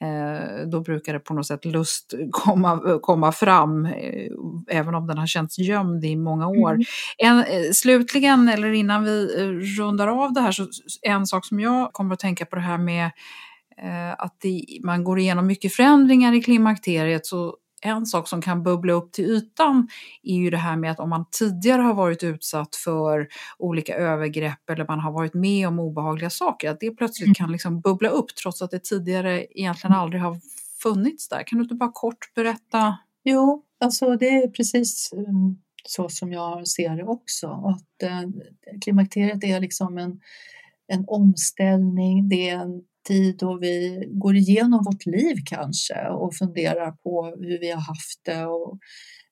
Eh, 0.02 0.68
då 0.68 0.82
brukar 0.82 1.14
det 1.14 1.20
på 1.20 1.34
något 1.34 1.48
sätt 1.48 1.66
lust 1.66 2.14
komma, 2.32 3.00
komma 3.02 3.32
fram, 3.32 3.86
eh, 3.86 4.32
även 4.68 4.96
om 4.96 5.08
den 5.08 5.18
har 5.18 5.28
känts 5.28 5.60
gömd 5.60 6.06
i 6.06 6.16
många 6.16 6.48
år. 6.48 6.72
Mm. 6.72 6.86
En, 7.18 7.38
eh, 7.38 7.72
slutligen, 7.74 8.50
eller 8.50 8.72
innan 8.72 9.04
vi 9.04 9.42
eh, 9.42 9.80
rundar 9.82 10.08
av 10.08 10.34
det 10.34 10.42
här, 10.42 10.52
så 10.52 10.68
en 11.02 11.28
sak 11.28 11.46
som 11.46 11.60
jag 11.60 11.94
kommer 11.94 12.14
att 12.14 12.20
tänka 12.20 12.46
på 12.46 12.56
det 12.56 12.62
här 12.62 12.78
med 12.78 13.06
eh, 13.82 14.12
att 14.18 14.38
det, 14.42 14.66
man 14.84 15.04
går 15.04 15.20
igenom 15.20 15.48
mycket 15.48 15.74
förändringar 15.74 16.34
i 16.34 16.42
klimakteriet 16.42 17.26
så 17.26 17.56
en 17.82 18.06
sak 18.06 18.28
som 18.28 18.42
kan 18.42 18.64
bubbla 18.64 18.94
upp 18.94 19.12
till 19.12 19.26
ytan 19.26 19.88
är 20.24 20.36
ju 20.36 20.50
det 20.50 20.58
här 20.58 20.78
med 20.78 20.92
att 20.92 21.00
om 21.00 21.10
man 21.10 21.26
tidigare 21.32 21.82
har 21.82 21.94
varit 21.94 22.24
utsatt 22.24 22.76
för 22.76 23.28
olika 23.58 23.96
övergrepp 23.96 24.70
eller 24.70 24.86
man 24.88 25.00
har 25.00 25.12
varit 25.12 25.34
med 25.34 25.68
om 25.68 25.80
obehagliga 25.80 26.30
saker, 26.30 26.70
att 26.70 26.80
det 26.80 26.92
plötsligt 26.92 27.28
mm. 27.28 27.34
kan 27.34 27.52
liksom 27.52 27.82
bubbla 27.82 28.10
upp 28.10 28.36
trots 28.36 28.62
att 28.62 28.72
det 28.72 28.84
tidigare 28.84 29.46
egentligen 29.50 29.96
aldrig 29.96 30.22
har 30.22 30.40
funnits 30.84 31.30
där. 31.30 31.44
Kan 31.44 31.58
du 31.58 31.64
inte 31.64 31.76
bara 31.76 31.92
kort 31.94 32.34
berätta? 32.36 32.98
Jo, 33.24 33.64
alltså 33.80 34.16
det 34.16 34.30
är 34.30 34.48
precis 34.48 35.14
mm, 35.14 35.58
så 35.86 36.10
som 36.10 36.32
jag 36.32 36.68
ser 36.68 36.96
det 36.96 37.04
också. 37.04 37.48
Att 37.48 38.04
eh, 38.04 38.30
klimakteriet 38.82 39.44
är 39.44 39.60
liksom 39.60 39.98
en, 39.98 40.20
en 40.88 41.06
omställning, 41.08 42.30
det 42.30 42.50
är 42.50 42.58
en 42.58 42.84
tid 43.08 43.38
då 43.38 43.58
vi 43.58 44.04
går 44.12 44.36
igenom 44.36 44.84
vårt 44.84 45.06
liv 45.06 45.36
kanske 45.46 46.08
och 46.10 46.36
funderar 46.36 46.92
på 46.92 47.26
hur 47.26 47.60
vi 47.60 47.72
har 47.72 47.82
haft 47.82 48.20
det 48.26 48.46
och 48.46 48.80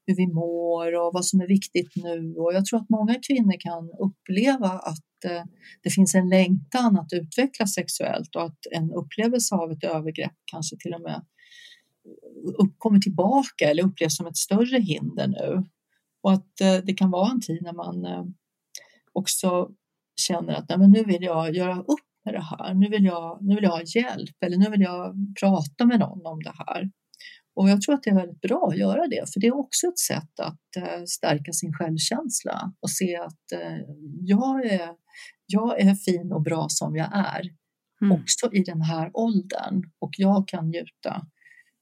hur 0.07 0.15
vi 0.15 0.27
mår 0.27 0.95
och 0.95 1.13
vad 1.13 1.25
som 1.25 1.41
är 1.41 1.47
viktigt 1.47 1.91
nu. 1.95 2.33
Och 2.37 2.53
jag 2.53 2.65
tror 2.65 2.79
att 2.79 2.89
många 2.89 3.15
kvinnor 3.27 3.55
kan 3.59 3.91
uppleva 3.99 4.69
att 4.69 5.25
eh, 5.25 5.43
det 5.83 5.89
finns 5.89 6.15
en 6.15 6.29
längtan 6.29 6.99
att 6.99 7.13
utvecklas 7.13 7.73
sexuellt 7.73 8.35
och 8.35 8.43
att 8.43 8.59
en 8.71 8.91
upplevelse 8.91 9.55
av 9.55 9.71
ett 9.71 9.83
övergrepp 9.83 10.35
kanske 10.51 10.77
till 10.79 10.93
och 10.93 11.01
med 11.01 11.25
kommer 12.77 12.99
tillbaka 12.99 13.69
eller 13.69 13.83
upplevs 13.83 14.17
som 14.17 14.27
ett 14.27 14.37
större 14.37 14.79
hinder 14.79 15.27
nu. 15.27 15.63
Och 16.21 16.33
att 16.33 16.61
eh, 16.61 16.77
det 16.83 16.93
kan 16.93 17.11
vara 17.11 17.31
en 17.31 17.41
tid 17.41 17.61
när 17.61 17.73
man 17.73 18.05
eh, 18.05 18.25
också 19.13 19.69
känner 20.15 20.53
att 20.53 20.69
nej, 20.69 20.77
men 20.77 20.91
nu 20.91 21.03
vill 21.03 21.23
jag 21.23 21.55
göra 21.55 21.79
upp 21.79 22.08
med 22.31 22.41
det 22.41 22.57
här. 22.57 22.73
Nu 22.73 22.89
vill, 22.89 23.05
jag, 23.05 23.37
nu 23.41 23.55
vill 23.55 23.63
jag 23.63 23.71
ha 23.71 23.81
hjälp 23.95 24.43
eller 24.45 24.57
nu 24.57 24.69
vill 24.69 24.81
jag 24.81 25.15
prata 25.39 25.85
med 25.85 25.99
någon 25.99 26.25
om 26.25 26.43
det 26.43 26.53
här. 26.57 26.91
Och 27.55 27.69
jag 27.69 27.81
tror 27.81 27.95
att 27.95 28.03
det 28.03 28.09
är 28.09 28.15
väldigt 28.15 28.41
bra 28.41 28.67
att 28.71 28.77
göra 28.77 29.07
det, 29.07 29.33
för 29.33 29.39
det 29.39 29.47
är 29.47 29.57
också 29.57 29.87
ett 29.87 29.99
sätt 29.99 30.39
att 30.39 30.75
eh, 30.77 31.03
stärka 31.05 31.51
sin 31.51 31.73
självkänsla 31.73 32.73
och 32.79 32.91
se 32.91 33.17
att 33.17 33.51
eh, 33.53 33.79
jag, 34.21 34.65
är, 34.65 34.89
jag 35.45 35.79
är 35.79 35.95
fin 35.95 36.31
och 36.31 36.41
bra 36.41 36.65
som 36.69 36.95
jag 36.95 37.09
är, 37.13 37.41
mm. 38.01 38.21
också 38.21 38.53
i 38.53 38.63
den 38.63 38.81
här 38.81 39.11
åldern 39.13 39.83
och 39.99 40.11
jag 40.17 40.47
kan 40.47 40.69
njuta 40.69 41.27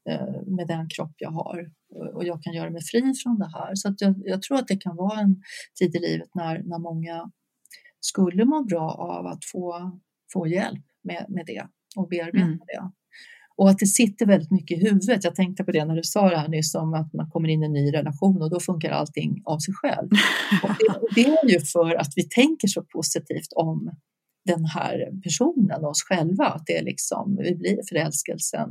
eh, 0.10 0.41
med 0.48 0.68
den 0.68 0.89
kropp 0.89 1.16
jag 1.18 1.32
har 1.32 1.72
och 2.14 2.26
jag 2.26 2.43
kan 2.43 2.54
göra 2.54 2.70
mig 2.70 2.82
fri 2.91 3.14
från 3.24 3.39
det 3.39 3.52
här. 3.54 3.76
Så 3.76 3.95
jag, 3.98 4.16
jag, 4.26 4.41
tror 4.41 4.58
att 4.58 4.68
det 4.68 4.78
kan 4.78 4.95
vara 4.95 5.20
en 5.20 5.41
tid 5.80 5.95
i 5.95 6.00
livet 6.00 6.30
när, 6.36 6.64
när 6.64 6.80
många 6.80 7.32
skulle 8.00 8.45
må 8.45 8.64
bra 8.64 8.91
av 8.91 9.26
att 9.28 9.45
få, 9.52 10.00
få 10.34 10.47
hjälp 10.47 10.86
med, 11.03 11.25
med 11.30 11.45
det 11.45 11.67
och 11.95 12.09
bearbeta 12.09 12.45
mm. 12.45 12.57
det. 12.57 12.91
Och 13.57 13.69
att 13.69 13.80
det 13.80 13.86
sitter 13.86 14.25
väldigt 14.25 14.51
mycket 14.51 14.78
i 14.78 14.84
huvudet. 14.84 15.23
Jag 15.23 15.36
tänkte 15.36 15.63
på 15.63 15.71
det 15.71 15.86
när 15.86 15.95
du 15.95 16.03
sa 16.03 16.30
det 16.30 16.38
här 16.38 16.47
nyss 16.47 16.75
om 16.75 16.93
att 16.93 17.13
man 17.13 17.30
kommer 17.30 17.49
in 17.49 17.63
i 17.63 17.65
en 17.65 17.73
ny 17.73 17.93
relation 17.93 18.41
och 18.41 18.49
då 18.49 18.59
funkar 18.59 18.91
allting 18.91 19.41
av 19.45 19.59
sig 19.59 19.73
själv. 19.73 20.09
Och 20.63 20.69
det, 20.69 21.15
det 21.15 21.25
är 21.25 21.51
ju 21.51 21.59
för 21.59 21.95
att 21.95 22.13
vi 22.15 22.23
tänker 22.23 22.67
så 22.67 22.84
positivt 22.84 23.53
om 23.55 23.91
den 24.45 24.65
här 24.65 25.21
personen 25.23 25.84
och 25.84 25.89
oss 25.89 26.03
själva. 26.03 26.45
Att 26.45 26.63
det 26.65 26.78
är 26.78 26.84
liksom, 26.84 27.38
vi 27.43 27.55
blir, 27.55 27.80
förälskelsen 27.89 28.69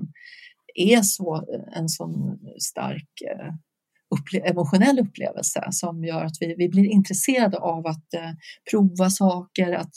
är 0.74 1.02
så, 1.02 1.44
en 1.72 1.88
sån 1.88 2.38
stark 2.58 3.08
eh, 3.30 3.52
upple 4.10 4.40
emotionell 4.40 4.98
upplevelse 4.98 5.68
som 5.70 6.04
gör 6.04 6.24
att 6.24 6.36
vi, 6.40 6.54
vi 6.58 6.68
blir 6.68 6.84
intresserade 6.84 7.58
av 7.58 7.86
att 7.86 8.14
eh, 8.14 8.30
prova 8.70 9.10
saker, 9.10 9.72
att 9.72 9.92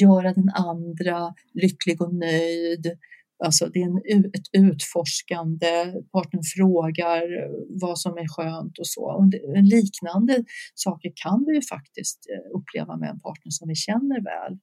göra 0.00 0.32
den 0.32 0.48
andra 0.48 1.34
lycklig 1.54 2.02
och 2.02 2.14
nöjd. 2.14 2.98
Alltså 3.44 3.66
det 3.66 3.82
är 3.82 4.14
en, 4.14 4.24
ett 4.24 4.48
utforskande, 4.52 5.94
partnern 6.12 6.42
frågar 6.56 7.22
vad 7.80 7.98
som 7.98 8.12
är 8.12 8.28
skönt 8.28 8.78
och 8.78 8.86
så. 8.86 9.04
Och 9.04 9.30
det, 9.30 9.62
liknande 9.62 10.44
saker 10.74 11.12
kan 11.14 11.44
vi 11.46 11.54
ju 11.54 11.62
faktiskt 11.62 12.26
eh, 12.32 12.58
uppleva 12.58 12.96
med 12.96 13.10
en 13.10 13.20
partner 13.20 13.50
som 13.50 13.68
vi 13.68 13.74
känner 13.74 14.20
väl. 14.24 14.58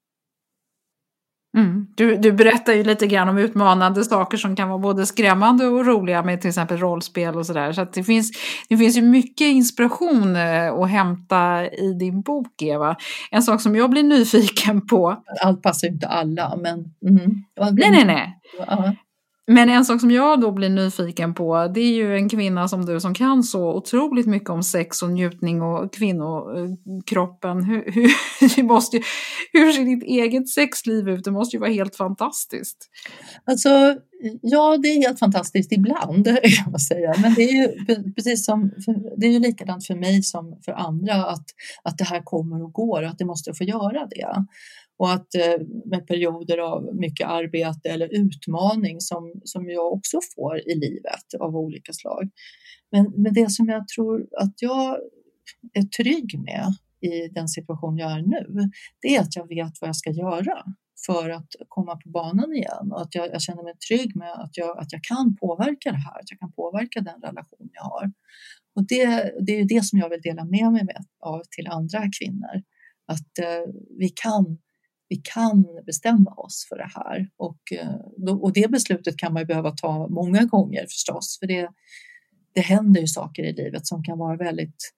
Mm. 1.58 1.88
Du, 1.96 2.16
du 2.18 2.32
berättar 2.32 2.74
ju 2.74 2.84
lite 2.84 3.08
grann 3.08 3.30
om 3.30 3.38
utmanande 3.38 4.04
saker 4.04 4.38
som 4.38 4.56
kan 4.56 4.70
vara 4.70 4.80
både 4.80 5.06
skrämmande 5.06 5.68
och 5.68 5.86
roliga 5.86 6.24
med 6.24 6.42
till 6.42 6.50
exempel 6.50 6.78
rollspel 6.78 7.36
och 7.36 7.46
sådär. 7.46 7.72
Så, 7.72 7.86
så 7.86 7.92
det, 7.94 8.04
finns, 8.04 8.32
det 8.70 8.78
finns 8.78 8.98
ju 8.98 9.02
mycket 9.02 9.48
inspiration 9.48 10.36
eh, 10.36 10.74
att 10.74 10.90
hämta 10.90 11.66
i 11.66 11.94
din 12.00 12.22
bok, 12.22 12.62
Eva. 12.62 12.96
En 13.32 13.44
sak 13.44 13.62
som 13.62 13.76
jag 13.76 13.90
blir 13.90 14.04
nyfiken 14.04 14.88
på. 14.88 15.24
Allt 15.42 15.62
passar 15.62 15.88
ju 15.88 15.94
inte 15.94 16.08
alla, 16.08 16.56
men... 16.56 16.74
Mm. 17.10 17.44
Nej, 17.72 17.92
nej, 17.92 18.06
nej. 18.06 18.40
Ja. 18.68 18.96
Men 19.48 19.70
en 19.70 19.86
sak 19.86 20.00
som 20.00 20.12
jag 20.12 20.42
då 20.42 20.52
blir 20.52 20.70
nyfiken 20.70 21.34
på, 21.34 21.68
det 21.74 21.80
är 21.80 21.94
ju 21.94 22.16
en 22.16 22.30
kvinna 22.30 22.68
som 22.68 22.86
du 22.86 23.00
som 23.00 23.14
kan 23.14 23.44
så 23.44 23.74
otroligt 23.74 24.28
mycket 24.28 24.50
om 24.50 24.64
sex 24.64 25.02
och 25.02 25.12
njutning 25.12 25.62
och 25.62 25.94
kvinnokroppen. 25.94 27.64
Hur, 27.64 27.84
hur, 28.56 28.64
måste, 28.74 29.02
hur 29.54 29.72
ser 29.72 29.84
ditt 29.84 30.04
eget 30.04 30.50
sexliv 30.50 31.10
ut? 31.10 31.24
Det 31.24 31.32
måste 31.32 31.56
ju 31.56 31.60
vara 31.60 31.72
helt 31.72 31.96
fantastiskt. 31.96 32.90
Alltså, 33.46 33.70
ja, 34.42 34.78
det 34.78 34.88
är 34.88 35.02
helt 35.02 35.20
fantastiskt 35.20 35.72
ibland 35.72 36.26
kan 36.64 36.72
man 36.72 36.80
säga. 36.80 37.14
Men 37.22 37.34
det 37.34 37.44
är 37.44 37.54
ju 37.54 37.68
precis 38.14 38.46
som, 38.46 38.72
det 39.18 39.28
är 39.28 39.32
ju 39.32 39.40
likadant 39.40 39.88
för 39.88 39.96
mig 39.96 40.24
som 40.24 40.60
för 40.66 40.72
andra 40.72 41.26
att, 41.26 41.46
att 41.84 41.98
det 41.98 42.04
här 42.04 42.22
kommer 42.24 42.64
och 42.64 42.74
går 42.74 43.02
och 43.02 43.10
att 43.10 43.18
det 43.18 43.26
måste 43.26 43.54
få 43.54 43.64
göra 43.64 44.06
det 44.06 44.46
och 44.98 45.12
att 45.12 45.36
eh, 45.36 45.66
med 45.86 46.08
perioder 46.08 46.58
av 46.58 46.96
mycket 46.96 47.28
arbete 47.28 47.90
eller 47.90 48.08
utmaning 48.14 49.02
som, 49.02 49.34
som 49.44 49.70
jag 49.70 49.94
också 49.94 50.20
får 50.36 50.58
i 50.60 50.76
livet 50.76 51.34
av 51.40 51.56
olika 51.56 51.94
slag. 51.94 52.30
Men, 52.92 53.14
men 53.18 53.34
det 53.34 53.52
som 53.52 53.70
jag 53.70 53.88
tror 53.88 54.28
att 54.38 54.54
jag 54.62 54.98
är 55.74 55.84
trygg 55.84 56.40
med 56.40 56.68
i 57.12 57.28
den 57.28 57.48
situation 57.48 57.98
jag 57.98 58.12
är 58.12 58.22
nu, 58.22 58.70
det 59.02 59.16
är 59.16 59.22
att 59.22 59.36
jag 59.36 59.48
vet 59.48 59.82
vad 59.82 59.88
jag 59.88 59.96
ska 59.96 60.12
göra 60.12 60.64
för 61.06 61.30
att 61.30 61.48
komma 61.68 61.96
på 61.96 62.10
banan 62.10 62.54
igen 62.54 62.92
och 62.92 63.02
att 63.02 63.16
jag, 63.16 63.28
jag, 63.28 63.42
känner 63.42 63.64
mig 63.64 63.74
trygg 63.90 64.16
med 64.16 64.34
att 64.34 64.58
jag, 64.58 64.78
att 64.80 64.92
jag 64.92 65.04
kan 65.04 65.36
påverka 65.36 65.92
det 65.92 65.98
här, 65.98 66.20
att 66.20 66.32
jag 66.32 66.40
kan 66.40 66.52
påverka 66.52 67.02
den 67.02 67.22
relation 67.22 67.70
jag 67.74 67.84
har. 67.84 68.12
Och 68.76 68.88
det, 68.88 69.06
det 69.46 69.60
är 69.60 69.66
det 69.66 69.84
som 69.86 70.00
jag 70.00 70.10
vill 70.10 70.22
dela 70.22 70.46
med 70.46 70.72
mig 70.72 70.84
med, 70.84 71.06
av 71.20 71.42
till 71.50 71.68
andra 71.68 72.02
kvinnor, 72.20 72.64
att 73.08 73.40
eh, 73.40 73.74
vi 74.00 74.10
kan 74.10 74.58
vi 75.10 75.16
kan 75.16 75.66
bestämma 75.86 76.32
oss 76.32 76.66
för 76.70 76.78
det 76.78 76.90
här. 76.96 77.30
Och, 77.38 77.60
eh, 77.72 78.32
och 78.32 78.54
det 78.54 78.72
beslutet 78.72 79.18
kan 79.18 79.34
man 79.34 79.42
ju 79.42 79.46
behöva 79.46 79.72
ta 79.72 80.08
många 80.08 80.44
gånger 80.44 80.82
förstås, 80.82 81.38
för 81.40 81.48
det, 81.48 81.70
det 82.56 82.62
händer 82.62 83.02
ju 83.02 83.08
saker 83.08 83.44
i 83.44 83.54
livet 83.54 83.88
som 83.88 84.04
kan 84.04 84.18
vara 84.18 84.38
väldigt 84.38 84.94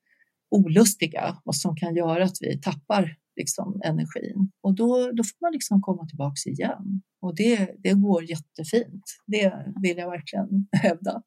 olustiga 0.51 1.38
och 1.45 1.56
som 1.56 1.76
kan 1.76 1.95
göra 1.95 2.24
att 2.24 2.38
vi 2.41 2.62
tappar 2.62 3.16
liksom, 3.36 3.82
energin. 3.84 4.51
Och 4.62 4.76
då, 4.76 5.12
då 5.12 5.24
får 5.24 5.41
man 5.41 5.51
liksom 5.53 5.82
komma 5.82 6.08
tillbaks 6.08 6.47
igen. 6.47 7.01
Och 7.22 7.36
det, 7.36 7.70
det 7.84 7.93
går 7.93 8.24
jättefint. 8.24 9.03
Det 9.28 9.53
vill 9.82 9.97
jag 9.97 10.10
verkligen 10.10 10.68
hävda. 10.72 11.22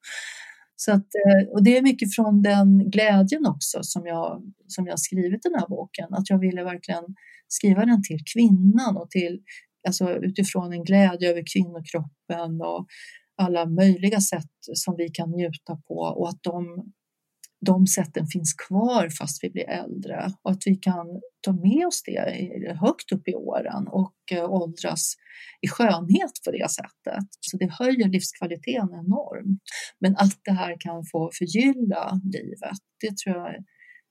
Så 0.77 0.93
att, 0.93 1.07
eh, 1.15 1.49
och 1.49 1.63
det 1.63 1.77
är 1.77 1.83
mycket 1.83 2.15
från 2.15 2.43
den 2.43 2.91
glädjen 2.91 3.47
också 3.47 3.79
som 3.83 4.07
jag, 4.07 4.43
som 4.67 4.87
jag 4.87 5.01
skrivit 5.01 5.43
den 5.43 5.55
här 5.55 5.69
boken, 5.69 6.15
att 6.15 6.31
jag 6.31 6.39
ville 6.39 6.65
verkligen 6.65 7.05
skriva 7.49 7.85
den 7.85 8.03
till 8.03 8.19
kvinnan 8.35 8.97
och 8.97 9.11
till, 9.11 9.41
alltså 9.89 10.11
utifrån 10.11 10.73
en 10.73 10.85
glädje 10.85 11.31
över 11.31 11.43
kvinnokroppen 11.53 12.61
och 12.61 12.87
alla 13.43 13.67
möjliga 13.67 14.21
sätt 14.21 14.57
som 14.75 14.97
vi 14.97 15.09
kan 15.09 15.31
njuta 15.31 15.77
på 15.89 15.95
och 15.95 16.29
att 16.29 16.43
de, 16.43 16.93
de 17.67 17.87
sätten 17.87 18.27
finns 18.27 18.55
kvar 18.55 19.09
fast 19.19 19.45
vi 19.45 19.51
blir 19.51 19.69
äldre 19.69 20.33
och 20.43 20.51
att 20.51 20.63
vi 20.67 20.77
kan 20.77 21.07
ta 21.41 21.53
med 21.53 21.87
oss 21.87 22.03
det 22.03 22.77
högt 22.81 23.13
upp 23.13 23.29
i 23.29 23.35
åren 23.35 23.89
och 23.89 24.15
eh, 24.33 24.51
åldras 24.51 25.15
i 25.61 25.69
skönhet 25.69 26.33
på 26.45 26.51
det 26.51 26.71
sättet. 26.71 27.29
Så 27.41 27.57
det 27.57 27.73
höjer 27.73 28.09
livskvaliteten 28.09 28.89
enormt. 28.89 29.63
Men 30.01 30.17
att 30.17 30.41
det 30.45 30.53
här 30.53 30.77
kan 30.81 31.05
få 31.13 31.31
förgylla 31.39 32.21
livet, 32.25 32.79
det 33.01 33.17
tror 33.17 33.37
jag 33.37 33.55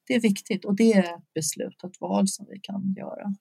det 0.07 0.15
är 0.15 0.19
viktigt 0.19 0.65
och 0.65 0.75
det 0.75 0.93
är 0.93 0.99
ett 0.99 1.33
beslutat 1.33 1.91
val 2.01 2.27
som 2.27 2.45
vi 2.49 2.59
kan 2.59 2.93
göra. 2.97 3.35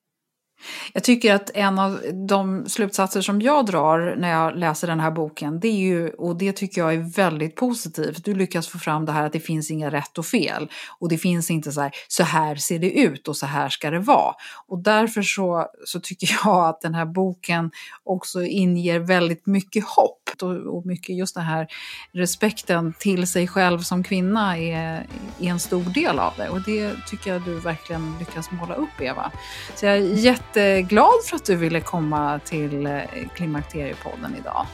Jag 0.92 1.04
tycker 1.04 1.34
att 1.34 1.50
en 1.54 1.78
av 1.78 2.00
de 2.28 2.68
slutsatser 2.68 3.20
som 3.20 3.40
jag 3.42 3.66
drar 3.66 4.16
när 4.18 4.30
jag 4.30 4.56
läser 4.56 4.86
den 4.86 5.00
här 5.00 5.10
boken, 5.10 5.60
det 5.60 5.68
är 5.68 5.72
ju, 5.72 6.10
och 6.10 6.36
det 6.36 6.52
tycker 6.52 6.80
jag 6.80 6.94
är 6.94 7.16
väldigt 7.16 7.56
positivt, 7.56 8.24
du 8.24 8.34
lyckas 8.34 8.68
få 8.68 8.78
fram 8.78 9.04
det 9.04 9.12
här 9.12 9.26
att 9.26 9.32
det 9.32 9.40
finns 9.40 9.70
inga 9.70 9.90
rätt 9.90 10.18
och 10.18 10.26
fel. 10.26 10.70
Och 10.98 11.08
det 11.08 11.18
finns 11.18 11.50
inte 11.50 11.72
så 11.72 11.80
här, 11.80 11.92
så 12.08 12.22
här 12.22 12.56
ser 12.56 12.78
det 12.78 12.90
ut 12.90 13.28
och 13.28 13.36
så 13.36 13.46
här 13.46 13.68
ska 13.68 13.90
det 13.90 13.98
vara. 13.98 14.34
Och 14.66 14.82
därför 14.82 15.22
så, 15.22 15.66
så 15.84 16.00
tycker 16.00 16.38
jag 16.44 16.68
att 16.68 16.80
den 16.80 16.94
här 16.94 17.06
boken 17.06 17.70
också 18.04 18.42
inger 18.42 18.98
väldigt 18.98 19.46
mycket 19.46 19.84
hopp. 19.84 20.22
Och, 20.42 20.76
och 20.76 20.86
mycket 20.86 21.16
just 21.16 21.34
den 21.34 21.44
här 21.44 21.66
respekten 22.12 22.94
till 22.98 23.26
sig 23.26 23.48
själv 23.48 23.78
som 23.78 24.04
kvinna 24.04 24.58
är, 24.58 25.06
är 25.40 25.48
en 25.48 25.60
stor 25.60 25.84
del 25.84 26.18
av 26.18 26.32
det. 26.36 26.48
Och 26.48 26.60
det 26.60 26.94
tycker 27.06 27.32
jag 27.32 27.42
du 27.42 27.54
verkligen 27.60 28.18
lyckas 28.18 28.50
måla 28.50 28.74
upp, 28.74 29.00
Eva. 29.00 29.32
Så 29.74 29.86
jag 29.86 29.94
är 29.94 30.00
jätte 30.00 30.45
jätteglad 30.54 31.24
för 31.28 31.36
att 31.36 31.44
du 31.44 31.56
ville 31.56 31.80
komma 31.80 32.40
till 32.44 32.86
eh, 32.86 33.00
Klimakteriepodden 33.34 34.36
idag. 34.38 34.66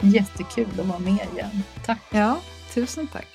Jättekul 0.00 0.66
att 0.80 0.86
vara 0.86 0.98
med 0.98 1.26
igen. 1.34 1.62
Tack. 1.84 2.00
Ja, 2.10 2.40
tusen 2.74 3.06
tack. 3.06 3.31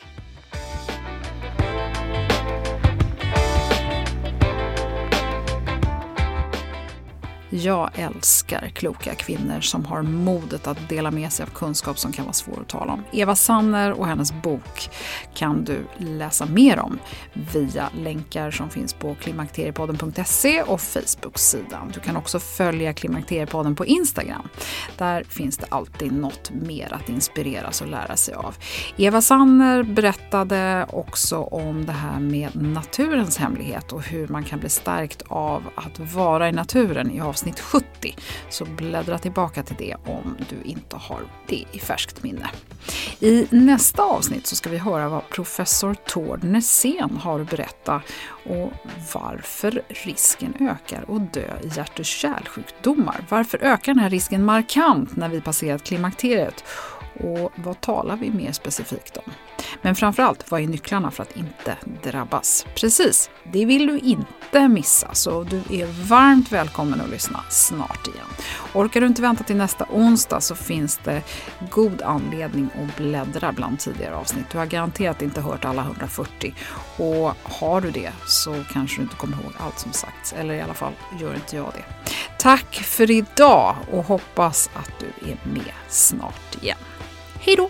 Jag 7.49 7.89
älskar 7.95 8.69
kloka 8.73 9.15
kvinnor 9.15 9.61
som 9.61 9.85
har 9.85 10.01
modet 10.01 10.67
att 10.67 10.89
dela 10.89 11.11
med 11.11 11.31
sig 11.33 11.43
av 11.43 11.49
kunskap 11.49 11.99
som 11.99 12.11
kan 12.11 12.25
vara 12.25 12.33
svår 12.33 12.61
att 12.61 12.69
tala 12.69 12.93
om. 12.93 13.03
Eva 13.11 13.35
Sanner 13.35 13.91
och 13.91 14.07
hennes 14.07 14.31
bok 14.31 14.89
kan 15.33 15.63
du 15.63 15.79
läsa 15.97 16.45
mer 16.45 16.79
om 16.79 16.99
via 17.53 17.89
länkar 17.97 18.51
som 18.51 18.69
finns 18.69 18.93
på 18.93 19.15
klimakteriepodden.se 19.15 20.61
och 20.61 20.81
Facebook-sidan. 20.81 21.91
Du 21.93 21.99
kan 21.99 22.17
också 22.17 22.39
följa 22.39 22.93
Klimakteriepodden 22.93 23.75
på 23.75 23.85
Instagram. 23.85 24.47
Där 24.97 25.23
finns 25.23 25.57
det 25.57 25.65
alltid 25.69 26.11
något 26.11 26.51
mer 26.51 26.93
att 26.93 27.09
inspireras 27.09 27.81
och 27.81 27.87
lära 27.87 28.15
sig 28.15 28.33
av. 28.33 28.55
Eva 28.97 29.21
Sanner 29.21 29.83
berättade 29.83 30.85
också 30.89 31.37
om 31.37 31.85
det 31.85 31.91
här 31.91 32.19
med 32.19 32.49
naturens 32.55 33.37
hemlighet 33.37 33.91
och 33.91 34.03
hur 34.03 34.27
man 34.27 34.43
kan 34.43 34.59
bli 34.59 34.69
stärkt 34.69 35.23
av 35.27 35.63
att 35.75 35.99
vara 35.99 36.49
i 36.49 36.51
naturen 36.51 37.11
i 37.11 37.19
avsnitt 37.37 37.59
70. 37.59 38.15
Så 38.49 38.65
bläddra 38.65 39.17
tillbaka 39.17 39.63
till 39.63 39.75
det 39.79 39.95
om 40.05 40.37
du 40.49 40.69
inte 40.69 40.95
har 40.95 41.21
det 41.47 41.63
i 41.71 41.79
färskt 41.79 42.23
minne. 42.23 42.49
I 43.19 43.47
nästa 43.49 44.03
avsnitt 44.03 44.47
så 44.47 44.55
ska 44.55 44.69
vi 44.69 44.77
höra 44.77 45.09
vad 45.09 45.29
professor 45.29 45.93
Tord 45.93 46.43
Nässén 46.43 47.17
har 47.21 47.39
att 47.39 47.49
berätta 47.49 48.01
och 48.45 48.71
varför 49.13 49.81
risken 49.87 50.53
ökar 50.59 51.15
att 51.15 51.33
dö 51.33 51.59
i 51.63 51.67
hjärt 51.77 51.99
och 51.99 52.05
kärlsjukdomar. 52.05 53.25
Varför 53.29 53.57
ökar 53.57 53.93
den 53.93 54.03
här 54.03 54.09
risken 54.09 54.45
markant 54.45 55.15
när 55.15 55.29
vi 55.29 55.41
passerat 55.41 55.83
klimakteriet? 55.83 56.63
Och 57.19 57.51
vad 57.55 57.81
talar 57.81 58.17
vi 58.17 58.31
mer 58.31 58.51
specifikt 58.51 59.17
om? 59.17 59.31
Men 59.81 59.95
framförallt, 59.95 60.51
vad 60.51 60.61
är 60.61 60.67
nycklarna 60.67 61.11
för 61.11 61.23
att 61.23 61.37
inte 61.37 61.77
drabbas? 62.03 62.65
Precis, 62.75 63.29
det 63.43 63.65
vill 63.65 63.87
du 63.87 63.99
inte 63.99 64.67
missa, 64.67 65.13
så 65.13 65.43
du 65.43 65.57
är 65.57 66.07
varmt 66.07 66.51
välkommen 66.51 67.01
att 67.01 67.09
lyssna 67.09 67.43
snart 67.49 68.07
igen. 68.07 68.27
Orkar 68.73 69.01
du 69.01 69.07
inte 69.07 69.21
vänta 69.21 69.43
till 69.43 69.55
nästa 69.55 69.85
onsdag 69.91 70.41
så 70.41 70.55
finns 70.55 70.99
det 71.03 71.21
god 71.71 72.01
anledning 72.01 72.69
att 72.75 72.97
bläddra 72.97 73.51
bland 73.51 73.79
tidigare 73.79 74.15
avsnitt. 74.15 74.45
Du 74.51 74.57
har 74.57 74.65
garanterat 74.65 75.21
inte 75.21 75.41
hört 75.41 75.65
alla 75.65 75.81
140 75.81 76.53
och 76.97 77.33
har 77.43 77.81
du 77.81 77.91
det 77.91 78.11
så 78.27 78.63
kanske 78.71 78.97
du 78.97 79.03
inte 79.03 79.15
kommer 79.15 79.37
ihåg 79.37 79.53
allt 79.57 79.79
som 79.79 79.91
sagts, 79.91 80.33
eller 80.33 80.53
i 80.53 80.61
alla 80.61 80.73
fall 80.73 80.93
gör 81.19 81.33
inte 81.33 81.55
jag 81.55 81.71
det. 81.73 82.11
Tack 82.39 82.75
för 82.75 83.11
idag 83.11 83.75
och 83.91 84.05
hoppas 84.05 84.69
att 84.73 84.91
du 84.99 85.31
är 85.31 85.37
med 85.53 85.73
snart 85.87 86.63
igen. 86.63 86.77
Hej 87.47 87.55
då! 87.55 87.69